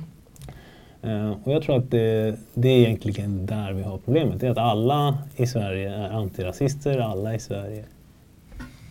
Uh, 1.04 1.38
och 1.44 1.54
jag 1.54 1.64
tror 1.64 1.78
att 1.78 1.92
det, 1.92 2.36
det, 2.54 2.70
är 2.70 2.78
egentligen 2.78 3.46
där 3.46 3.74
vi 3.74 3.84
har 3.84 3.98
problemet. 3.98 4.40
Det 4.40 4.48
är 4.48 4.52
att 4.52 4.58
alla 4.58 5.18
i 5.36 5.48
Sverige 5.48 5.96
är 5.96 6.10
antirasister, 6.10 6.98
alla 7.00 7.36
i 7.36 7.40
Sverige 7.40 7.84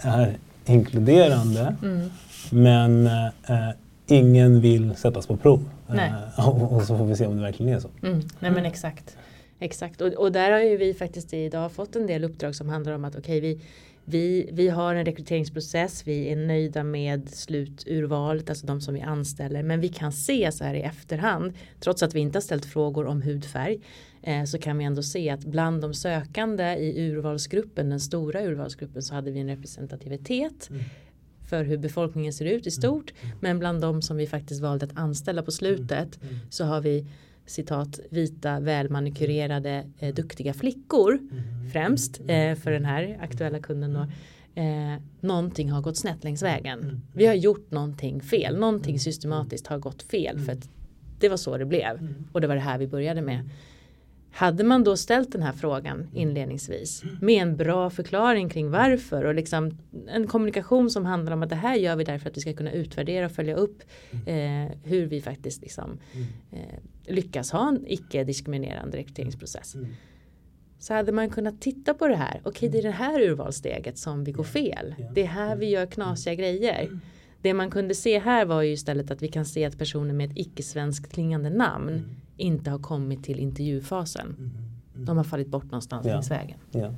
är 0.01 0.37
inkluderande. 0.67 1.77
Mm. 1.83 2.11
Men 2.51 3.07
uh, 3.07 3.71
ingen 4.11 4.61
vill 4.61 4.97
sättas 4.97 5.27
på 5.27 5.37
prov. 5.37 5.71
Uh, 5.91 6.49
och, 6.49 6.73
och, 6.73 6.83
så 6.83 6.99
får 6.99 7.07
vi 7.07 7.17
se 7.17 7.27
om 7.27 7.37
det 7.37 7.43
verkligen 7.43 7.75
är 7.75 7.81
så. 7.81 7.89
Mm. 8.03 8.21
Nej 8.41 8.51
men 8.51 8.67
exakt. 8.67 9.17
Exakt 9.59 10.01
och, 10.01 10.13
och, 10.13 10.33
där 10.33 10.53
har 10.53 10.61
ju 10.61 10.77
vi 10.77 10.95
faktiskt 10.95 11.35
idag 11.35 11.73
fått 11.73 11.97
en 11.97 12.07
del 12.07 12.25
uppdrag 12.25 12.55
som 12.55 12.69
handlar 12.69 12.93
om 12.93 13.05
att 13.05 13.17
okej 13.17 13.39
okay, 13.39 13.41
vi, 13.41 13.61
vi, 14.05 14.49
vi 14.53 14.69
har 14.69 14.95
en 14.95 15.05
rekryteringsprocess, 15.05 16.07
vi 16.07 16.33
är 16.33 16.37
nöjda 16.37 16.85
med 16.85 17.29
sluturvalet, 17.29 18.51
alltså 18.51 18.67
de 18.67 18.81
som 18.81 18.95
vi 18.95 19.01
anställer. 19.01 19.63
Men 19.63 19.81
vi 19.81 19.89
kan 19.89 20.13
se 20.13 20.53
så 20.53 20.65
här 20.65 20.75
i 20.75 20.81
efterhand, 20.81 21.53
trots 21.81 22.03
att 22.03 22.15
vi 22.15 22.21
inte 22.21 22.37
har 22.37 22.43
ställt 22.43 22.67
frågor 22.67 23.07
om 23.07 23.23
hudfärg, 23.23 23.79
eh, 24.23 24.45
så 24.45 24.59
kan 24.59 24.79
vi 24.79 24.85
ändå 24.85 25.03
se 25.03 25.31
att 25.31 25.45
bland 25.45 25.83
de 25.83 25.95
sökande 25.95 26.65
i 26.65 27.11
urvalsgruppen, 27.11 27.91
den 27.91 28.01
stora 28.01 28.43
urvalsgruppen, 28.43 29.03
så 29.03 29.15
hade 29.15 29.31
vi 29.31 29.41
en 29.41 29.49
representativitet. 29.49 30.71
Mm 30.71 30.85
för 31.49 31.65
hur 31.65 31.79
befolkningen 31.79 32.33
ser 32.33 32.45
ut 32.45 32.67
i 32.67 32.71
mm. 32.71 32.73
stort. 32.73 33.13
Mm. 33.23 33.37
Men 33.41 33.59
bland 33.59 33.81
de 33.81 34.03
som 34.03 34.17
vi 34.17 34.27
faktiskt 34.27 34.61
valde 34.61 34.87
att 34.87 34.97
anställa 34.97 35.43
på 35.43 35.51
slutet 35.51 36.23
mm. 36.23 36.35
så 36.51 36.65
har 36.65 36.81
vi 36.81 37.07
citat 37.47 38.01
vita 38.11 38.61
välmanikurerade 38.61 39.87
eh, 39.99 40.15
duktiga 40.15 40.55
flickor 40.55 41.19
främst 41.73 42.21
eh, 42.21 42.55
för 42.55 42.71
den 42.71 42.85
här 42.85 43.19
aktuella 43.21 43.59
kunden 43.59 43.93
då. 43.93 44.07
Eh, 44.61 45.03
någonting 45.21 45.71
har 45.71 45.83
gått 45.83 45.97
snett 45.97 46.25
längs 46.25 46.43
vägen. 46.43 47.03
Vi 47.13 47.27
har 47.27 47.35
gjort 47.35 47.71
någonting 47.71 48.21
fel, 48.21 48.57
någonting 48.57 49.01
systematiskt 49.01 49.67
har 49.67 49.79
gått 49.79 50.03
fel 50.03 50.39
för 50.39 50.53
att 50.53 50.69
det 51.21 51.29
var 51.29 51.37
så 51.37 51.57
det 51.59 51.65
blev 51.65 52.15
och 52.33 52.41
det 52.41 52.47
var 52.47 52.55
det 52.55 52.61
här 52.61 52.79
vi 52.79 52.87
började 52.87 53.23
med. 53.23 53.51
Hade 54.39 54.65
man 54.65 54.85
då 54.85 54.97
ställt 54.97 55.33
den 55.33 55.43
här 55.43 55.53
frågan 55.53 56.09
inledningsvis 56.13 57.03
med 57.21 57.43
en 57.43 57.57
bra 57.57 57.91
förklaring 57.91 58.49
kring 58.49 58.71
varför 58.71 59.25
och 59.25 59.35
liksom 59.35 59.79
en 60.09 60.27
kommunikation 60.27 60.91
som 60.91 61.07
handlar 61.07 61.33
om 61.33 61.43
att 61.43 61.49
det 61.49 61.57
här 61.57 61.77
gör 61.77 61.97
vi 61.97 62.05
därför 62.05 62.31
att 62.31 62.37
vi 62.37 62.41
ska 62.41 62.53
kunna 62.53 62.73
utvärdera 62.73 63.27
och 63.27 63.33
följa 63.33 63.57
upp 63.57 63.83
eh, 64.27 64.77
hur 64.85 65.07
vi 65.07 65.21
faktiskt 65.21 65.63
liksom, 65.63 65.99
eh, 66.53 66.79
lyckas 67.07 67.51
ha 67.51 67.69
en 67.69 67.85
icke-diskriminerande 67.87 68.97
rekryteringsprocess. 68.97 69.77
Så 70.79 70.95
hade 70.95 71.13
man 71.13 71.31
kunnat 71.31 71.61
titta 71.61 71.95
på 71.95 72.09
det 72.09 72.17
här. 72.17 72.41
Okej, 72.45 72.69
det 72.69 72.79
är 72.79 72.83
det 72.83 72.91
här 72.91 73.21
urvalssteget 73.21 73.99
som 73.99 74.25
vi 74.25 74.33
går 74.33 74.45
fel. 74.45 74.95
Det 75.15 75.23
är 75.23 75.27
här 75.27 75.57
vi 75.57 75.67
gör 75.71 75.87
knasiga 75.87 76.35
grejer. 76.35 77.01
Det 77.43 77.55
man 77.55 77.71
kunde 77.71 77.95
se 77.95 78.19
här 78.19 78.45
var 78.45 78.63
ju 78.63 78.73
istället 78.73 79.11
att 79.11 79.23
vi 79.23 79.29
kan 79.29 79.45
se 79.45 79.65
att 79.65 79.79
personer 79.79 80.15
med 80.15 80.31
ett 80.31 80.39
icke-svenskt 80.39 81.13
klingande 81.13 81.51
namn 81.51 82.17
inte 82.39 82.71
har 82.71 82.79
kommit 82.79 83.25
till 83.25 83.39
intervjufasen. 83.39 84.27
Mm. 84.27 84.51
Mm. 84.95 85.05
De 85.05 85.17
har 85.17 85.25
fallit 85.25 85.49
bort 85.49 85.65
någonstans 85.65 86.07
ja. 86.07 86.13
längs 86.13 86.31
vägen. 86.31 86.59
Ja. 86.71 86.91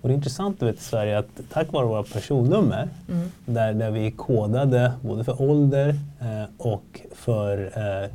Och 0.00 0.08
det 0.08 0.12
är 0.12 0.16
intressant 0.16 0.62
vet, 0.62 0.76
i 0.76 0.82
Sverige 0.82 1.18
att 1.18 1.40
tack 1.50 1.72
vare 1.72 1.86
våra 1.86 2.02
personnummer 2.02 2.88
mm. 3.08 3.28
där, 3.46 3.74
där 3.74 3.90
vi 3.90 4.06
är 4.06 4.10
kodade 4.10 4.92
både 5.02 5.24
för 5.24 5.42
ålder 5.42 5.88
eh, 6.20 6.44
och 6.56 7.00
för 7.12 7.72
eh, 7.76 8.10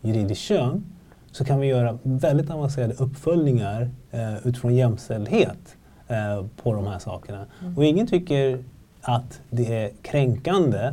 juridiskt 0.00 0.42
kön 0.42 0.84
så 1.30 1.44
kan 1.44 1.60
vi 1.60 1.66
göra 1.66 1.98
väldigt 2.02 2.50
avancerade 2.50 2.94
uppföljningar 2.94 3.90
eh, 4.10 4.46
utifrån 4.46 4.74
jämställdhet 4.74 5.76
eh, 6.08 6.46
på 6.62 6.74
de 6.74 6.86
här 6.86 6.98
sakerna. 6.98 7.46
Mm. 7.60 7.76
Och 7.76 7.84
ingen 7.84 8.06
tycker 8.06 8.64
att 9.00 9.40
det 9.50 9.84
är 9.84 9.90
kränkande 10.02 10.92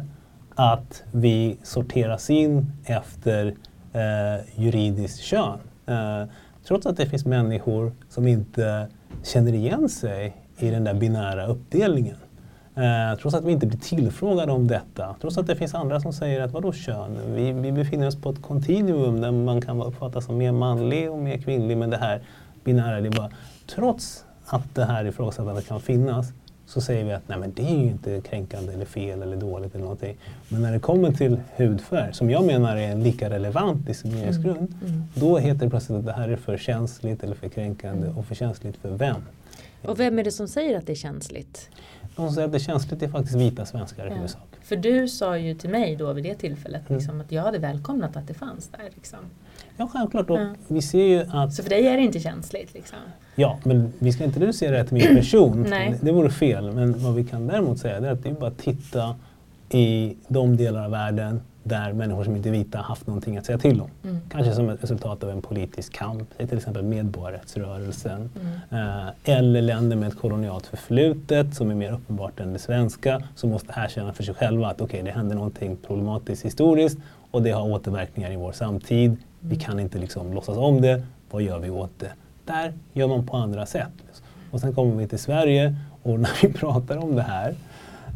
att 0.55 1.03
vi 1.11 1.57
sorteras 1.63 2.29
in 2.29 2.71
efter 2.85 3.55
eh, 3.95 4.61
juridiskt 4.63 5.19
kön. 5.19 5.59
Eh, 5.85 6.23
trots 6.67 6.85
att 6.85 6.97
det 6.97 7.05
finns 7.05 7.25
människor 7.25 7.91
som 8.09 8.27
inte 8.27 8.87
känner 9.23 9.53
igen 9.53 9.89
sig 9.89 10.35
i 10.57 10.69
den 10.69 10.83
där 10.83 10.93
binära 10.93 11.47
uppdelningen. 11.47 12.17
Eh, 12.75 13.19
trots 13.21 13.35
att 13.35 13.43
vi 13.43 13.51
inte 13.51 13.67
blir 13.67 13.79
tillfrågade 13.79 14.51
om 14.51 14.67
detta. 14.67 15.15
Trots 15.21 15.37
att 15.37 15.47
det 15.47 15.55
finns 15.55 15.73
andra 15.73 15.99
som 15.99 16.13
säger 16.13 16.41
att 16.41 16.51
vadå 16.51 16.73
kön? 16.73 17.17
Vi, 17.35 17.51
vi 17.51 17.71
befinner 17.71 18.07
oss 18.07 18.21
på 18.21 18.29
ett 18.29 18.41
kontinuum 18.41 19.21
där 19.21 19.31
man 19.31 19.61
kan 19.61 19.81
uppfattas 19.81 20.25
som 20.25 20.37
mer 20.37 20.51
manlig 20.51 21.11
och 21.11 21.19
mer 21.19 21.37
kvinnlig. 21.37 21.77
Men 21.77 21.89
det 21.89 21.97
här 21.97 22.21
binära, 22.63 23.01
det 23.01 23.07
är 23.07 23.17
bara... 23.17 23.29
Trots 23.75 24.25
att 24.45 24.75
det 24.75 24.85
här 24.85 25.05
ifrågasättandet 25.05 25.67
kan 25.67 25.79
finnas 25.81 26.33
så 26.65 26.81
säger 26.81 27.05
vi 27.05 27.13
att 27.13 27.27
nej 27.27 27.37
men 27.37 27.53
det 27.53 27.63
är 27.63 27.77
ju 27.77 27.87
inte 27.87 28.21
kränkande 28.21 28.73
eller 28.73 28.85
fel 28.85 29.21
eller 29.21 29.37
dåligt 29.37 29.75
eller 29.75 29.83
någonting. 29.83 30.17
Men 30.49 30.61
när 30.61 30.71
det 30.71 30.79
kommer 30.79 31.11
till 31.11 31.39
hudfärg, 31.55 32.13
som 32.13 32.29
jag 32.29 32.45
menar 32.45 32.77
är 32.77 32.91
en 32.91 33.03
lika 33.03 33.29
relevant 33.29 33.85
diskrimineringsgrund, 33.85 34.57
mm. 34.57 34.93
Mm. 34.93 35.03
då 35.13 35.37
heter 35.37 35.59
det 35.59 35.69
plötsligt 35.69 35.99
att 35.99 36.05
det 36.05 36.13
här 36.13 36.29
är 36.29 36.35
för 36.35 36.57
känsligt 36.57 37.23
eller 37.23 37.35
för 37.35 37.49
kränkande 37.49 38.07
mm. 38.07 38.17
och 38.17 38.25
för 38.25 38.35
känsligt 38.35 38.77
för 38.77 38.89
vem? 38.89 39.21
Och 39.81 39.99
vem 39.99 40.19
är 40.19 40.23
det 40.23 40.31
som 40.31 40.47
säger 40.47 40.77
att 40.77 40.87
det 40.87 40.93
är 40.93 40.95
känsligt? 40.95 41.69
De 42.15 42.27
som 42.27 42.35
säger 42.35 42.45
att 42.45 42.51
det 42.51 42.57
är 42.57 42.59
känsligt 42.59 43.01
är 43.01 43.07
faktiskt 43.07 43.35
vita 43.35 43.65
svenskar 43.65 44.05
i 44.05 44.09
ja. 44.09 44.15
huvudsak. 44.15 44.47
För 44.63 44.75
du 44.75 45.07
sa 45.07 45.37
ju 45.37 45.55
till 45.55 45.69
mig 45.69 45.95
då 45.95 46.13
vid 46.13 46.23
det 46.23 46.35
tillfället 46.35 46.89
mm. 46.89 46.99
liksom, 46.99 47.21
att 47.21 47.31
jag 47.31 47.41
hade 47.41 47.57
välkomnat 47.57 48.17
att 48.17 48.27
det 48.27 48.33
fanns 48.33 48.67
där. 48.67 48.89
Liksom. 48.95 49.19
Ja, 49.77 49.87
självklart. 49.93 50.29
Och 50.29 50.39
ja. 50.39 50.47
vi 50.67 50.81
ser 50.81 51.03
ju 51.03 51.25
att... 51.31 51.53
Så 51.53 51.63
för 51.63 51.69
dig 51.69 51.87
är 51.87 51.97
det 51.97 52.03
inte 52.03 52.19
känsligt? 52.19 52.73
Liksom. 52.73 52.97
Ja, 53.35 53.59
men 53.63 53.93
vi 53.99 54.11
ska 54.11 54.23
inte 54.23 54.39
reducera 54.39 54.77
det 54.77 54.83
till 54.83 54.93
min 54.93 55.15
person. 55.15 55.65
Nej. 55.69 55.95
Det 56.01 56.11
vore 56.11 56.29
fel. 56.29 56.71
Men 56.71 57.03
vad 57.03 57.15
vi 57.15 57.23
kan 57.23 57.47
däremot 57.47 57.79
säga 57.79 57.97
är 57.97 58.11
att 58.11 58.23
det 58.23 58.29
är 58.29 58.33
bara 58.33 58.47
att 58.47 58.57
titta 58.57 59.15
i 59.69 60.15
de 60.27 60.57
delar 60.57 60.85
av 60.85 60.91
världen 60.91 61.41
där 61.63 61.93
människor 61.93 62.23
som 62.23 62.35
inte 62.35 62.49
är 62.49 62.51
vita 62.51 62.77
haft 62.77 63.07
någonting 63.07 63.37
att 63.37 63.45
säga 63.45 63.57
till 63.57 63.81
om. 63.81 63.89
Mm. 64.03 64.19
Kanske 64.29 64.53
som 64.53 64.69
ett 64.69 64.83
resultat 64.83 65.23
av 65.23 65.29
en 65.29 65.41
politisk 65.41 65.93
kamp, 65.93 66.37
till 66.37 66.57
exempel 66.57 66.83
medborgarrättsrörelsen. 66.83 68.29
Mm. 68.41 68.87
Eh, 69.05 69.07
eller 69.23 69.61
länder 69.61 69.95
med 69.95 70.07
ett 70.07 70.17
kolonialt 70.17 70.67
förflutet 70.67 71.55
som 71.55 71.71
är 71.71 71.75
mer 71.75 71.93
uppenbart 71.93 72.39
än 72.39 72.53
det 72.53 72.59
svenska, 72.59 73.23
som 73.35 73.49
måste 73.49 73.73
erkänna 73.77 74.13
för 74.13 74.23
sig 74.23 74.33
själva 74.33 74.67
att 74.67 74.81
okej, 74.81 74.85
okay, 74.85 75.01
det 75.01 75.17
hände 75.17 75.35
någonting 75.35 75.77
problematiskt 75.87 76.45
historiskt 76.45 76.97
och 77.31 77.41
det 77.41 77.51
har 77.51 77.71
återverkningar 77.71 78.31
i 78.31 78.35
vår 78.35 78.51
samtid. 78.51 79.17
Vi 79.49 79.55
kan 79.55 79.79
inte 79.79 79.97
liksom 79.97 80.33
låtsas 80.33 80.57
om 80.57 80.81
det. 80.81 81.03
Vad 81.31 81.41
gör 81.41 81.59
vi 81.59 81.69
åt 81.69 81.99
det? 81.99 82.11
Där 82.45 82.73
gör 82.93 83.07
man 83.07 83.25
på 83.25 83.37
andra 83.37 83.65
sätt. 83.65 83.91
Och 84.51 84.59
sen 84.59 84.75
kommer 84.75 84.95
vi 84.95 85.07
till 85.07 85.19
Sverige 85.19 85.75
och 86.03 86.19
när 86.19 86.41
vi 86.41 86.53
pratar 86.53 86.97
om 86.97 87.15
det 87.15 87.21
här 87.21 87.55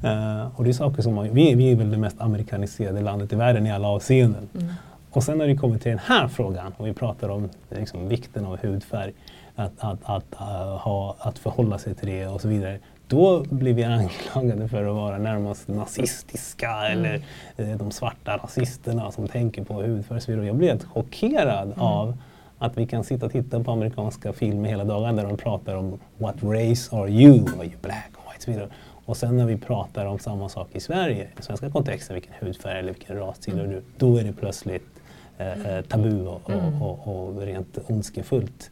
Uh, 0.04 0.60
och 0.60 0.63
det 0.63 0.70
är 0.70 0.74
saker 0.74 1.02
som 1.02 1.15
man, 1.15 1.34
vi, 1.34 1.56
vi 1.56 1.72
är 1.72 1.76
väl 1.76 1.92
det 1.92 1.98
mest 1.98 2.22
amerikaniserade 2.22 3.02
landet 3.02 3.34
i 3.34 3.36
världen 3.36 3.68
i 3.68 3.72
alla 3.72 3.88
avseenden. 3.88 4.50
Mm. 4.54 4.74
Och 5.12 5.24
sen 5.24 5.38
när 5.38 5.48
vi 5.48 5.58
kommer 5.58 5.78
till 5.78 5.89
den 5.89 6.00
här 6.00 6.28
frågan 6.28 6.74
och 6.78 6.88
vi 6.88 6.94
pratar 6.94 7.30
om 7.30 7.50
liksom, 7.70 8.10
vikten 8.10 8.46
av 8.46 8.60
hudfärg, 8.60 9.13
att, 9.56 9.72
att, 9.78 10.00
att, 10.04 10.26
uh, 10.42 10.78
ha, 10.78 11.15
att 11.20 11.39
förhålla 11.39 11.78
sig 11.78 11.96
till 11.96 12.08
det 12.08 12.28
och 12.28 12.42
så 12.42 12.48
vidare. 12.48 12.80
Då 13.10 13.43
blir 13.50 13.74
vi 13.74 13.84
anklagade 13.84 14.67
för 14.67 14.86
att 14.86 14.95
vara 14.95 15.17
närmast 15.17 15.67
nazistiska 15.67 16.69
mm. 16.69 16.91
eller 16.91 17.15
uh, 17.60 17.78
de 17.78 17.91
svarta 17.91 18.38
rasisterna 18.38 19.12
som 19.12 19.28
tänker 19.28 19.63
på 19.63 19.74
hudfärg 19.74 20.17
och 20.17 20.24
så 20.24 20.32
vidare. 20.32 20.48
Jag 20.48 20.56
blir 20.56 20.67
helt 20.67 20.84
chockerad 20.84 21.67
mm. 21.67 21.82
av 21.82 22.17
att 22.58 22.78
vi 22.78 22.88
kan 22.88 23.04
sitta 23.04 23.26
och 23.26 23.32
titta 23.32 23.63
på 23.63 23.72
amerikanska 23.72 24.34
filmer 24.34 24.69
hela 24.69 24.84
dagen 24.84 25.15
där 25.15 25.24
de 25.24 25.38
pratar 25.38 25.76
om 25.76 26.00
What 26.17 26.36
race 26.43 26.95
are 26.95 27.10
you? 27.10 27.34
Are 27.60 27.65
you 27.65 27.78
black 27.82 28.12
or 28.15 28.34
white? 28.34 28.52
Och 28.52 28.56
vidare. 28.56 28.69
Och 29.06 29.17
sen 29.17 29.38
när 29.38 29.45
vi 29.45 29.58
pratar 29.58 30.06
om 30.06 30.19
samma 30.19 30.50
sak 30.50 30.67
i 30.72 30.80
Sverige, 30.80 31.28
i 31.39 31.41
svenska 31.41 31.69
kontexten, 31.69 32.13
vilken 32.13 32.34
hudfärg 32.39 32.80
eller 32.80 32.93
vilken 32.93 33.17
ras 33.17 33.39
tillhör 33.39 33.65
mm. 33.65 33.76
du? 33.76 33.82
Då 33.98 34.17
är 34.17 34.24
det 34.24 34.34
plötsligt 34.34 34.88
eh, 35.38 35.65
eh 35.65 35.82
tabu 35.82 36.26
och, 36.26 36.50
mm. 36.50 36.82
och, 36.82 37.08
och, 37.08 37.28
och, 37.28 37.41
rent 37.41 37.78
ondskefullt. 37.88 38.72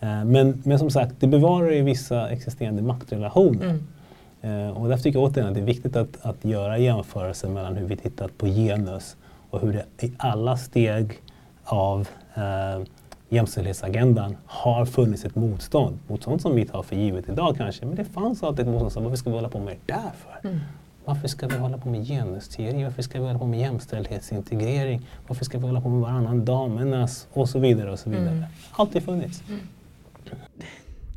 Eh, 0.00 0.24
men, 0.24 0.62
men 0.64 0.78
som 0.78 0.90
sagt, 0.90 1.14
det 1.18 1.26
bevarar 1.26 1.70
ju 1.70 1.82
vissa 1.82 2.30
existerande 2.30 2.82
maktrelationer. 2.82 3.64
Mm. 3.64 3.86
Eh, 4.40 4.70
och 4.70 4.88
därför 4.88 5.02
tycker 5.02 5.18
jag 5.18 5.30
återigen 5.30 5.48
att 5.48 5.54
det 5.54 5.60
är 5.60 5.64
viktigt 5.64 5.96
att, 5.96 6.18
att 6.22 6.44
göra 6.44 6.78
jämförelser 6.78 7.48
mellan 7.48 7.76
hur 7.76 7.86
vi 7.86 7.96
tittat 7.96 8.38
på 8.38 8.46
genus 8.46 9.16
och 9.50 9.60
hur 9.60 9.72
det 9.72 10.06
i 10.06 10.12
alla 10.16 10.56
steg 10.56 11.22
av 11.64 12.08
eh, 12.34 12.86
jämställdhetsagendan 13.28 14.36
har 14.46 14.86
funnits 14.86 15.24
ett 15.24 15.34
motstånd 15.34 15.98
mot 16.08 16.22
sånt 16.22 16.42
som 16.42 16.54
vi 16.54 16.66
tar 16.66 16.82
för 16.82 16.96
givet 16.96 17.28
idag 17.28 17.56
kanske. 17.56 17.86
Men 17.86 17.96
det 17.96 18.04
fanns 18.04 18.42
alltid 18.42 18.68
ett 18.68 18.74
motstånd. 18.74 19.04
Varför 19.04 19.16
ska 19.16 19.30
vi 19.30 19.36
hålla 19.36 19.48
på 19.48 19.58
med 19.58 19.76
det 19.86 19.92
där 19.92 20.10
för? 20.24 20.48
Mm. 20.48 20.60
Varför 21.04 21.28
ska 21.28 21.48
vi 21.48 21.56
hålla 21.56 21.78
på 21.78 21.88
med 21.88 22.06
genusteori? 22.06 22.84
Varför 22.84 23.02
ska 23.02 23.20
vi 23.20 23.26
hålla 23.26 23.38
på 23.38 23.46
med 23.46 23.60
jämställdhetsintegrering? 23.60 25.06
Varför 25.28 25.44
ska 25.44 25.58
vi 25.58 25.66
hålla 25.66 25.80
på 25.80 25.88
med 25.88 26.00
varannan 26.00 26.44
damernas? 26.44 27.28
Och 27.32 27.48
så 27.48 27.58
vidare 27.58 27.92
och 27.92 27.98
så 27.98 28.10
vidare. 28.10 28.28
Mm. 28.28 28.44
Alltid 28.70 29.02
funnits. 29.02 29.42
Mm. 29.48 29.60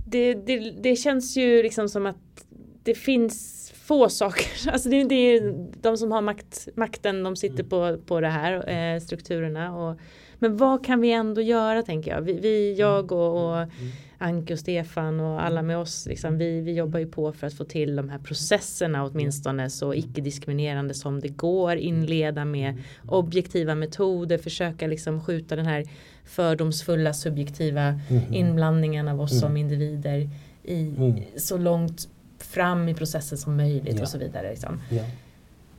Det, 0.06 0.34
det, 0.34 0.60
det 0.60 0.96
känns 0.96 1.38
ju 1.38 1.64
liksom 1.64 1.90
som 1.90 2.06
att 2.06 2.46
det 2.84 2.94
finns 2.94 3.60
få 3.90 4.10
saker. 4.10 4.46
Alltså 4.72 4.90
det, 4.90 5.04
det 5.04 5.16
är 5.16 5.68
de 5.82 5.98
som 5.98 6.12
har 6.12 6.22
makt, 6.22 6.68
makten, 6.76 7.24
de 7.24 7.36
sitter 7.36 7.64
mm. 7.64 7.70
på, 7.70 7.98
på 8.06 8.22
det 8.22 8.28
här, 8.28 8.70
eh, 8.70 9.00
strukturerna. 9.00 9.78
Och, 9.78 10.00
men 10.40 10.58
vad 10.58 10.86
kan 10.86 11.02
vi 11.02 11.12
ändå 11.12 11.42
göra 11.42 11.84
tänker 11.84 12.12
jag. 12.12 12.22
Vi, 12.22 12.34
vi 12.34 12.76
jag 12.80 13.12
och, 13.12 13.46
och 13.46 13.58
mm. 13.58 13.70
Anke 14.18 14.54
och 14.54 14.60
Stefan 14.60 15.20
och 15.20 15.44
alla 15.44 15.62
med 15.62 15.78
oss, 15.78 16.06
liksom, 16.06 16.38
vi, 16.38 16.62
vi 16.62 16.74
jobbar 16.74 17.00
ju 17.00 17.08
på 17.08 17.34
för 17.34 17.48
att 17.48 17.54
få 17.54 17.64
till 17.64 17.96
de 17.96 18.10
här 18.10 18.20
processerna 18.20 19.06
åtminstone 19.06 19.70
så 19.70 19.94
icke-diskriminerande 19.94 20.94
som 20.94 21.20
det 21.20 21.28
går. 21.28 21.76
Inleda 21.76 22.46
med 22.46 22.78
objektiva 23.08 23.76
metoder, 23.76 24.38
försöka 24.38 24.88
liksom 24.88 25.22
skjuta 25.22 25.56
den 25.56 25.66
här 25.66 25.86
fördomsfulla 26.30 27.14
subjektiva 27.14 28.00
mm. 28.10 28.34
inblandningen 28.34 29.08
av 29.08 29.22
oss 29.22 29.32
mm. 29.32 29.42
som 29.42 29.58
individer 29.58 30.30
i, 30.64 30.94
mm. 30.98 31.24
så 31.38 31.58
långt 31.58 32.08
fram 32.38 32.90
i 32.90 32.94
processen 32.94 33.38
som 33.38 33.58
möjligt 33.58 33.96
ja. 33.96 34.02
och 34.02 34.10
så 34.10 34.18
vidare. 34.18 34.50
Liksom. 34.50 34.82
Ja. 34.90 35.04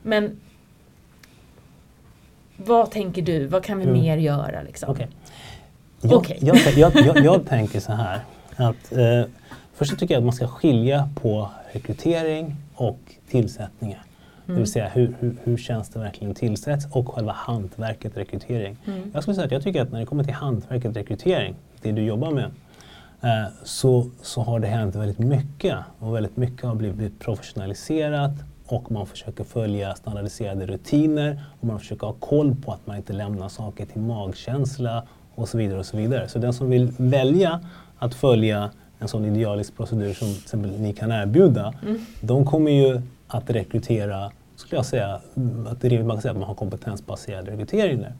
Men 0.01 0.39
vad 2.57 2.91
tänker 2.91 3.21
du? 3.21 3.45
Vad 3.45 3.63
kan 3.63 3.77
vi 3.77 3.83
mm. 3.83 3.99
mer 3.99 4.17
göra? 4.17 4.61
Liksom? 4.61 4.89
Okay. 4.89 5.07
Jag, 6.01 6.13
okay. 6.13 6.37
jag, 6.41 6.57
jag, 6.77 6.95
jag, 6.95 7.25
jag, 7.25 7.45
tänker 7.49 7.79
så 7.79 7.91
här. 7.91 8.19
Att, 8.55 8.91
eh, 8.91 9.23
först 9.73 9.99
tycker 9.99 10.13
jag 10.13 10.19
att 10.19 10.25
man 10.25 10.33
ska 10.33 10.47
skilja 10.47 11.09
på 11.15 11.49
rekrytering 11.71 12.55
och 12.75 12.99
tillsättningar. 13.29 14.03
Mm. 14.45 14.55
Det 14.55 14.61
vill 14.61 14.71
säga 14.71 14.89
hur, 14.89 15.15
hur, 15.19 15.35
hur 15.43 15.57
tjänster 15.57 15.99
verkligen 15.99 16.35
tillsätts 16.35 16.87
och 16.91 17.09
själva 17.09 17.31
hantverket 17.31 18.17
rekrytering. 18.17 18.77
Mm. 18.85 19.11
Jag 19.13 19.23
skulle 19.23 19.35
säga 19.35 19.45
att 19.45 19.51
jag 19.51 19.63
tycker 19.63 19.81
att 19.81 19.91
när 19.91 19.99
det 19.99 20.05
kommer 20.05 20.23
till 20.23 20.33
hantverket 20.33 20.97
rekrytering, 20.97 21.55
det 21.81 21.91
du 21.91 22.01
jobbar 22.01 22.31
med, 22.31 22.51
eh, 23.21 23.51
så, 23.63 24.09
så 24.21 24.41
har 24.41 24.59
det 24.59 24.67
hänt 24.67 24.95
väldigt 24.95 25.19
mycket 25.19 25.77
och 25.99 26.15
väldigt 26.15 26.37
mycket 26.37 26.63
har 26.63 26.75
blivit 26.75 27.19
professionaliserat 27.19 28.31
och 28.65 28.91
man 28.91 29.07
försöker 29.07 29.43
följa 29.43 29.95
standardiserade 29.95 30.65
rutiner 30.65 31.43
och 31.59 31.67
man 31.67 31.79
försöker 31.79 32.07
ha 32.07 32.13
koll 32.13 32.55
på 32.55 32.71
att 32.71 32.87
man 32.87 32.97
inte 32.97 33.13
lämnar 33.13 33.49
saker 33.49 33.85
till 33.85 34.01
magkänsla 34.01 35.03
och 35.35 35.49
så 35.49 35.57
vidare. 35.57 35.79
och 35.79 35.85
Så 35.85 35.97
vidare. 35.97 36.27
Så 36.27 36.39
den 36.39 36.53
som 36.53 36.69
vill 36.69 36.93
välja 36.97 37.59
att 37.97 38.15
följa 38.15 38.69
en 38.99 39.07
sån 39.07 39.25
idealisk 39.25 39.77
procedur 39.77 40.13
som 40.13 40.27
till 40.27 40.43
exempel 40.43 40.71
ni 40.71 40.93
kan 40.93 41.11
erbjuda, 41.11 41.73
mm. 41.83 42.05
de 42.21 42.45
kommer 42.45 42.71
ju 42.71 43.01
att 43.31 43.49
rekrytera, 43.49 44.31
skulle 44.55 44.77
jag 44.77 44.85
säga, 44.85 45.21
att 45.67 45.81
det 45.81 45.87
är 45.87 46.03
man 46.03 46.15
kan 46.15 46.21
säga 46.21 46.31
att 46.31 46.37
man 46.37 46.47
har 46.47 46.55
kompetensbaserad 46.55 47.47
rekrytering 47.47 47.99
där. 48.01 48.13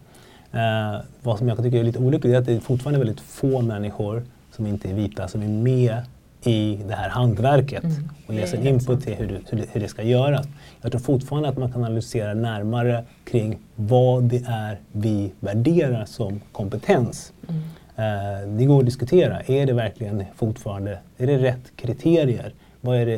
Eh, 0.54 1.02
vad 1.22 1.38
som 1.38 1.48
jag 1.48 1.58
tycker 1.58 1.80
är 1.80 1.84
lite 1.84 2.00
olyckligt 2.00 2.34
är 2.34 2.38
att 2.38 2.46
det 2.46 2.54
är 2.54 2.60
fortfarande 2.60 3.00
väldigt 3.00 3.20
få 3.20 3.62
människor 3.62 4.24
som 4.52 4.68
inte 4.68 4.90
är 4.90 4.94
vita 4.94 5.28
som 5.28 5.42
är 5.42 5.48
med 5.48 6.02
i 6.44 6.80
det 6.88 6.96
här 6.96 7.10
hantverket 7.10 7.84
mm. 7.84 8.10
och 8.28 8.34
ge 8.34 8.48
sin 8.48 8.68
input 8.68 9.04
till 9.04 9.14
hur 9.14 9.28
hur, 9.28 9.58
det, 9.58 9.66
hur 9.72 9.82
det 9.82 9.88
ska 9.88 10.04
göras. 10.04 10.48
Jag 10.82 10.92
tror 10.92 11.02
fortfarande 11.02 11.50
att 11.50 11.58
man 11.58 11.72
kan 11.72 11.84
analysera 11.84 12.34
närmare 12.34 13.04
kring 13.26 13.58
vad 13.76 14.24
det 14.24 14.44
är 14.48 14.80
vi 14.92 15.32
värderar 15.40 16.06
som 16.06 16.42
kompetens. 16.52 17.34
Mm. 17.50 17.62
Eh, 17.96 18.58
det 18.58 18.66
går 18.66 18.80
att 18.80 18.86
diskutera. 18.86 19.42
Är 19.42 19.66
det 19.66 19.74
verkligen 19.74 20.24
fortfarande 20.36 21.00
är 21.18 21.28
det 21.28 21.38
rätt 21.38 21.72
kriterier? 21.76 22.54
Vad 22.82 22.98
är 22.98 23.06
det, 23.06 23.18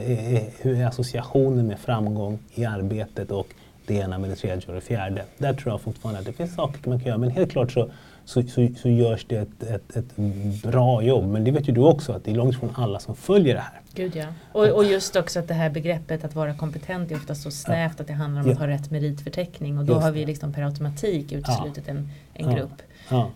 hur 0.61 0.81
är 0.81 0.85
associationen 0.85 1.67
med 1.67 1.79
framgång 1.79 2.39
i 2.55 2.65
arbetet 2.65 3.31
och 3.31 3.47
det 3.87 3.93
ena 3.93 4.17
med 4.17 4.29
det 4.29 4.35
tredje 4.35 4.67
och 4.67 4.73
det 4.73 4.81
fjärde? 4.81 5.23
Där 5.37 5.53
tror 5.53 5.73
jag 5.73 5.81
fortfarande 5.81 6.19
att 6.19 6.25
det 6.25 6.33
finns 6.33 6.55
saker 6.55 6.89
man 6.89 6.99
kan 6.99 7.07
göra. 7.07 7.17
Men 7.17 7.29
helt 7.29 7.51
klart 7.51 7.71
så 7.71 7.89
så, 8.25 8.41
så, 8.41 8.67
så 8.81 8.89
görs 8.89 9.25
det 9.27 9.35
ett, 9.35 9.63
ett, 9.63 9.95
ett, 9.95 10.15
bra 10.63 11.01
jobb. 11.01 11.25
Men 11.25 11.43
det 11.43 11.51
vet 11.51 11.69
ju 11.69 11.73
du 11.73 11.81
också 11.81 12.13
att 12.13 12.25
det 12.25 12.31
är 12.31 12.35
långt 12.35 12.55
ifrån 12.55 12.69
alla 12.75 12.99
som 12.99 13.15
följer 13.15 13.53
det 13.53 13.61
här. 13.61 13.81
Gud 13.93 14.15
ja. 14.15 14.25
Och, 14.51 14.67
och 14.67 14.83
just 14.83 15.15
också 15.15 15.39
att 15.39 15.47
det 15.47 15.53
här 15.53 15.69
begreppet 15.69 16.23
att 16.23 16.35
vara 16.35 16.53
kompetent 16.53 17.11
är 17.11 17.15
ofta 17.15 17.35
så 17.35 17.51
snävt 17.51 17.99
att 17.99 18.07
det 18.07 18.13
handlar 18.13 18.41
om 18.41 18.47
ja. 18.47 18.53
att 18.53 18.59
ha 18.59 18.67
rätt 18.67 18.91
meritförteckning 18.91 19.77
och 19.77 19.85
då 19.85 19.93
har 19.93 20.11
vi 20.11 20.25
liksom 20.25 20.53
per 20.53 20.61
automatik 20.61 21.31
uteslutit 21.31 21.83
ja. 21.87 21.91
en, 21.91 22.09
en 22.33 22.49
ja. 22.49 22.57
grupp. 22.57 22.81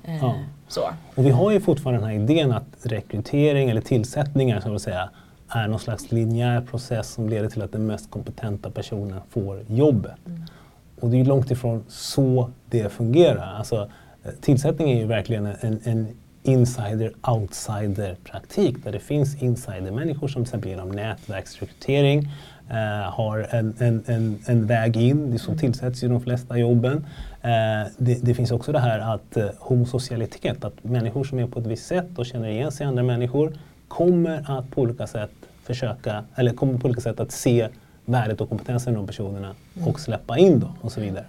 Eh, 0.04 0.34
så. 0.68 0.82
Och 1.16 1.26
vi 1.26 1.30
har 1.30 1.52
ju 1.52 1.62
fortfarande 1.62 2.02
den 2.02 2.10
här 2.10 2.16
idén 2.16 2.52
att 2.52 2.68
rekrytering 2.84 3.70
eller 3.70 3.82
tillsättningar 3.82 4.60
som 4.60 4.72
vill 4.72 4.80
säga 4.80 5.10
är 5.50 5.68
någon 5.68 5.80
slags 5.80 6.12
linjär 6.12 6.62
process 6.62 7.10
som 7.10 7.30
leder 7.30 7.50
till 7.50 7.62
att 7.62 7.72
den 7.72 7.86
mest 7.86 8.12
kompetenta 8.12 8.72
personen 8.72 9.22
får 9.30 9.64
jobbet. 9.68 10.16
Mm. 10.26 10.42
och 11.00 11.10
det 11.10 11.20
är 11.20 11.26
långt 11.26 11.52
ifrån 11.52 11.84
så 11.88 12.52
det 12.70 12.92
fungerar. 12.92 13.56
Alltså, 13.58 13.90
tillsättning 14.42 14.92
är 14.92 15.00
ju 15.00 15.06
verkligen 15.06 15.46
en, 15.46 15.80
en 15.84 16.08
insider-outsider-praktik 16.44 18.84
där 18.84 18.92
det 18.92 19.00
finns 19.00 19.42
insider-människor 19.42 20.28
som 20.28 20.44
till 20.44 20.50
exempel 20.50 20.70
genom 20.70 20.90
nätverksrekrytering 20.90 22.30
eh, 22.70 23.12
har 23.12 23.48
en, 23.52 23.76
en, 23.80 24.04
en, 24.06 24.40
en, 24.46 24.68
väg 24.68 24.98
in. 24.98 25.32
Det 25.32 25.40
som 25.40 25.58
tillsätts 25.58 26.04
i 26.04 26.08
de 26.08 26.22
flesta 26.22 26.58
jobben. 26.58 27.06
Eh, 27.42 27.84
det, 27.98 28.26
det, 28.26 28.34
finns 28.34 28.52
också 28.52 28.72
det 28.72 28.80
här 28.80 29.14
att 29.14 29.38
eh, 29.38 29.50
homosocialitet, 29.60 30.64
att 30.64 30.84
människor 30.84 31.24
som 31.24 31.40
är 31.40 31.48
på 31.48 31.60
ett 31.60 31.68
visst 31.68 31.86
sätt 31.86 32.18
och 32.18 32.26
känner 32.26 32.50
igen 32.50 32.72
sig 32.72 32.86
i 32.86 32.88
andra 32.88 33.04
människor 33.04 33.54
kommer 33.88 34.46
att 34.48 34.72
på 34.72 34.82
olika 34.82 35.08
sätt 35.08 35.32
försöka, 35.64 36.24
eller 36.36 36.54
kommer 36.54 36.78
på 36.78 36.86
olika 36.86 37.02
sätt 37.02 37.20
att 37.20 37.32
se 37.32 37.70
värdet 38.06 38.42
och 38.42 38.50
kompetensen 38.50 38.94
i 38.94 38.96
de 38.96 39.08
personerna 39.08 39.56
mm. 39.76 39.88
och 39.88 40.00
släppa 40.00 40.38
in 40.38 40.60
dem 40.60 40.74
och 40.82 40.92
så 40.92 41.02
vidare. 41.02 41.26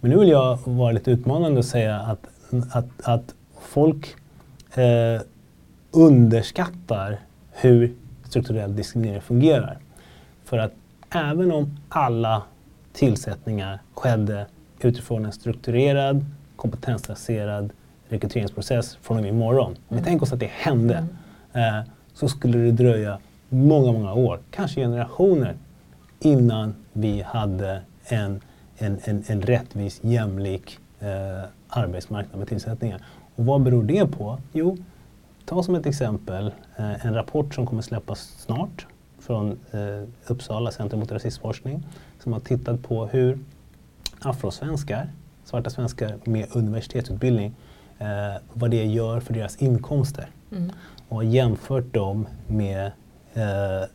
Men 0.00 0.10
nu 0.10 0.18
vill 0.18 0.28
jag 0.28 0.58
vara 0.64 0.92
lite 0.92 1.10
utmanande 1.10 1.58
och 1.58 1.64
säga 1.64 1.96
att, 1.96 2.26
att, 2.72 2.88
att 3.02 3.34
folk 3.60 4.14
eh, 4.74 5.20
underskattar 5.90 7.18
hur 7.52 7.94
strukturell 8.24 8.76
diskriminering 8.76 9.20
fungerar. 9.20 9.78
För 10.44 10.58
att 10.58 10.72
även 11.10 11.52
om 11.52 11.76
alla 11.88 12.42
tillsättningar 12.92 13.78
skedde 13.94 14.46
utifrån 14.80 15.24
en 15.24 15.32
strukturerad, 15.32 16.24
kompetensbaserad 16.56 17.70
rekryteringsprocess 18.08 18.98
från 19.02 19.16
och 19.16 19.22
med 19.22 19.30
imorgon. 19.30 19.76
Om 19.88 19.96
vi 19.96 20.02
tänker 20.02 20.22
oss 20.22 20.32
att 20.32 20.40
det 20.40 20.50
hände 20.52 20.94
mm 20.94 21.08
eh, 21.52 21.80
så 22.14 22.28
skulle 22.28 22.58
det 22.58 22.70
dröja 22.72 23.18
många, 23.48 23.92
många 23.92 24.14
år, 24.14 24.40
kanske 24.50 24.80
generationer 24.80 25.56
innan 26.20 26.74
vi 26.92 27.22
hade 27.22 27.82
en, 28.04 28.40
en, 28.78 28.98
en, 29.04 29.24
en 29.26 29.42
rättvis, 29.42 30.00
jämlik 30.02 30.78
eh, 31.00 31.48
arbetsmarknad 31.68 32.38
med 32.38 32.48
tillsättningar. 32.48 33.02
Och 33.36 33.44
vad 33.44 33.62
beror 33.62 33.82
det 33.82 34.06
på? 34.06 34.38
Jo, 34.52 34.76
ta 35.44 35.62
som 35.62 35.74
ett 35.74 35.86
exempel 35.86 36.52
eh, 36.76 37.06
en 37.06 37.14
rapport 37.14 37.54
som 37.54 37.66
kommer 37.66 37.82
släppas 37.82 38.20
snart 38.20 38.86
från 39.18 39.58
eh, 39.70 40.08
Uppsala 40.26 40.70
Centrum 40.70 41.00
mot 41.00 41.12
rasismforskning 41.12 41.86
som 42.22 42.32
har 42.32 42.40
tittat 42.40 42.82
på 42.82 43.06
hur 43.06 43.38
afrosvenskar, 44.20 45.08
svarta 45.44 45.70
svenskar 45.70 46.14
med 46.24 46.46
universitetsutbildning, 46.52 47.54
eh, 47.98 48.06
vad 48.52 48.70
det 48.70 48.84
gör 48.84 49.20
för 49.20 49.34
deras 49.34 49.56
inkomster. 49.56 50.30
Mm. 50.52 50.72
Och 51.08 51.24
jämfört 51.24 51.94
dem 51.94 52.26
med 52.46 52.86
eh, 53.34 53.88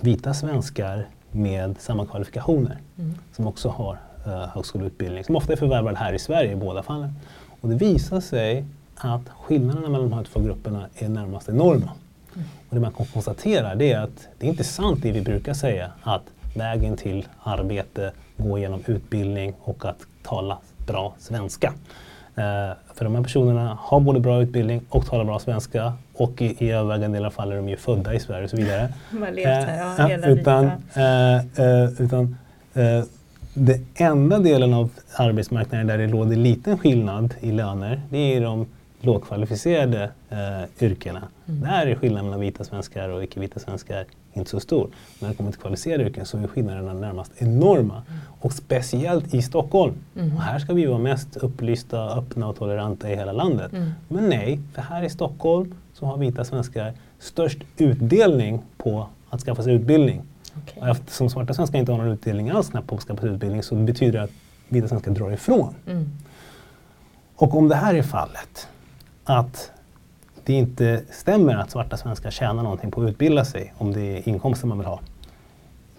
vita 0.00 0.34
svenskar 0.34 1.06
med 1.30 1.80
samma 1.80 2.06
kvalifikationer 2.06 2.78
mm. 2.98 3.14
som 3.32 3.46
också 3.46 3.68
har 3.68 3.98
eh, 4.26 4.48
högskoleutbildning, 4.48 5.24
som 5.24 5.36
ofta 5.36 5.52
är 5.52 5.56
förvärvade 5.56 5.96
här 5.96 6.12
i 6.12 6.18
Sverige 6.18 6.52
i 6.52 6.56
båda 6.56 6.82
fallen. 6.82 7.12
Och 7.60 7.68
det 7.68 7.74
visar 7.74 8.20
sig 8.20 8.64
att 8.94 9.28
skillnaderna 9.28 9.88
mellan 9.88 10.10
de 10.10 10.16
här 10.16 10.24
två 10.24 10.40
grupperna 10.40 10.86
är 10.94 11.08
närmast 11.08 11.48
enorma. 11.48 11.90
Mm. 12.34 12.48
Och 12.68 12.74
det 12.74 12.80
man 12.80 12.92
kan 12.92 13.06
konstatera 13.06 13.74
det 13.74 13.92
är 13.92 14.00
att 14.00 14.28
det 14.38 14.46
är 14.46 14.50
inte 14.50 14.64
sant 14.64 14.98
det 15.02 15.12
vi 15.12 15.20
brukar 15.20 15.54
säga 15.54 15.90
att 16.02 16.22
vägen 16.56 16.96
till 16.96 17.26
arbete 17.42 18.12
går 18.36 18.58
genom 18.58 18.82
utbildning 18.86 19.54
och 19.60 19.84
att 19.84 20.06
tala 20.22 20.58
bra 20.86 21.14
svenska. 21.18 21.72
Uh, 22.38 22.42
för 22.94 23.04
de 23.04 23.14
här 23.14 23.22
personerna 23.22 23.78
har 23.80 24.00
både 24.00 24.20
bra 24.20 24.42
utbildning 24.42 24.82
och 24.88 25.06
talar 25.06 25.24
bra 25.24 25.38
svenska 25.38 25.92
och 26.14 26.42
i, 26.42 26.64
i 26.64 26.70
övervägande 26.70 27.18
del 27.18 27.24
av 27.24 27.30
fall 27.30 27.52
är 27.52 27.56
de 27.56 27.68
ju 27.68 27.76
födda 27.76 28.14
i 28.14 28.20
Sverige 28.20 28.44
och 28.44 28.50
så 28.50 28.56
vidare. 28.56 28.92
Levt 29.32 29.46
här, 29.46 30.18
ja, 30.22 30.30
utan, 30.30 30.70
utan 31.98 32.36
den 33.54 33.86
enda 33.94 34.38
delen 34.38 34.74
av 34.74 34.90
arbetsmarknaden 35.16 35.86
där 35.86 35.98
det 35.98 36.06
råder 36.06 36.36
liten 36.36 36.78
skillnad 36.78 37.34
i 37.40 37.52
löner, 37.52 38.00
det 38.10 38.18
är 38.18 38.40
de 38.40 38.66
lågkvalificerade 39.00 40.10
eh, 40.30 40.84
yrkena. 40.86 41.22
Mm. 41.46 41.60
Där 41.60 41.86
är 41.86 41.94
skillnaden 41.94 42.24
mellan 42.24 42.40
vita 42.40 42.64
svenskar 42.64 43.08
och 43.08 43.24
icke-vita 43.24 43.60
svenskar 43.60 44.04
inte 44.36 44.50
så 44.50 44.60
stor. 44.60 44.88
När 45.18 45.28
det 45.28 45.34
kommer 45.34 45.50
till 45.50 45.60
kvalificerade 45.60 46.04
yrken 46.04 46.26
så 46.26 46.38
är 46.38 46.46
skillnaderna 46.46 46.92
närmast 46.92 47.32
enorma. 47.38 48.02
Och 48.40 48.52
speciellt 48.52 49.34
i 49.34 49.42
Stockholm. 49.42 49.94
Mm. 50.16 50.30
Här 50.30 50.58
ska 50.58 50.72
vi 50.72 50.86
vara 50.86 50.98
mest 50.98 51.36
upplysta, 51.36 52.18
öppna 52.18 52.48
och 52.48 52.56
toleranta 52.56 53.10
i 53.10 53.16
hela 53.16 53.32
landet. 53.32 53.72
Mm. 53.72 53.90
Men 54.08 54.28
nej, 54.28 54.60
för 54.74 54.82
här 54.82 55.02
i 55.02 55.10
Stockholm 55.10 55.74
så 55.92 56.06
har 56.06 56.16
vita 56.16 56.44
svenskar 56.44 56.92
störst 57.18 57.58
utdelning 57.76 58.62
på 58.76 59.06
att 59.30 59.40
skaffa 59.40 59.62
sig 59.62 59.74
utbildning. 59.74 60.22
Okay. 60.62 60.90
eftersom 60.90 61.30
svarta 61.30 61.54
svenskar 61.54 61.78
inte 61.78 61.92
har 61.92 61.98
någon 61.98 62.08
utdelning 62.08 62.50
alls 62.50 62.70
på 62.86 62.94
att 62.94 63.02
skaffa 63.02 63.20
sig 63.20 63.30
utbildning 63.30 63.62
så 63.62 63.74
betyder 63.74 64.12
det 64.12 64.24
att 64.24 64.30
vita 64.68 64.88
svenskar 64.88 65.10
drar 65.10 65.32
ifrån. 65.32 65.74
Mm. 65.86 66.10
Och 67.36 67.54
om 67.54 67.68
det 67.68 67.74
här 67.74 67.94
är 67.94 68.02
fallet, 68.02 68.68
att 69.24 69.70
det 70.46 70.52
inte 70.52 71.02
stämmer 71.10 71.56
att 71.56 71.70
svarta 71.70 71.96
svenskar 71.96 72.30
tjänar 72.30 72.62
någonting 72.62 72.90
på 72.90 73.02
att 73.02 73.08
utbilda 73.08 73.44
sig, 73.44 73.74
om 73.78 73.92
det 73.92 74.00
är 74.00 74.28
inkomster 74.28 74.66
man 74.66 74.78
vill 74.78 74.86
ha, 74.86 75.00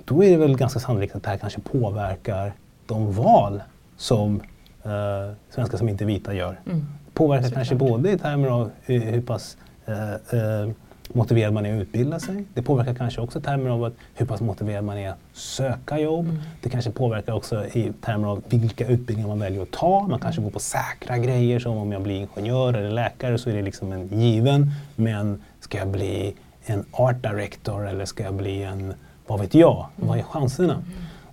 då 0.06 0.24
är 0.24 0.32
det 0.32 0.38
väl 0.38 0.58
ganska 0.58 0.80
sannolikt 0.80 1.16
att 1.16 1.24
det 1.24 1.30
här 1.30 1.38
kanske 1.38 1.62
påverkar 1.62 2.54
de 2.86 3.12
val 3.12 3.64
som 3.98 4.42
eh, 4.84 5.34
svenskar 5.50 5.78
som 5.78 5.90
inte 5.90 6.04
är 6.04 6.06
vita 6.06 6.34
gör. 6.34 6.60
Mm. 6.66 6.86
Påverkar 7.14 7.50
kanske 7.50 7.76
både 7.76 8.12
i 8.12 8.18
termer 8.18 8.48
av 8.48 8.72
hur, 8.82 9.00
hur 9.00 9.22
pass 9.22 9.58
eh, 9.86 10.14
eh, 10.14 10.70
motiverad 11.14 11.54
man 11.54 11.66
är 11.66 11.76
att 11.76 11.82
utbilda 11.82 12.20
sig. 12.20 12.44
Det 12.54 12.62
påverkar 12.62 12.94
kanske 12.94 13.22
också 13.22 13.40
i 13.40 13.42
termer 13.42 13.70
av 13.70 13.84
att 13.84 13.94
hur 14.16 14.26
pass 14.26 14.42
motiverad 14.42 14.84
man 14.84 14.98
är 14.98 15.10
att 15.10 15.18
söka 15.34 16.00
jobb. 16.00 16.26
Mm. 16.26 16.40
Det 16.62 16.70
kanske 16.70 16.92
påverkar 16.92 17.34
också 17.34 17.66
i 17.66 17.94
termer 18.02 18.28
av 18.28 18.44
vilka 18.50 18.88
utbildningar 18.88 19.28
man 19.28 19.40
väljer 19.40 19.62
att 19.62 19.72
ta. 19.72 20.08
Man 20.08 20.20
kanske 20.20 20.42
går 20.42 20.50
på 20.50 20.60
säkra 20.60 21.18
grejer 21.18 21.60
som 21.60 21.78
om 21.78 21.92
jag 21.92 22.02
blir 22.02 22.16
ingenjör 22.16 22.74
eller 22.74 22.92
läkare 22.92 23.38
så 23.38 23.50
är 23.50 23.54
det 23.54 23.62
liksom 23.62 23.92
en 23.92 24.08
given. 24.08 24.72
Men 24.96 25.44
ska 25.60 25.78
jag 25.78 25.88
bli 25.88 26.34
en 26.66 26.86
art 26.92 27.24
director 27.24 27.88
eller 27.88 28.06
ska 28.06 28.24
jag 28.24 28.34
bli 28.34 28.64
en, 28.64 28.94
vad 29.28 29.40
vet 29.40 29.54
jag, 29.54 29.86
mm. 29.98 30.10
vad 30.10 30.18
är 30.18 30.24
chanserna? 30.24 30.74
Mm. 30.74 30.86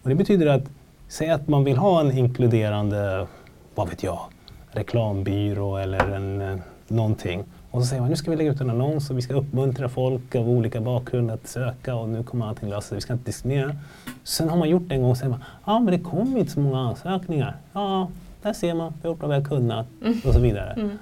Och 0.02 0.08
det 0.08 0.14
betyder 0.14 0.46
att, 0.46 0.64
säg 1.08 1.30
att 1.30 1.48
man 1.48 1.64
vill 1.64 1.76
ha 1.76 2.00
en 2.00 2.18
inkluderande, 2.18 3.26
vad 3.74 3.88
vet 3.88 4.02
jag, 4.02 4.18
reklambyrå 4.70 5.76
eller 5.76 6.10
en, 6.10 6.40
eh, 6.40 6.56
någonting. 6.88 7.44
Och 7.74 7.80
så 7.80 7.87
säger 7.87 8.00
man 8.00 8.10
nu 8.10 8.16
ska 8.16 8.30
vi 8.30 8.37
lägga 8.37 8.52
ut 8.52 8.60
en 8.60 8.70
annons 8.70 9.10
och 9.10 9.18
vi 9.18 9.22
ska 9.22 9.34
uppmuntra 9.34 9.88
folk 9.88 10.34
av 10.34 10.48
olika 10.48 10.80
bakgrund 10.80 11.30
att 11.30 11.46
söka 11.46 11.94
och 11.94 12.08
nu 12.08 12.22
kommer 12.22 12.46
allting 12.46 12.68
lösa 12.68 12.88
sig, 12.88 12.94
vi 12.94 13.00
ska 13.00 13.12
inte 13.12 13.24
diskriminera. 13.24 13.76
Sen 14.24 14.48
har 14.48 14.56
man 14.56 14.68
gjort 14.68 14.82
det 14.88 14.94
en 14.94 15.02
gång 15.02 15.10
och 15.10 15.16
säger 15.16 15.30
man 15.30 15.44
ja 15.66 15.80
men 15.80 15.94
det 15.94 16.00
kom 16.00 16.37
inte 16.37 16.52
så 16.52 16.60
många 16.60 16.78
ansökningar. 16.78 17.56
Ja, 17.72 18.08
där 18.42 18.52
ser 18.52 18.74
man, 18.74 18.92
vi 19.02 19.08
har 19.08 19.14
gjort 19.14 19.22
vad 19.22 19.30
vi 19.30 19.37
har 19.37 19.44
kunnat 19.44 19.87
mm. 20.02 20.20
och 20.26 20.34
så 20.34 20.40
vidare. 20.40 20.72
Mm. 20.72 20.98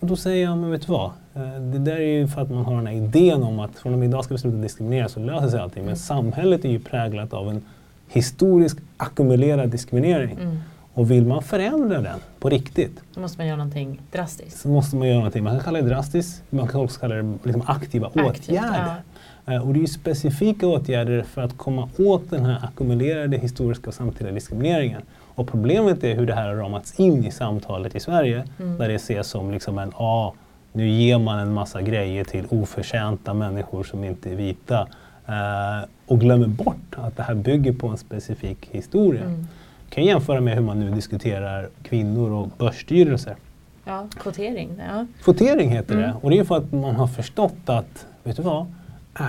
Och 0.00 0.06
då 0.06 0.16
säger 0.16 0.44
jag, 0.44 0.58
men 0.58 0.70
vet 0.70 0.86
du 0.86 0.92
vad? 0.92 1.10
Eh, 1.34 1.60
det 1.60 1.78
där 1.78 1.96
är 1.96 2.18
ju 2.18 2.28
för 2.28 2.40
att 2.40 2.50
man 2.50 2.64
har 2.64 2.76
den 2.76 2.86
här 2.86 2.94
idén 2.94 3.42
om 3.42 3.60
att 3.60 3.74
från 3.74 3.92
och 3.92 3.98
med 3.98 4.08
idag 4.08 4.24
ska 4.24 4.34
vi 4.34 4.40
sluta 4.40 4.56
diskriminera 4.56 5.08
så 5.08 5.20
löser 5.20 5.48
sig 5.48 5.60
allting. 5.60 5.82
Men 5.82 5.88
mm. 5.88 5.96
samhället 5.96 6.64
är 6.64 6.68
ju 6.68 6.78
präglat 6.78 7.32
av 7.32 7.50
en 7.50 7.62
historisk 8.08 8.78
ackumulerad 8.96 9.68
diskriminering. 9.68 10.38
Mm. 10.40 10.58
Och 10.96 11.10
vill 11.10 11.26
man 11.26 11.42
förändra 11.42 12.00
den 12.00 12.18
på 12.38 12.48
riktigt. 12.48 13.00
Då 13.14 13.20
måste 13.20 13.38
man 13.38 13.46
göra 13.46 13.56
någonting 13.56 14.00
drastiskt. 14.12 14.60
Så 14.60 14.68
måste 14.68 14.96
man 14.96 15.08
göra 15.08 15.18
någonting. 15.18 15.44
Man 15.44 15.52
kan 15.56 15.64
kalla 15.64 15.82
det 15.82 15.88
drastiskt, 15.88 16.42
man 16.50 16.68
kan 16.68 16.80
också 16.80 17.00
kalla 17.00 17.14
det 17.14 17.38
liksom 17.42 17.62
aktiva 17.66 18.06
Aktivt, 18.06 18.48
åtgärder. 18.48 19.02
Ja. 19.44 19.52
Eh, 19.52 19.66
och 19.68 19.74
det 19.74 19.82
är 19.82 19.86
specifika 19.86 20.66
åtgärder 20.66 21.22
för 21.22 21.42
att 21.42 21.56
komma 21.56 21.88
åt 21.98 22.30
den 22.30 22.44
här 22.44 22.64
ackumulerade 22.64 23.36
historiska 23.36 23.88
och 23.88 23.94
samtida 23.94 24.30
diskrimineringen. 24.30 25.02
Och 25.34 25.48
problemet 25.48 26.04
är 26.04 26.14
hur 26.14 26.26
det 26.26 26.34
här 26.34 26.48
har 26.48 26.54
ramats 26.54 27.00
in 27.00 27.24
i 27.24 27.30
samtalet 27.30 27.94
i 27.94 28.00
Sverige. 28.00 28.44
Mm. 28.58 28.78
Där 28.78 28.88
det 28.88 28.94
ses 28.94 29.26
som 29.26 29.50
liksom 29.50 29.78
en, 29.78 29.92
ah, 29.94 30.32
nu 30.72 30.88
ger 30.88 31.18
man 31.18 31.38
en 31.38 31.52
massa 31.52 31.82
grejer 31.82 32.24
till 32.24 32.44
oförtjänta 32.48 33.34
människor 33.34 33.84
som 33.84 34.04
inte 34.04 34.30
är 34.30 34.34
vita. 34.34 34.88
Uh, 35.28 35.88
och 36.06 36.20
glömmer 36.20 36.46
bort 36.46 36.94
att 36.96 37.16
det 37.16 37.22
här 37.22 37.34
bygger 37.34 37.72
på 37.72 37.88
en 37.88 37.96
specifik 37.96 38.68
historia. 38.72 39.24
Mm 39.24 39.46
kan 39.90 40.04
jämföra 40.04 40.40
med 40.40 40.54
hur 40.54 40.62
man 40.62 40.80
nu 40.80 40.90
diskuterar 40.90 41.68
kvinnor 41.82 42.30
och 42.30 42.48
börsstyrelser. 42.58 43.36
Ja, 43.84 44.06
kvotering. 44.20 44.70
Ja. 44.88 45.06
Kvotering 45.24 45.70
heter 45.70 45.94
mm. 45.94 46.06
det 46.06 46.14
och 46.22 46.30
det 46.30 46.38
är 46.38 46.44
för 46.44 46.56
att 46.56 46.72
man 46.72 46.96
har 46.96 47.06
förstått 47.06 47.56
att, 47.66 48.06
vet 48.24 48.36
du 48.36 48.42
vad, 48.42 48.66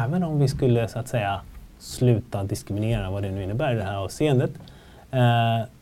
även 0.03 0.23
om 0.23 0.39
vi 0.39 0.47
skulle 0.47 0.87
så 0.87 0.99
att 0.99 1.07
säga 1.07 1.41
sluta 1.79 2.43
diskriminera, 2.43 3.11
vad 3.11 3.23
det 3.23 3.31
nu 3.31 3.43
innebär 3.43 3.73
i 3.73 3.75
det 3.75 3.83
här 3.83 3.95
avseendet, 3.95 4.51
eh, 5.11 5.19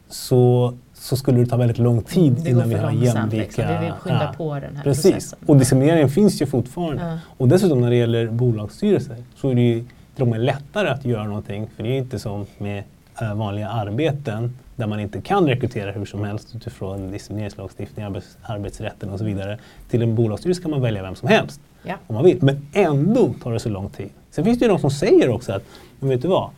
så, 0.09 0.73
så 0.93 1.17
skulle 1.17 1.39
det 1.39 1.45
ta 1.45 1.57
väldigt 1.57 1.77
lång 1.77 2.01
tid 2.01 2.47
innan 2.47 2.69
vi 2.69 2.75
har 2.75 2.91
jämlika... 2.91 3.43
Liksom. 3.43 3.67
Vi 3.67 3.85
vill 3.85 3.91
skynda 3.91 4.23
ja, 4.23 4.33
på 4.37 4.53
den 4.53 4.75
här 4.75 4.83
precis. 4.83 5.11
processen. 5.11 5.39
Och 5.45 5.57
diskrimineringen 5.57 6.09
finns 6.09 6.41
ju 6.41 6.45
fortfarande. 6.45 7.03
Ja. 7.03 7.19
Och 7.37 7.47
dessutom 7.47 7.81
när 7.81 7.89
det 7.89 7.95
gäller 7.95 8.27
bolagsstyrelser 8.27 9.15
så 9.35 9.49
är 9.49 9.55
det 9.55 9.61
ju 9.61 9.85
till 10.15 10.21
och 10.21 10.27
med 10.27 10.39
lättare 10.39 10.89
att 10.89 11.05
göra 11.05 11.23
någonting, 11.23 11.67
för 11.75 11.83
det 11.83 11.89
är 11.89 11.97
inte 11.97 12.19
som 12.19 12.45
med 12.57 12.83
äh, 13.21 13.33
vanliga 13.33 13.69
arbeten 13.69 14.57
där 14.75 14.87
man 14.87 14.99
inte 14.99 15.21
kan 15.21 15.47
rekrytera 15.47 15.91
hur 15.91 16.05
som 16.05 16.23
helst 16.23 16.55
utifrån 16.55 17.11
diskrimineringslagstiftning, 17.11 18.05
arbets, 18.05 18.37
arbetsrätten 18.41 19.09
och 19.09 19.19
så 19.19 19.25
vidare. 19.25 19.57
Till 19.89 20.01
en 20.01 20.15
bolagsstyrelse 20.15 20.61
kan 20.61 20.71
man 20.71 20.81
välja 20.81 21.03
vem 21.03 21.15
som 21.15 21.29
helst 21.29 21.61
ja. 21.83 21.95
om 22.07 22.15
man 22.15 22.23
vill. 22.23 22.37
Men 22.41 22.67
ändå 22.73 23.33
tar 23.43 23.53
det 23.53 23.59
så 23.59 23.69
lång 23.69 23.89
tid. 23.89 24.09
Sen 24.31 24.45
finns 24.45 24.59
det 24.59 24.65
ju 24.65 24.69
de 24.69 24.79
som 24.79 24.91
säger 24.91 25.29
också 25.29 25.53
att, 25.53 25.63
men 25.99 26.09
vet 26.09 26.21
du 26.21 26.27
vad? 26.27 26.49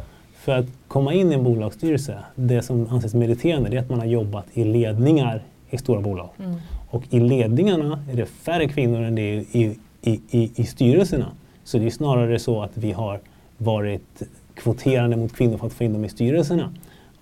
för 0.48 0.58
att 0.58 0.66
komma 0.88 1.14
in 1.14 1.32
i 1.32 1.36
en 1.36 1.44
bolagsstyrelse, 1.44 2.18
det 2.36 2.62
som 2.62 2.88
anses 2.90 3.14
meriterande 3.14 3.70
det 3.70 3.78
är 3.78 3.82
att 3.82 3.90
man 3.90 4.00
har 4.00 4.06
jobbat 4.06 4.46
i 4.54 4.64
ledningar 4.64 5.44
i 5.70 5.78
stora 5.78 6.02
bolag. 6.02 6.30
Mm. 6.40 6.56
Och 6.90 7.04
i 7.10 7.20
ledningarna 7.20 8.04
är 8.12 8.16
det 8.16 8.26
färre 8.26 8.68
kvinnor 8.68 9.02
än 9.02 9.16
det 9.16 9.22
är 9.22 9.36
i, 9.36 9.78
i, 10.02 10.22
i, 10.30 10.52
i 10.56 10.66
styrelserna. 10.66 11.28
Så 11.64 11.78
det 11.78 11.86
är 11.86 11.90
snarare 11.90 12.40
så 12.40 12.62
att 12.62 12.78
vi 12.78 12.92
har 12.92 13.20
varit 13.58 14.22
kvoterande 14.54 15.18
mot 15.18 15.36
kvinnor 15.36 15.58
för 15.58 15.68
att 15.68 15.74
få 15.74 15.84
in 15.84 15.94
dem 15.94 16.06
i 16.06 16.10
styrelserna. 16.10 16.74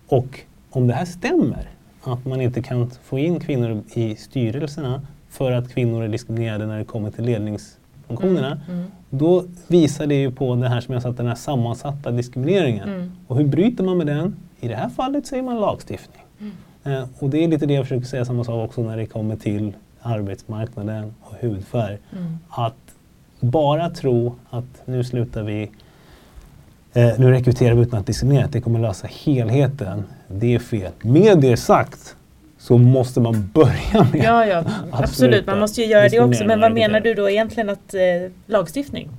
Och 0.08 0.40
om 0.76 0.88
det 0.88 0.94
här 0.94 1.06
stämmer, 1.06 1.70
att 2.04 2.26
man 2.26 2.42
inte 2.42 2.62
kan 2.62 2.90
få 3.04 3.20
in 3.20 3.40
kvinnor 3.40 3.84
i 3.94 4.16
styrelserna 4.16 5.02
för 5.30 5.52
att 5.52 5.70
kvinnor 5.74 6.04
är 6.04 6.08
diskriminerade 6.08 6.66
när 6.66 6.78
det 6.78 6.84
kommer 6.86 7.12
till 7.12 7.24
ledningsfunktionerna, 7.26 8.48
Mm. 8.68 8.78
Mm. 8.80 8.92
då 9.10 9.44
visar 9.68 10.08
det 10.08 10.16
ju 10.16 10.32
på 10.32 10.56
det 10.56 10.70
här 10.70 10.82
som 10.82 10.94
jag 10.94 11.04
sa, 11.04 11.12
den 11.12 11.28
här 11.28 11.36
sammansatta 11.36 12.12
diskrimineringen. 12.12 12.90
Mm. 12.90 13.12
Och 13.28 13.38
hur 13.38 13.46
bryter 13.48 13.84
man 13.84 13.98
med 13.98 14.08
den? 14.08 14.36
I 14.60 14.68
det 14.68 14.76
här 14.76 14.90
fallet 14.90 15.28
säger 15.28 15.44
man 15.44 15.60
lagstiftning. 15.60 16.24
Mm. 16.40 16.54
Eh, 16.84 17.08
och 17.20 17.30
det 17.30 17.44
är 17.44 17.48
lite 17.48 17.66
det 17.66 17.74
jag 17.74 17.86
försöker 17.86 18.06
säga 18.06 18.26
samma 18.26 18.44
sak 18.44 18.70
också 18.70 18.82
när 18.84 18.98
det 18.98 19.06
kommer 19.06 19.36
till 19.36 19.74
arbetsmarknaden 20.02 21.14
och 21.22 21.36
hudfärg. 21.42 21.98
Mm. 22.18 22.38
Att 22.50 22.76
bara 23.40 23.90
tro 23.90 24.36
att 24.50 24.82
nu 24.86 25.04
slutar 25.04 25.44
vi, 25.44 25.72
eh, 26.96 27.20
nu 27.20 27.32
rekryterar 27.32 27.74
vi 27.76 27.82
utan 27.82 28.00
att 28.00 28.06
diskriminera, 28.08 28.48
det 28.52 28.62
kommer 28.62 28.80
lösa 28.80 29.08
helheten. 29.26 30.04
Det 30.28 30.56
är 30.56 30.60
fel. 30.60 30.92
Med 31.02 31.40
det 31.42 31.58
sagt 31.58 32.16
så 32.58 32.78
måste 32.78 33.20
man 33.20 33.50
börja 33.54 34.08
med 34.12 34.24
Ja, 34.24 34.46
ja, 34.46 34.64
absolut. 34.92 35.48
Man 35.48 35.60
måste 35.60 35.82
ju 35.82 35.88
göra 35.88 36.10
det 36.10 36.20
också. 36.20 36.46
Men 36.46 36.60
vad 36.62 36.72
menar 36.74 37.00
du 37.00 37.14
då 37.14 37.30
egentligen 37.30 37.70
att 37.70 37.94
eh, 37.94 38.32
lagstiftning? 38.46 39.10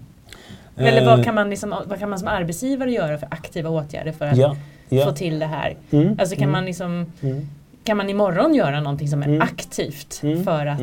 Eller 0.76 1.00
Eh, 1.02 1.06
vad 1.06 1.24
kan, 1.24 1.34
man 1.34 1.50
liksom, 1.50 1.74
vad 1.86 1.98
kan 1.98 2.10
man 2.10 2.18
som 2.18 2.28
arbetsgivare 2.28 2.90
göra 2.90 3.18
för 3.18 3.28
aktiva 3.30 3.70
åtgärder 3.70 4.12
för 4.12 4.24
att 4.26 4.36
Ja, 4.36 4.56
ja. 4.88 5.04
få 5.04 5.12
till 5.12 5.38
det 5.38 5.46
här? 5.46 5.76
Mm, 5.90 6.16
Alltså 6.18 6.34
kan 6.34 6.42
mm, 6.42 6.52
man 6.52 6.64
liksom 6.64 7.06
mm, 7.22 7.48
kan 7.84 7.96
man 7.96 8.10
imorgon 8.10 8.54
göra 8.54 8.80
någonting 8.80 9.08
som 9.08 9.22
är 9.22 9.26
Mm. 9.26 9.42
aktivt 9.42 10.20
Mm. 10.22 10.44
för 10.44 10.66
att 10.66 10.80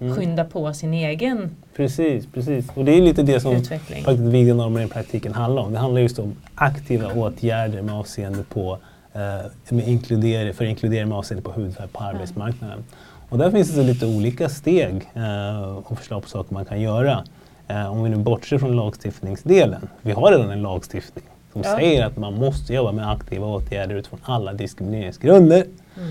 mm. 0.00 0.16
skynda 0.16 0.44
på 0.44 0.72
sin 0.74 0.94
egen 0.94 1.50
Precis, 1.80 2.26
precis. 2.34 2.68
Och 2.74 2.84
det 2.84 2.92
är 2.92 3.02
lite 3.02 3.22
det 3.22 3.40
som 3.40 3.56
utveckling? 3.56 4.04
faktiskt 4.04 4.34
i 4.80 4.86
praktiken 4.92 5.34
handlar 5.34 5.62
om. 5.62 5.72
Det 5.72 5.78
handlar 5.78 6.00
just 6.00 6.18
om 6.18 6.36
aktiva 6.54 7.12
åtgärder 7.12 7.82
med 7.82 7.94
avseende 7.94 8.42
på 8.42 8.78
eh, 9.12 9.20
med 9.68 9.88
inkludering, 9.88 10.54
för 10.54 10.64
inkludering 10.64 11.08
med 11.08 11.18
avseende 11.18 11.42
på 11.42 11.52
hudfärg 11.52 11.88
på 11.88 12.00
arbetsmarknaden. 12.04 12.84
Och 13.28 13.38
där 13.38 13.50
finns 13.50 13.74
det 13.74 13.82
lite 13.82 14.06
olika 14.06 14.48
steg 14.48 15.10
eh, 15.14 15.62
och 15.62 15.98
förslag 15.98 16.22
på 16.22 16.28
saker 16.28 16.54
man 16.54 16.64
kan 16.64 16.80
göra. 16.80 17.24
Eh, 17.68 17.92
om 17.92 18.02
vi 18.02 18.10
nu 18.10 18.16
bortser 18.16 18.58
från 18.58 18.76
lagstiftningsdelen. 18.76 19.88
Vi 20.02 20.12
har 20.12 20.30
redan 20.32 20.50
en 20.50 20.62
lagstiftning 20.62 21.24
som 21.52 21.62
Ja. 21.64 21.76
säger 21.76 22.06
att 22.06 22.16
man 22.16 22.34
måste 22.34 22.74
jobba 22.74 22.92
med 22.92 23.10
aktiva 23.10 23.46
åtgärder 23.46 23.94
utifrån 23.94 24.20
alla 24.22 24.52
diskrimineringsgrunder 24.52 25.64
Mm. 25.96 26.10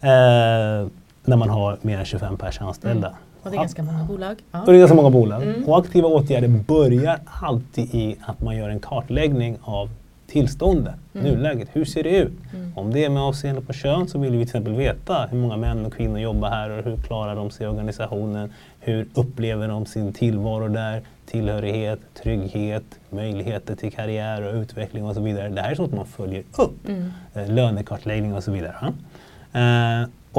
eh, 0.00 0.88
när 1.24 1.36
man 1.36 1.48
har 1.50 1.78
mer 1.82 1.98
än 1.98 2.04
25 2.04 2.36
pers 2.36 2.60
anställda. 2.60 3.14
Och 3.42 3.50
det 3.50 3.56
är 3.56 3.60
ganska 3.60 3.82
många 3.82 4.04
bolag. 4.04 4.36
Ja. 4.50 4.60
Och 4.60 4.66
det 4.66 4.72
är 4.76 4.78
ganska 4.78 4.94
många 4.96 5.10
bolag. 5.10 5.42
Mm. 5.42 5.64
Och 5.64 5.78
aktiva 5.78 6.08
åtgärder 6.08 6.48
börjar 6.48 7.20
alltid 7.24 7.94
i 7.94 8.16
att 8.22 8.40
man 8.42 8.56
gör 8.56 8.68
en 8.68 8.80
kartläggning 8.80 9.58
av 9.62 9.90
tillståndet, 10.26 10.94
Mm. 11.14 11.26
nuläget. 11.26 11.68
Hur 11.72 11.84
ser 11.84 12.02
det 12.02 12.10
ut? 12.18 12.32
Mm. 12.54 12.72
Om 12.76 12.92
det 12.92 13.04
är 13.04 13.10
med 13.10 13.22
avseende 13.22 13.60
på 13.60 13.72
kön 13.72 14.08
så 14.08 14.18
vill 14.18 14.30
vi 14.32 14.36
till 14.38 14.42
exempel 14.46 14.74
veta 14.74 15.26
hur 15.30 15.38
många 15.38 15.56
män 15.56 15.86
och 15.86 15.92
kvinnor 15.92 16.18
jobbar 16.18 16.50
här 16.50 16.70
och 16.70 16.84
hur 16.84 16.96
klarar 16.96 17.34
de 17.36 17.50
sig 17.50 17.66
i 17.66 17.68
organisationen? 17.68 18.52
Hur 18.80 19.08
upplever 19.14 19.68
de 19.68 19.86
sin 19.86 20.12
tillvaro 20.12 20.68
där? 20.68 21.02
Tillhörighet, 21.26 21.98
trygghet, 22.22 22.84
möjligheter 23.10 23.76
till 23.76 23.92
karriär 23.92 24.42
och 24.42 24.54
utveckling 24.54 25.04
och 25.04 25.14
så 25.14 25.20
vidare. 25.20 25.48
Det 25.48 25.60
här 25.62 25.70
är 25.70 25.74
sånt 25.74 25.94
man 25.94 26.06
följer 26.06 26.42
upp. 26.58 26.88
Mm. 26.88 27.12
Eh, 27.34 27.48
lönekartläggning 27.48 28.34
och 28.34 28.44
så 28.44 28.50
vidare. 28.50 28.92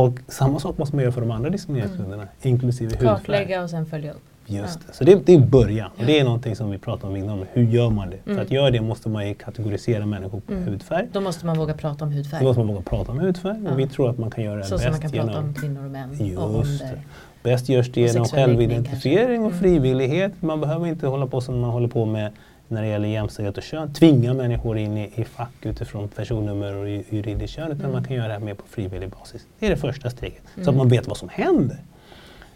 Och 0.05 0.19
samma 0.27 0.59
sak 0.59 0.77
måste 0.77 0.95
man 0.95 1.03
göra 1.03 1.11
för 1.13 1.21
de 1.21 1.31
andra 1.31 1.49
diskrimineringsgrunderna, 1.49 2.27
inklusive 2.41 2.89
hudfärg. 2.91 3.07
Kartlägga 3.07 3.63
och 3.63 3.69
sen 3.69 3.85
följa 3.85 4.11
upp. 4.11 4.21
Just 4.45 4.79
Ja. 4.81 4.85
det. 4.87 4.93
Så 4.93 5.03
det, 5.03 5.25
det 5.25 5.33
är 5.33 5.39
början. 5.39 5.89
Och 5.97 6.05
det 6.05 6.19
är 6.19 6.23
någonting 6.23 6.55
som 6.55 6.71
vi 6.71 6.77
pratar 6.77 7.07
om 7.07 7.15
innan. 7.15 7.45
Hur 7.53 7.63
gör 7.63 7.89
man 7.89 8.09
det? 8.09 8.17
Mm. 8.25 8.37
För 8.37 8.43
att 8.45 8.51
göra 8.51 8.71
det 8.71 8.81
måste 8.81 9.09
man 9.09 9.27
ju 9.27 9.33
kategorisera 9.33 10.05
människor 10.05 10.39
på 10.39 10.51
Mm. 10.53 10.63
hudfärg. 10.67 11.07
Då 11.11 11.21
måste 11.21 11.45
man 11.45 11.57
våga 11.57 11.73
prata 11.73 12.05
om 12.05 12.11
Då 12.11 12.17
hudfärg. 12.17 12.43
måste 12.43 12.59
man 12.59 12.67
våga 12.67 12.81
prata 12.81 13.11
om 13.11 13.19
hudfärg. 13.19 13.61
Ja. 13.65 13.71
Och 13.71 13.79
vi 13.79 13.87
tror 13.87 14.09
att 14.09 14.17
man 14.17 14.31
kan 14.31 14.43
göra 14.43 14.55
det 14.55 14.63
Så 14.63 14.75
bäst 14.75 14.83
som 14.83 14.91
man 14.91 15.01
kan 15.01 15.11
prata 15.11 15.27
genom 15.31 15.45
om 15.47 15.53
kvinnor 15.53 15.85
och 15.85 15.91
män 15.91 16.09
Just 16.19 16.37
och 16.39 16.63
det. 16.65 17.01
Bäst 17.43 17.69
görs 17.69 17.91
det 17.91 18.01
genom 18.01 18.25
självidentifiering 18.25 19.43
och 19.45 19.51
kanske. 19.51 19.67
Mm. 19.67 19.79
frivillighet. 19.81 20.41
Man 20.41 20.61
behöver 20.61 20.87
inte 20.87 21.07
hålla 21.07 21.27
på 21.27 21.41
som 21.41 21.59
man 21.59 21.69
håller 21.69 21.87
på 21.87 22.05
med 22.05 22.31
när 22.69 22.81
det 22.81 22.87
gäller 22.87 23.07
jämställdhet 23.07 23.57
och 23.57 23.63
kön. 23.63 23.93
Tvinga 23.93 24.33
människor 24.33 24.77
in 24.77 24.97
i, 24.97 25.11
i 25.15 25.23
fack 25.23 25.51
utifrån 25.61 26.07
personnummer 26.07 26.75
och 26.75 26.89
ju- 26.89 27.03
juridiskt 27.09 27.53
kön. 27.55 27.67
Utan 27.71 27.79
Mm. 27.79 27.91
man 27.91 28.03
kan 28.03 28.15
göra 28.15 28.27
det 28.27 28.33
här 28.33 28.39
mer 28.39 28.53
på 28.53 28.63
frivillig 28.67 29.09
basis. 29.09 29.45
Det 29.59 29.65
är 29.65 29.69
det 29.69 29.77
första 29.77 30.09
steget. 30.09 30.41
Så 30.55 30.59
Mm. 30.61 30.69
att 30.69 30.75
man 30.75 30.87
vet 30.89 31.07
vad 31.07 31.17
som 31.17 31.29
händer. 31.29 31.77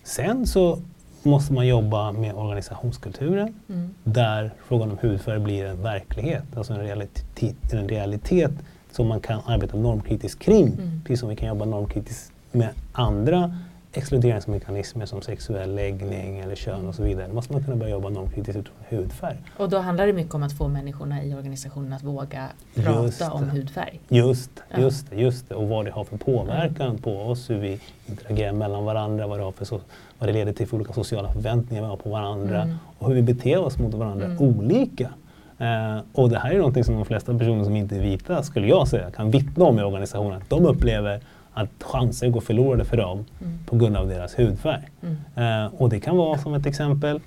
Sen 0.03 0.47
så 0.47 0.79
måste 1.23 1.53
man 1.53 1.67
jobba 1.67 2.11
med 2.11 2.35
organisationskulturen 2.35 3.53
Mm. 3.69 3.89
där 4.03 4.51
frågan 4.67 4.91
om 4.91 4.97
hudfärg 5.01 5.39
blir 5.39 5.65
en 5.65 5.81
verklighet. 5.83 6.43
Alltså 6.57 6.73
en 6.73 6.79
realitet, 6.79 7.73
en 7.73 7.87
realitet 7.89 8.51
som 8.91 9.07
man 9.07 9.19
kan 9.19 9.39
arbeta 9.45 9.77
normkritiskt 9.77 10.39
kring. 10.41 10.67
Mm. 10.67 11.01
Precis 11.05 11.19
som 11.19 11.29
vi 11.29 11.35
kan 11.35 11.47
jobba 11.47 11.65
normkritiskt 11.65 12.31
med 12.51 12.69
andra 12.91 13.57
exkluderingsmekanismer 13.93 15.05
som 15.05 15.21
sexuell 15.21 15.75
läggning 15.75 16.39
eller 16.39 16.55
kön 16.55 16.87
och 16.87 16.95
så 16.95 17.03
vidare. 17.03 17.27
Då 17.27 17.33
måste 17.33 17.53
man 17.53 17.63
kunna 17.63 17.75
börja 17.75 17.91
jobba 17.91 18.09
normkritiskt 18.09 18.57
utifrån 18.59 18.75
hudfärg. 18.89 19.37
Och 19.57 19.69
då 19.69 19.77
handlar 19.79 20.07
det 20.07 20.13
mycket 20.13 20.33
om 20.35 20.43
att 20.43 20.53
få 20.57 20.67
människorna 20.67 21.23
i 21.23 21.33
organisationen 21.33 21.93
att 21.93 22.03
våga 22.03 22.47
Just 22.75 22.87
prata 23.19 23.33
om 23.33 23.45
det. 23.45 23.51
hudfärg. 23.51 23.99
Just, 24.09 24.51
Ja. 24.69 24.79
just, 24.79 25.09
det, 25.09 25.15
just 25.15 25.49
det. 25.49 25.55
Och 25.55 25.67
vad 25.69 25.85
det 25.85 25.91
har 25.91 26.03
för 26.03 26.17
påverkan 26.17 26.97
på 26.97 27.17
oss, 27.21 27.49
hur 27.49 27.57
vi 27.59 27.79
interagerar 28.05 28.53
mellan 28.53 28.85
varandra, 28.85 29.27
vad 29.27 29.39
det, 29.39 29.43
har 29.43 29.51
för 29.51 29.65
så, 29.65 29.79
vad 30.19 30.29
det 30.29 30.33
leder 30.33 30.53
till 30.53 30.67
för 30.67 30.75
olika 30.77 30.93
sociala 30.93 31.29
förväntningar 31.31 31.83
vi 31.83 31.89
har 31.89 31.97
på 31.97 32.09
varandra 32.09 32.61
Mm. 32.61 32.75
och 32.97 33.07
hur 33.07 33.15
vi 33.15 33.21
beter 33.21 33.59
oss 33.59 33.77
mot 33.79 33.93
varandra 33.93 34.25
Mm. 34.25 34.37
olika. 34.41 35.09
Eh, 35.57 35.99
och 36.13 36.29
det 36.29 36.39
här 36.39 36.51
är 36.51 36.57
någonting 36.57 36.83
som 36.83 36.95
de 36.95 37.05
flesta 37.05 37.37
personer 37.37 37.63
som 37.63 37.75
inte 37.75 37.95
är 37.95 38.01
vita, 38.01 38.43
skulle 38.43 38.67
jag 38.67 38.87
säga, 38.87 39.11
kan 39.11 39.31
vittna 39.31 39.65
om 39.65 39.79
i 39.79 39.83
organisationen. 39.83 40.41
Att 40.41 40.49
de 40.49 40.65
upplever 40.65 41.21
att 41.53 41.69
chanser 41.83 42.29
går 42.29 42.41
förlorade 42.41 42.85
för 42.85 42.97
dem 42.97 43.25
Mm. 43.41 43.59
på 43.65 43.75
grund 43.75 43.97
av 43.97 44.07
deras 44.07 44.39
hudfärg. 44.39 44.89
Mm. 45.01 45.65
Eh, 45.65 45.73
och 45.81 45.89
det 45.89 45.99
kan 45.99 46.17
vara 46.17 46.37
som 46.37 46.53
ett 46.53 46.65
exempel, 46.65 47.19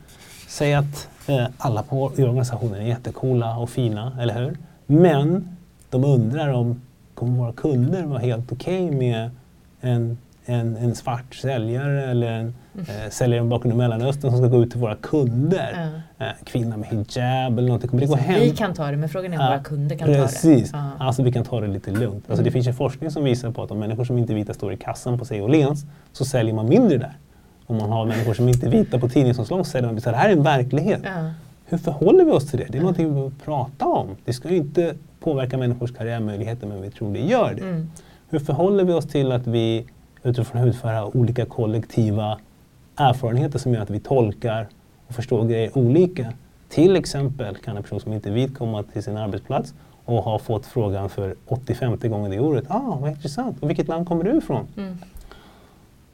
säg 0.49 0.75
att 0.75 1.09
eh, 1.27 1.47
alla 1.59 1.83
på, 1.83 2.13
i 2.17 2.23
organisationen 2.23 2.81
är 2.81 2.87
jättecoola 2.87 3.57
och 3.59 3.71
fina, 3.71 4.13
eller 4.21 4.35
hur? 4.35 4.57
Men 4.87 5.57
de 5.91 6.05
undrar 6.05 6.49
om 6.53 6.81
kommer 7.15 7.39
våra 7.39 7.53
kunder 7.53 8.03
vara 8.03 8.19
helt 8.19 8.53
okej 8.53 8.91
med 8.91 9.31
en, 9.81 10.19
en, 10.45 10.77
en 10.77 10.95
svart 10.95 11.35
säljare 11.35 12.05
eller 12.11 12.33
en 12.33 12.55
eh, 12.79 13.11
säljare 13.11 13.41
med 13.41 13.49
bakgrund 13.51 13.75
i 13.75 13.77
Mellanöstern 13.77 14.31
som 14.31 14.39
ska 14.41 14.49
gå 14.49 14.63
ut 14.63 14.71
till 14.71 14.81
våra 14.81 14.95
kunder. 14.95 15.91
Eh, 16.19 16.27
kvinna 16.45 16.77
med 16.77 16.89
hijab 16.89 17.59
eller 17.59 17.69
någonting. 17.69 17.91
Kommer 17.91 18.01
det 18.01 18.07
gå 18.07 18.17
hem? 18.17 18.41
Vi 18.41 18.51
kan 18.51 18.75
ta 18.75 18.91
det 18.91 18.97
men 18.97 19.09
frågan 19.09 19.33
är 19.33 19.37
om 19.39 19.45
Ja, 19.45 19.51
våra 19.51 19.63
kunder 19.63 19.97
kan 19.97 20.09
Precis. 20.09 20.71
ta 20.71 20.77
det. 20.77 20.85
Ja. 20.99 21.05
Alltså 21.07 21.23
vi 21.23 21.33
kan 21.33 21.45
ta 21.45 21.61
det 21.61 21.67
lite 21.67 21.91
lugnt. 21.91 22.15
Alltså, 22.29 22.35
det 22.37 22.41
Mm. 22.41 22.53
finns 22.53 22.69
ju 22.69 22.73
forskning 22.73 23.11
som 23.11 23.25
visar 23.25 23.51
på 23.51 23.63
att 23.63 23.71
om 23.71 23.79
människor 23.79 24.05
som 24.05 24.19
inte 24.19 24.33
är 24.33 24.35
vita 24.35 24.55
står 24.55 24.73
i 24.73 24.77
kassan 24.77 25.19
på 25.19 25.25
sig 25.25 25.43
Åhléns 25.43 25.85
så 26.13 26.25
säljer 26.25 26.55
man 26.55 26.69
mindre 26.69 26.99
där. 26.99 27.17
Om 27.67 27.77
man 27.77 27.91
har 27.91 28.05
människor 28.05 28.35
som 28.35 28.49
inte 28.49 28.67
är 28.67 28.71
vita 28.71 28.99
på 28.99 29.09
tidningsomslag 29.09 29.67
så 29.67 29.71
säljer 29.71 29.93
man. 29.93 30.01
Så 30.01 30.11
det 30.11 30.17
här 30.17 30.29
är 30.29 30.33
en 30.33 30.43
verklighet. 30.43 31.01
Ja. 31.05 31.31
Hur 31.69 31.79
förhåller 31.79 32.25
vi 32.25 32.31
oss 32.31 32.51
till 32.51 32.59
det? 32.59 32.67
Det 32.69 32.79
är 32.79 32.83
någonting 32.83 33.07
vi 33.07 33.11
behöver 33.13 33.33
prata 33.45 33.85
om. 33.87 34.09
Det 34.25 34.33
ska 34.33 34.49
ju 34.51 34.57
inte 34.57 34.95
påverka 35.21 35.59
människors 35.59 35.93
karriärmöjligheter 35.95 36.67
men 36.67 36.83
vi 36.83 36.91
tror 36.91 37.13
det 37.13 37.21
gör 37.21 37.55
det. 37.55 37.63
Mm. 37.63 37.91
Hur 38.29 38.39
förhåller 38.39 38.85
vi 38.85 38.93
oss 38.93 39.07
till 39.07 39.33
att 39.33 39.47
vi 39.47 39.87
utifrån 40.23 40.63
hudfärg 40.63 40.97
har 40.97 41.17
olika 41.17 41.45
kollektiva 41.47 42.39
erfarenheter 42.97 43.59
som 43.59 43.75
gör 43.75 43.83
att 43.83 43.91
vi 43.91 44.01
tolkar 44.01 44.67
och 45.09 45.15
förstår 45.15 45.45
grejer 45.45 45.79
olika? 45.79 46.33
Till 46.69 46.97
exempel 46.97 47.57
kan 47.57 47.77
en 47.77 47.83
person 47.83 48.01
som 48.01 48.13
inte 48.13 48.29
är 48.29 48.33
vit 48.33 48.59
komma 48.59 48.83
till 48.83 49.03
sin 49.03 49.17
arbetsplats 49.17 49.75
och 50.05 50.23
ha 50.23 50.39
fått 50.39 50.67
frågan 50.67 51.09
för 51.09 51.35
85 51.47 51.97
gånger 52.11 52.31
det 52.31 52.41
året. 52.41 52.65
Ah, 52.69 52.99
vad 53.01 53.11
intressant. 53.11 53.63
Och 53.63 53.71
vilket 53.71 53.89
land 53.89 54.09
kommer 54.09 54.25
du 54.25 54.39
ifrån? 54.39 54.67
Mm. 54.77 54.99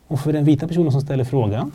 Och 0.06 0.20
för 0.20 0.32
den 0.32 0.44
vita 0.44 0.68
personen 0.68 0.92
som 0.92 1.00
ställer 1.00 1.24
frågan, 1.24 1.72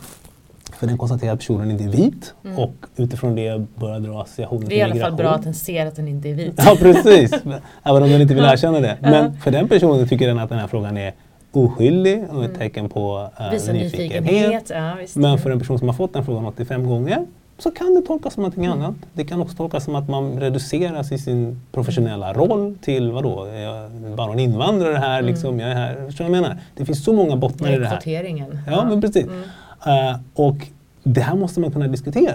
för 0.72 0.86
den 0.86 0.98
konstaterar 0.98 1.32
att 1.32 1.38
personen 1.38 1.70
inte 1.70 1.84
är 1.84 1.88
vit 1.88 2.34
Mm. 2.44 2.58
och 2.58 2.72
utifrån 2.96 3.34
det 3.34 3.66
börjar 3.76 4.00
dra 4.00 4.22
associationer 4.22 4.66
Det 4.68 4.74
är 4.74 4.78
i 4.78 4.82
alla 4.82 4.92
till 4.92 5.02
fall 5.02 5.12
bra 5.12 5.16
migration. 5.16 5.38
att 5.38 5.44
den 5.44 5.54
ser 5.54 5.86
att 5.86 5.96
den 5.96 6.08
inte 6.08 6.28
är 6.28 6.34
vit. 6.34 6.54
Ja, 6.56 6.76
precis. 6.78 7.32
Även 7.82 8.02
om 8.02 8.08
den 8.10 8.20
inte 8.20 8.34
vill 8.34 8.44
erkänna 8.44 8.80
det. 8.80 8.96
Men 9.00 9.36
för 9.40 9.50
den 9.50 9.68
personen 9.68 10.08
tycker 10.08 10.26
den 10.28 10.38
att 10.38 10.48
den 10.48 10.58
här 10.58 10.66
frågan 10.66 10.96
är 10.96 11.14
oskyldig 11.52 12.22
och 12.30 12.44
ett 12.44 12.48
Mm. 12.50 12.58
tecken 12.58 12.88
på 12.88 13.30
uh, 13.40 13.50
Visa 13.50 13.72
nyfikenhet. 13.72 14.24
nyfikenhet. 14.24 14.70
Ja. 14.74 14.96
Men 15.14 15.38
för 15.38 15.50
en 15.50 15.58
person 15.58 15.78
som 15.78 15.88
har 15.88 15.94
fått 15.94 16.12
den 16.12 16.24
frågan 16.24 16.46
85 16.46 16.86
gånger 16.88 17.26
så 17.58 17.70
kan 17.70 17.94
det 17.94 18.02
tolkas 18.06 18.34
som 18.34 18.42
någonting 18.42 18.64
Mm. 18.64 18.78
annat. 18.78 18.94
Det 19.12 19.24
kan 19.24 19.40
också 19.42 19.56
tolkas 19.56 19.84
som 19.84 19.94
att 19.94 20.08
man 20.08 20.40
reduceras 20.40 21.12
i 21.12 21.18
sin 21.18 21.60
professionella 21.72 22.32
roll 22.32 22.74
till 22.82 23.12
vadå, 23.12 23.44
är 23.44 23.60
jag 23.60 23.90
bara 24.16 24.32
en 24.32 24.38
invandrare 24.38 24.96
här, 24.96 25.18
Mm. 25.18 25.30
liksom, 25.30 25.60
jag 25.60 25.70
är 25.70 25.74
här. 25.74 26.04
Förstår 26.06 26.24
du 26.24 26.30
vad 26.30 26.38
jag 26.38 26.42
menar? 26.42 26.60
Det 26.76 26.84
finns 26.84 27.04
så 27.04 27.12
många 27.12 27.36
bottnar 27.36 27.72
i 27.72 27.78
det 27.78 27.86
här. 27.86 27.96
kvoteringen. 27.96 28.58
Ja, 28.66 28.84
men 28.84 29.00
precis. 29.00 29.26
Mm. 29.26 30.08
Eh, 30.10 30.16
och 30.34 30.56
det 31.02 31.20
här 31.20 31.36
måste 31.36 31.60
man 31.60 31.72
kunna 31.72 31.86
diskutera. 31.88 32.34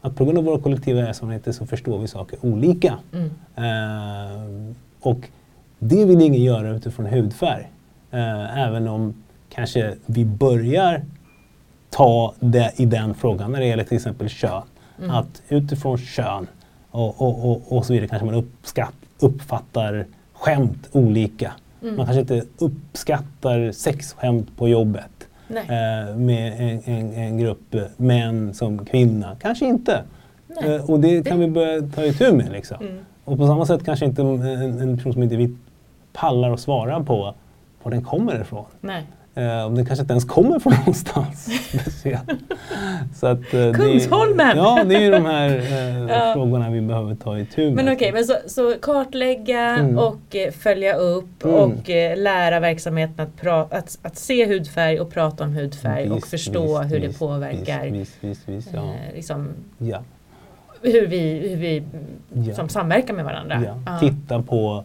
Att 0.00 0.16
på 0.16 0.24
grund 0.24 0.38
av 0.38 0.44
våra 0.44 0.60
kollektiva 0.60 1.00
erfarenheter 1.08 1.52
så 1.52 1.66
förstår 1.66 1.98
vi 1.98 2.08
saker 2.08 2.38
olika. 2.42 2.94
Eh, 3.56 3.62
Och 5.00 5.18
det 5.78 6.04
vill 6.04 6.20
ingen 6.20 6.42
göra 6.42 6.70
utifrån 6.70 7.06
hudfärg. 7.06 7.70
Eh, 8.14 8.58
även 8.58 8.88
om 8.88 9.14
kanske 9.48 9.94
vi 10.06 10.24
börjar 10.24 11.02
ta 11.90 12.34
det 12.40 12.72
i 12.76 12.84
den 12.86 13.14
frågan 13.14 13.52
när 13.52 13.60
det 13.60 13.66
gäller 13.66 13.84
till 13.84 13.96
exempel 13.96 14.28
kön. 14.28 14.62
Mm. 14.98 15.10
Att 15.10 15.42
utifrån 15.48 15.98
kön 15.98 16.46
och, 16.90 17.22
och, 17.22 17.50
och, 17.50 17.76
och 17.76 17.86
så 17.86 17.92
vidare 17.92 18.08
kanske 18.08 18.26
man 18.26 18.34
uppskatt, 18.34 18.94
uppfattar 19.18 20.06
skämt 20.32 20.88
olika. 20.92 21.52
Mm. 21.82 21.96
Man 21.96 22.06
kanske 22.06 22.20
inte 22.20 22.44
uppskattar 22.58 23.72
sexskämt 23.72 24.56
på 24.56 24.68
jobbet 24.68 25.28
eh, 25.48 26.16
med 26.16 26.52
en, 26.58 26.80
en, 26.84 27.12
en, 27.12 27.38
grupp 27.38 27.74
män 27.96 28.54
som 28.54 28.84
kvinna. 28.84 29.36
Kanske 29.40 29.66
inte. 29.66 30.02
Eh, 30.62 30.90
och 30.90 31.00
det 31.00 31.22
kan 31.22 31.38
vi 31.38 31.46
börja 31.46 31.82
ta 31.94 32.04
itu 32.04 32.32
med. 32.32 32.52
Liksom. 32.52 32.76
Mm. 32.80 32.98
Och 33.24 33.38
på 33.38 33.46
samma 33.46 33.66
sätt 33.66 33.84
kanske 33.84 34.04
inte 34.04 34.22
en, 34.22 34.42
en 34.80 34.96
person 34.96 35.12
som 35.12 35.22
inte 35.22 35.36
vi 35.36 35.56
pallar 36.12 36.50
att 36.50 36.60
svara 36.60 37.04
på 37.04 37.34
var 37.84 37.90
den 37.90 38.04
kommer 38.04 38.40
ifrån. 38.40 38.64
Nej. 38.80 39.06
Eh, 39.36 39.70
det 39.70 39.84
kanske 39.84 40.02
inte 40.02 40.12
ens 40.12 40.24
kommer 40.24 40.58
från 40.58 40.72
någonstans. 40.78 41.48
så 43.14 43.26
att, 43.26 43.54
eh, 43.54 43.72
Kungsholmen! 43.72 44.56
Det, 44.56 44.62
ja, 44.62 44.84
det 44.84 44.94
är 44.94 45.00
ju 45.00 45.10
de 45.10 45.24
här 45.24 45.48
eh, 45.48 45.98
ja. 46.08 46.32
frågorna 46.34 46.70
vi 46.70 46.80
behöver 46.80 47.14
ta 47.14 47.38
itu 47.38 47.64
med. 47.64 47.74
Men 47.74 47.84
okej, 47.84 47.96
okay, 47.96 48.12
men 48.12 48.24
så, 48.24 48.34
så, 48.46 48.74
kartlägga 48.82 49.60
mm. 49.60 49.98
och 49.98 50.36
eh, 50.36 50.50
följa 50.50 50.94
upp 50.94 51.44
mm. 51.44 51.56
och 51.56 51.90
eh, 51.90 52.16
lära 52.18 52.60
verksamheten 52.60 53.26
att, 53.26 53.36
pra, 53.40 53.60
att, 53.60 53.98
att, 54.02 54.16
se 54.16 54.46
hudfärg 54.46 55.00
och 55.00 55.10
prata 55.10 55.44
om 55.44 55.52
hudfärg 55.52 56.02
visst, 56.02 56.16
och 56.16 56.26
förstå 56.26 56.78
visst, 56.78 56.92
hur 56.92 57.00
visst, 57.00 57.12
det 57.12 57.26
påverkar 57.26 57.84
ja. 58.72 58.94
liksom, 59.14 59.48
ja. 59.78 60.02
hur 60.82 61.06
vi, 61.06 61.48
hur 61.48 61.56
vi 61.56 61.84
som 62.54 62.68
samverkar 62.68 63.14
med 63.14 63.24
varandra. 63.24 63.76
Titta 64.00 64.42
på 64.42 64.84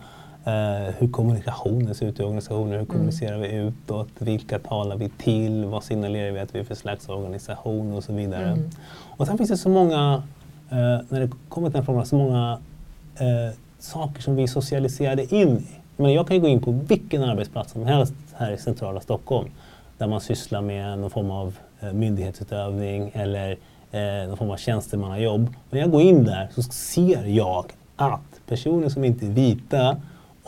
Uh, 0.50 0.94
hur 0.98 1.08
kommunikationen 1.08 1.96
ser 1.96 2.06
ut 2.06 2.20
i 2.20 2.24
organisationen, 2.24 2.70
hur 2.70 2.76
mm. 2.76 2.86
kommunicerar 2.86 3.38
vi 3.38 3.52
utåt, 3.52 4.08
vilka 4.20 4.60
talar 4.60 4.96
vi 4.96 5.10
till, 5.10 5.66
vad 5.66 5.84
signalerar 5.84 6.32
vi 6.32 6.40
att 6.40 6.56
vi 6.56 6.60
är 6.60 6.64
för 6.64 6.76
slags 6.76 7.10
organisation 7.10 7.94
och 7.94 8.04
så 8.04 8.14
vidare. 8.14 8.46
Mm. 8.46 8.70
Och 9.18 9.28
sen 9.28 9.38
finns 9.38 9.50
det 9.50 9.58
så 9.58 9.70
många, 9.70 10.16
uh, 10.16 11.00
när 11.10 11.20
det 11.20 11.30
kommer 11.50 11.68
till 11.68 11.76
den 11.76 11.86
frågan, 11.86 12.06
så 12.06 12.16
många 12.16 12.60
uh, 13.22 13.56
saker 13.80 14.22
som 14.22 14.36
vi 14.36 14.48
socialiserade 14.48 15.36
in 15.36 15.58
i. 15.58 15.68
Men 15.98 16.14
jag 16.14 16.28
kan 16.28 16.36
ju 16.36 16.42
gå 16.42 16.48
in 16.48 16.62
på 16.62 16.72
vilken 16.72 17.24
arbetsplats 17.24 17.72
som 17.72 17.86
helst 17.86 18.14
här 18.34 18.52
i 18.52 18.58
centrala 18.58 19.00
Stockholm 19.02 19.50
där 19.98 20.08
man 20.08 20.22
sysslar 20.22 20.62
med 20.62 21.00
någon 21.00 21.10
form 21.10 21.32
av 21.32 21.58
myndighetsutövning 21.94 23.12
eller 23.14 23.58
någon 24.28 24.38
form 24.38 24.52
av 24.52 24.58
tjänstemannajobb. 24.58 25.54
När 25.70 25.80
jag 25.80 25.92
går 25.92 26.02
in 26.02 26.24
där 26.24 26.50
så 26.56 26.62
ser 26.62 27.26
jag 27.26 27.66
att 27.96 28.42
personer 28.48 28.90
som 28.90 29.04
inte 29.04 29.26
är 29.26 29.30
vita 29.30 29.98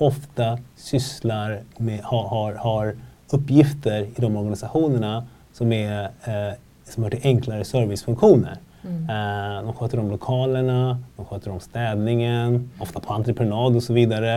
ofta 0.01 0.57
sysslar 0.75 1.59
med, 1.77 1.99
har, 2.03 2.27
har, 2.27 2.53
har 2.53 2.95
uppgifter 3.29 4.01
i 4.01 4.13
de 4.21 4.35
organisationerna 4.35 5.25
som, 5.53 5.71
är, 5.73 6.03
eh, 6.03 6.53
som 6.83 7.03
hör 7.03 7.09
till 7.09 7.19
enklare 7.23 7.63
servicefunktioner. 7.63 8.57
Mm. 8.83 9.03
Eh, 9.03 9.63
de 9.63 9.73
sköter 9.73 9.99
om 9.99 10.11
lokalerna, 10.11 10.99
de 11.15 11.25
sköter 11.25 11.51
om 11.51 11.59
städningen, 11.59 12.69
ofta 12.79 12.99
på 12.99 13.13
entreprenad 13.13 13.75
och 13.75 13.83
så 13.83 13.93
vidare. 13.93 14.31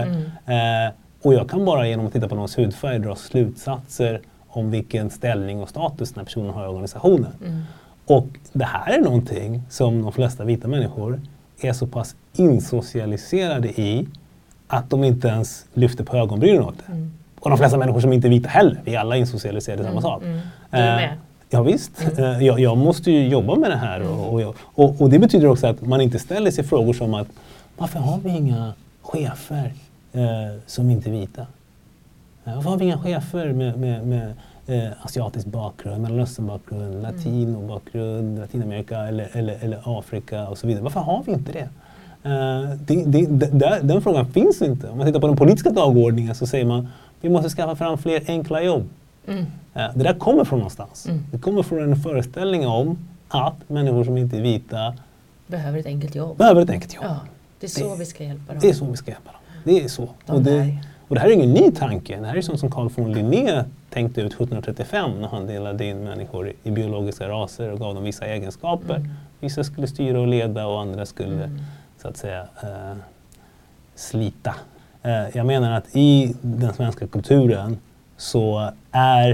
Mm. 0.47 0.87
Eh, 0.87 0.93
och 1.23 1.35
jag 1.35 1.51
kan 1.51 1.65
bara 1.65 1.89
genom 1.89 2.07
att 2.07 2.13
titta 2.13 2.29
på 2.29 2.35
någons 2.35 2.59
hudfärg 2.59 2.99
dra 2.99 3.17
slutsatser 3.17 4.21
om 4.49 4.71
vilken 4.71 5.11
ställning 5.11 5.61
och 5.61 5.69
status 5.69 6.13
den 6.13 6.21
här 6.21 6.25
personen 6.25 6.51
har 6.51 6.65
i 6.65 6.69
organisationen. 6.69 7.33
Mm. 7.45 7.63
Och 8.07 8.27
det 8.53 8.65
här 8.65 8.99
är 8.99 9.03
någonting 9.03 9.63
som 9.71 10.03
de 10.03 10.13
flesta 10.13 10.45
vita 10.45 10.69
människor 10.69 11.21
är 11.61 11.73
så 11.73 11.87
pass 11.87 12.17
insocialiserade 12.33 13.69
i 13.69 14.09
att 14.75 14.91
de 14.91 15.05
inte 15.05 15.29
ens 15.29 15.67
lyfter 15.75 16.05
på 16.05 16.17
ögonbrynen 16.17 16.63
åt 16.63 16.75
det. 16.87 16.93
Mm. 16.93 17.13
Och 17.41 17.51
de 17.51 17.59
flesta 17.59 17.79
människor 17.79 18.01
som 18.01 18.13
inte 18.13 18.29
är 18.29 18.31
vita 18.31 18.49
heller. 18.49 18.81
Vi 18.85 18.95
är 18.95 19.01
alla 19.01 19.17
insocialiserade 19.17 19.83
i 19.83 19.85
samma 19.85 20.01
mm. 20.01 20.03
sak. 20.03 20.23
Mm. 20.23 20.41
Är 20.71 20.97
med. 20.97 21.17
Ja, 21.51 21.63
visst, 21.63 22.03
mm. 22.19 22.25
Eh, 22.25 22.47
jag, 22.47 22.61
jag, 22.61 22.77
måste 22.77 23.11
ju 23.11 23.29
jobba 23.29 23.55
med 23.55 23.71
det 23.71 23.77
här. 23.77 24.01
Mm. 24.01 24.13
Och, 24.13 24.43
och, 24.43 24.57
och, 24.75 25.01
och, 25.01 25.11
det 25.11 25.19
betyder 25.19 25.49
också 25.49 25.67
att 25.67 25.87
man 25.87 26.01
inte 26.01 26.19
ställer 26.19 26.51
sig 26.51 26.65
frågor 26.65 26.93
som 26.93 27.15
att 27.15 27.29
varför 27.77 27.99
har 27.99 28.19
vi 28.19 28.31
inga 28.31 28.73
chefer 29.03 29.73
eh, 30.13 30.23
som 30.67 30.91
inte 30.91 31.11
är 31.11 31.13
vita? 31.13 31.47
Varför 32.45 32.71
har 32.71 32.77
vi 32.77 32.85
inga 32.85 32.99
chefer 32.99 33.53
med, 33.53 33.79
med, 33.79 34.07
med 34.07 34.35
eh, 34.67 34.93
asiatisk 35.03 35.47
bakgrund, 35.47 36.03
mellanösternbakgrund, 36.03 36.95
mm. 36.95 37.03
latinobakgrund, 37.03 38.39
Latinamerika 38.39 38.99
eller, 38.99 39.29
eller, 39.33 39.59
eller 39.65 39.99
Afrika 39.99 40.49
och 40.49 40.59
så 40.59 40.67
vidare. 40.67 40.83
Varför 40.83 41.01
har 41.01 41.23
vi 41.27 41.33
inte 41.33 41.53
det? 41.53 41.69
Uh, 42.27 42.75
det, 42.87 43.05
det, 43.05 43.27
det, 43.27 43.81
den 43.83 44.03
frågan 44.03 44.33
finns 44.33 44.63
inte. 44.63 44.89
Om 44.89 44.99
man 44.99 45.07
tittar 45.07 45.21
på 45.21 45.27
den 45.27 45.37
politiska 45.37 45.71
dagordningen 45.71 46.35
så 46.35 46.47
säger 46.47 46.65
man 46.65 46.89
vi 47.21 47.29
måste 47.29 47.49
skaffa 47.49 47.77
fram 47.77 47.99
fler 47.99 48.23
enkla 48.27 48.63
jobb. 48.63 48.89
Mm. 49.27 49.41
Uh, 49.41 49.47
det 49.73 50.05
där 50.05 50.15
kommer 50.15 50.45
från 50.45 50.59
någonstans. 50.59 51.07
Mm. 51.07 51.25
Det 51.33 51.39
kommer 51.39 51.63
från 51.63 51.83
en 51.83 51.97
föreställning 51.97 52.67
om 52.67 52.99
att 53.29 53.69
människor 53.69 54.05
som 54.05 54.17
inte 54.17 54.37
är 54.37 54.41
vita 54.41 54.95
behöver 55.47 55.79
ett 55.79 55.87
enkelt 55.87 56.15
jobb. 56.15 56.39
Behöver 56.39 56.63
ett 56.63 56.71
enkelt 56.71 56.95
jobb. 56.95 57.05
Ja, 57.05 57.21
det 57.61 57.67
är 57.67 57.69
så 57.69 57.95
vi 57.95 58.05
ska 58.05 58.25
hjälpa 58.25 58.53
dem. 58.53 58.61
Det 58.63 58.69
är 58.69 58.73
så 58.73 58.85
vi 58.85 58.97
ska 58.97 59.11
hjälpa 59.11 59.33
dem. 59.33 59.41
Det 59.65 59.85
är 59.85 59.89
så. 59.89 60.09
De 60.27 60.33
och, 60.33 60.43
det, 60.43 60.79
och 61.09 61.15
det 61.15 61.21
här 61.21 61.29
är 61.29 61.33
ingen 61.33 61.53
ny 61.53 61.71
tanke. 61.71 62.21
Det 62.21 62.27
här 62.27 62.37
är 62.37 62.43
sånt 62.43 62.61
som 62.61 62.71
Carl 62.71 62.89
von 62.97 63.13
Linné 63.13 63.65
tänkte 63.91 64.21
ut 64.21 64.33
1735 64.33 65.11
när 65.21 65.29
han 65.29 65.47
delade 65.47 65.85
in 65.85 66.05
människor 66.05 66.53
i 66.63 66.71
biologiska 66.71 67.29
raser 67.29 67.73
och 67.73 67.79
gav 67.79 67.95
dem 67.95 68.05
vissa 68.05 68.27
egenskaper. 68.27 68.97
Mm. 68.97 69.11
Vissa 69.41 69.65
skulle 69.65 69.87
styra 69.87 70.21
och 70.21 70.27
leda 70.27 70.67
och 70.67 70.81
andra 70.81 71.07
skulle 71.07 71.45
mm 71.45 71.61
så 72.05 72.09
att 72.09 72.17
säga 72.17 72.41
eh, 72.63 72.97
slita. 73.95 74.55
Eh, 75.03 75.37
jag 75.37 75.47
menar 75.47 75.73
att 75.73 75.97
i 75.97 76.37
den 76.43 76.75
svenska 76.75 77.07
kulturen 77.07 77.79
så 78.17 78.71
är 78.93 79.31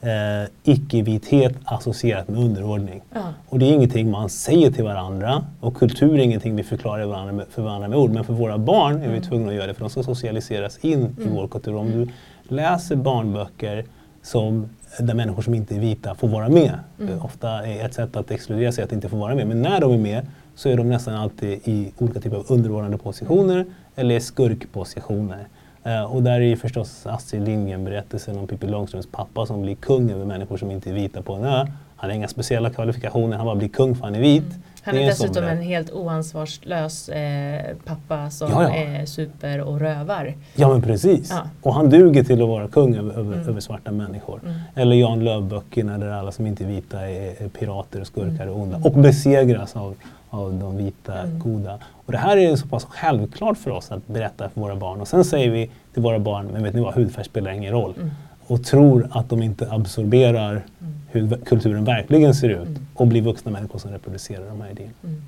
eh, 0.00 0.48
icke-vithet 0.64 1.54
associerat 1.64 2.28
med 2.28 2.40
underordning. 2.40 3.02
Ja. 3.14 3.20
Och 3.48 3.58
det 3.58 3.66
är 3.66 3.72
ingenting 3.72 4.10
man 4.10 4.28
säger 4.28 4.70
till 4.70 4.84
varandra 4.84 5.44
och 5.60 5.76
kultur 5.76 6.14
är 6.14 6.18
ingenting 6.18 6.56
vi 6.56 6.62
förklarar 6.62 7.06
varandra 7.06 7.32
med, 7.32 7.46
för 7.50 7.62
varandra 7.62 7.88
med 7.88 7.98
ord. 7.98 8.10
Men 8.10 8.24
för 8.24 8.32
våra 8.32 8.58
barn 8.58 8.94
är 8.94 9.08
vi 9.08 9.16
mm. 9.16 9.22
tvungna 9.22 9.48
att 9.48 9.54
göra 9.54 9.66
det 9.66 9.74
för 9.74 9.80
de 9.80 9.90
ska 9.90 10.02
socialiseras 10.02 10.78
in 10.78 11.00
mm. 11.00 11.28
i 11.28 11.36
vår 11.36 11.48
kultur. 11.48 11.76
Om 11.76 11.90
du 11.90 12.08
läser 12.54 12.96
barnböcker 12.96 13.84
som 14.22 14.68
där 14.98 15.14
människor 15.14 15.42
som 15.42 15.54
inte 15.54 15.74
är 15.74 15.80
vita 15.80 16.14
får 16.14 16.28
vara 16.28 16.48
med. 16.48 16.78
Mm. 17.00 17.22
Ofta 17.22 17.66
är 17.66 17.86
ett 17.86 17.94
sätt 17.94 18.16
att 18.16 18.30
exkludera 18.30 18.72
sig 18.72 18.84
att 18.84 18.92
inte 18.92 19.08
få 19.08 19.16
vara 19.16 19.34
med. 19.34 19.46
Men 19.46 19.62
när 19.62 19.80
de 19.80 19.92
är 19.92 19.98
med 19.98 20.26
så 20.54 20.68
är 20.68 20.76
de 20.76 20.88
nästan 20.88 21.14
alltid 21.14 21.60
i 21.64 21.92
olika 21.98 22.20
typer 22.20 22.36
av 22.36 22.44
underordnade 22.48 22.98
positioner 22.98 23.66
eller 23.96 24.20
skurkpositioner. 24.20 25.46
Uh, 25.86 26.02
och 26.02 26.22
där 26.22 26.32
är 26.32 26.40
ju 26.40 26.56
förstås 26.56 27.06
Astrid 27.06 27.42
Lindgren-berättelsen 27.42 28.38
om 28.38 28.46
Pippi 28.46 28.66
Långstrumps 28.66 29.08
pappa 29.12 29.46
som 29.46 29.62
blir 29.62 29.74
kung 29.74 30.10
över 30.10 30.24
människor 30.24 30.56
som 30.56 30.70
inte 30.70 30.90
är 30.90 30.94
vita 30.94 31.22
på 31.22 31.32
en 31.34 31.44
ö. 31.44 31.66
Han 31.96 32.10
har 32.10 32.16
inga 32.16 32.28
speciella 32.28 32.70
kvalifikationer, 32.70 33.36
han 33.36 33.46
bara 33.46 33.56
blir 33.56 33.68
kung 33.68 33.94
för 33.94 34.04
han 34.04 34.14
är 34.14 34.20
vit. 34.20 34.42
Mm. 34.42 34.62
Han 34.84 34.94
är, 34.96 35.00
är 35.00 35.06
dessutom 35.06 35.44
en 35.44 35.62
helt 35.62 35.90
oansvarslös 35.90 37.08
eh, 37.08 37.76
pappa 37.84 38.30
som 38.30 38.50
ja, 38.50 38.62
ja. 38.62 38.74
är 38.74 39.06
super 39.06 39.60
och 39.60 39.80
rövar. 39.80 40.34
Ja 40.54 40.68
men 40.68 40.82
precis. 40.82 41.30
Ja. 41.30 41.42
Och 41.62 41.74
han 41.74 41.90
duger 41.90 42.24
till 42.24 42.42
att 42.42 42.48
vara 42.48 42.68
kung 42.68 42.96
över, 42.96 43.10
över, 43.12 43.34
mm. 43.34 43.48
över 43.48 43.60
svarta 43.60 43.92
människor. 43.92 44.40
Mm. 44.44 44.54
Eller 44.74 44.96
Jan 44.96 45.24
Löv-böckerna 45.24 45.98
där 45.98 46.10
alla 46.10 46.32
som 46.32 46.46
inte 46.46 46.64
är 46.64 46.68
vita 46.68 47.10
är, 47.10 47.44
är 47.44 47.48
pirater 47.48 48.00
och 48.00 48.06
skurkar 48.06 48.46
och 48.46 48.60
onda. 48.60 48.76
Mm. 48.76 48.86
Och 48.86 48.98
besegras 48.98 49.76
av, 49.76 49.94
av 50.32 50.54
de 50.54 50.76
vita 50.76 51.18
mm. 51.18 51.38
goda. 51.38 51.78
Och 52.06 52.12
det 52.12 52.18
här 52.18 52.36
är 52.36 52.56
så 52.56 52.66
pass 52.66 52.84
självklart 52.84 53.58
för 53.58 53.70
oss 53.70 53.92
att 53.92 54.06
berätta 54.06 54.48
för 54.48 54.60
våra 54.60 54.76
barn. 54.76 55.00
Och 55.00 55.08
sen 55.08 55.24
säger 55.24 55.50
vi 55.50 55.70
till 55.92 56.02
våra 56.02 56.18
barn, 56.18 56.46
men 56.46 56.62
vet 56.62 56.74
ni 56.74 56.80
vad, 56.80 56.94
hudfärg 56.94 57.24
spelar 57.24 57.50
ingen 57.50 57.72
roll. 57.72 57.94
Mm. 57.96 58.10
Och 58.46 58.64
tror 58.64 59.08
att 59.10 59.28
de 59.28 59.42
inte 59.42 59.70
absorberar 59.70 60.50
mm. 60.50 60.94
hur 61.10 61.36
kulturen 61.36 61.84
verkligen 61.84 62.34
ser 62.34 62.48
ut 62.48 62.68
mm. 62.68 62.86
och 62.94 63.06
blir 63.06 63.22
vuxna 63.22 63.50
människor 63.50 63.78
som 63.78 63.90
reproducerar 63.90 64.48
de 64.48 64.60
här 64.60 64.70
idéerna. 64.70 64.92
Mm. 65.04 65.22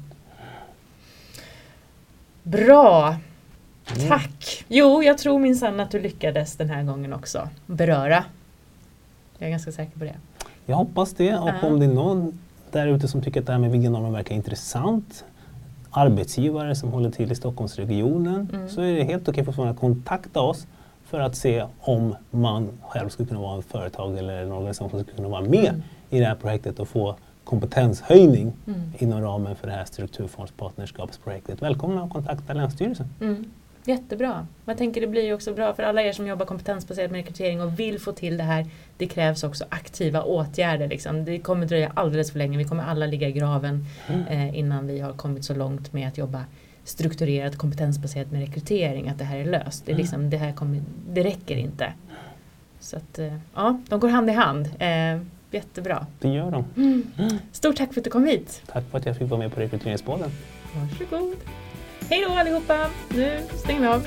Bra! 2.42 3.16
Tack! 4.08 4.64
Jo, 4.68 5.02
jag 5.02 5.18
tror 5.18 5.38
minsann 5.38 5.80
att 5.80 5.90
du 5.90 6.00
lyckades 6.00 6.56
den 6.56 6.70
här 6.70 6.82
gången 6.82 7.12
också 7.12 7.48
beröra. 7.66 8.24
Jag 9.38 9.46
är 9.46 9.50
ganska 9.50 9.72
säker 9.72 9.98
på 9.98 10.04
det. 10.04 10.16
Jag 10.66 10.76
hoppas 10.76 11.12
det 11.12 11.34
och 11.34 11.48
uh. 11.48 11.64
om 11.64 11.80
det 11.80 11.86
är 11.86 11.94
någon 11.94 12.38
där 12.74 12.86
ute 12.86 13.08
som 13.08 13.22
tycker 13.22 13.40
att 13.40 13.46
det 13.46 13.52
här 13.52 13.60
med 13.60 13.70
veganormen 13.70 14.12
verkar 14.12 14.34
intressant, 14.34 15.24
arbetsgivare 15.90 16.74
som 16.74 16.92
håller 16.92 17.10
till 17.10 17.32
i 17.32 17.34
Stockholmsregionen, 17.34 18.48
mm. 18.52 18.68
så 18.68 18.80
är 18.80 18.94
det 18.94 19.04
helt 19.04 19.28
okej 19.28 19.44
för 19.44 19.66
att 19.66 19.78
kontakta 19.78 20.40
oss 20.40 20.66
för 21.04 21.20
att 21.20 21.36
se 21.36 21.64
om 21.80 22.16
man 22.30 22.68
själv 22.82 23.08
skulle 23.08 23.28
kunna 23.28 23.40
vara 23.40 23.58
ett 23.58 23.64
företag 23.64 24.18
eller 24.18 24.42
en 24.42 24.52
organisation 24.52 24.90
som 24.90 25.00
skulle 25.00 25.16
kunna 25.16 25.28
vara 25.28 25.40
med 25.40 25.68
mm. 25.68 25.82
i 26.10 26.18
det 26.18 26.26
här 26.26 26.34
projektet 26.34 26.78
och 26.78 26.88
få 26.88 27.16
kompetenshöjning 27.44 28.52
mm. 28.66 28.80
inom 28.98 29.20
ramen 29.20 29.56
för 29.56 29.66
det 29.66 29.72
här 29.72 29.84
strukturfondspartnerskapsprojektet. 29.84 31.62
Välkomna 31.62 32.02
att 32.02 32.12
kontakta 32.12 32.52
Länsstyrelsen. 32.52 33.08
Mm. 33.86 33.98
Jättebra. 33.98 34.46
Jag 34.64 34.78
tänker 34.78 35.00
det 35.00 35.06
blir 35.06 35.22
ju 35.22 35.34
också 35.34 35.54
bra 35.54 35.74
för 35.74 35.82
alla 35.82 36.02
er 36.02 36.12
som 36.12 36.26
jobbar 36.26 36.46
kompetensbaserat 36.46 37.10
med 37.10 37.18
rekrytering 37.18 37.60
och 37.60 37.78
vill 37.78 38.00
få 38.00 38.12
till 38.12 38.36
det 38.36 38.44
här. 38.44 38.66
Det 38.96 39.06
krävs 39.06 39.44
också 39.44 39.64
aktiva 39.68 40.22
åtgärder. 40.22 40.88
Liksom. 40.88 41.24
Det 41.24 41.38
kommer 41.38 41.66
dröja 41.66 41.92
alldeles 41.94 42.32
för 42.32 42.38
länge. 42.38 42.58
Vi 42.58 42.64
kommer 42.64 42.84
alla 42.84 43.06
ligga 43.06 43.28
i 43.28 43.32
graven 43.32 43.86
mm. 44.06 44.26
eh, 44.26 44.58
innan 44.58 44.86
vi 44.86 45.00
har 45.00 45.12
kommit 45.12 45.44
så 45.44 45.54
långt 45.54 45.92
med 45.92 46.08
att 46.08 46.18
jobba 46.18 46.44
strukturerat 46.84 47.56
kompetensbaserat 47.58 48.32
med 48.32 48.40
rekrytering 48.40 49.08
att 49.08 49.18
det 49.18 49.24
här 49.24 49.38
är 49.38 49.44
löst. 49.44 49.86
Det, 49.86 49.92
är 49.92 49.96
liksom, 49.96 50.30
det 50.30 50.36
här 50.36 50.52
kommer, 50.52 50.82
det 51.08 51.22
räcker 51.22 51.56
inte. 51.56 51.92
Så 52.80 52.96
att, 52.96 53.18
eh, 53.18 53.34
ja, 53.54 53.80
de 53.88 54.00
går 54.00 54.08
hand 54.08 54.30
i 54.30 54.32
hand. 54.32 54.70
Eh, 54.78 55.20
jättebra. 55.50 56.06
Det 56.18 56.28
gör 56.28 56.50
de. 56.50 56.64
Mm. 56.76 57.38
Stort 57.52 57.76
tack 57.76 57.92
för 57.92 58.00
att 58.00 58.04
du 58.04 58.10
kom 58.10 58.26
hit. 58.26 58.62
Tack 58.66 58.90
för 58.90 58.98
att 58.98 59.06
jag 59.06 59.16
fick 59.16 59.30
vara 59.30 59.40
med 59.40 59.54
på 59.54 59.60
Rekryteringspodden. 59.60 60.30
Varsågod. 60.74 61.36
Hej 62.10 62.24
då 62.28 62.34
allihopa. 62.34 62.90
Nu 63.08 63.40
stänger 63.58 63.80
vi 63.80 63.86
av. 63.86 64.06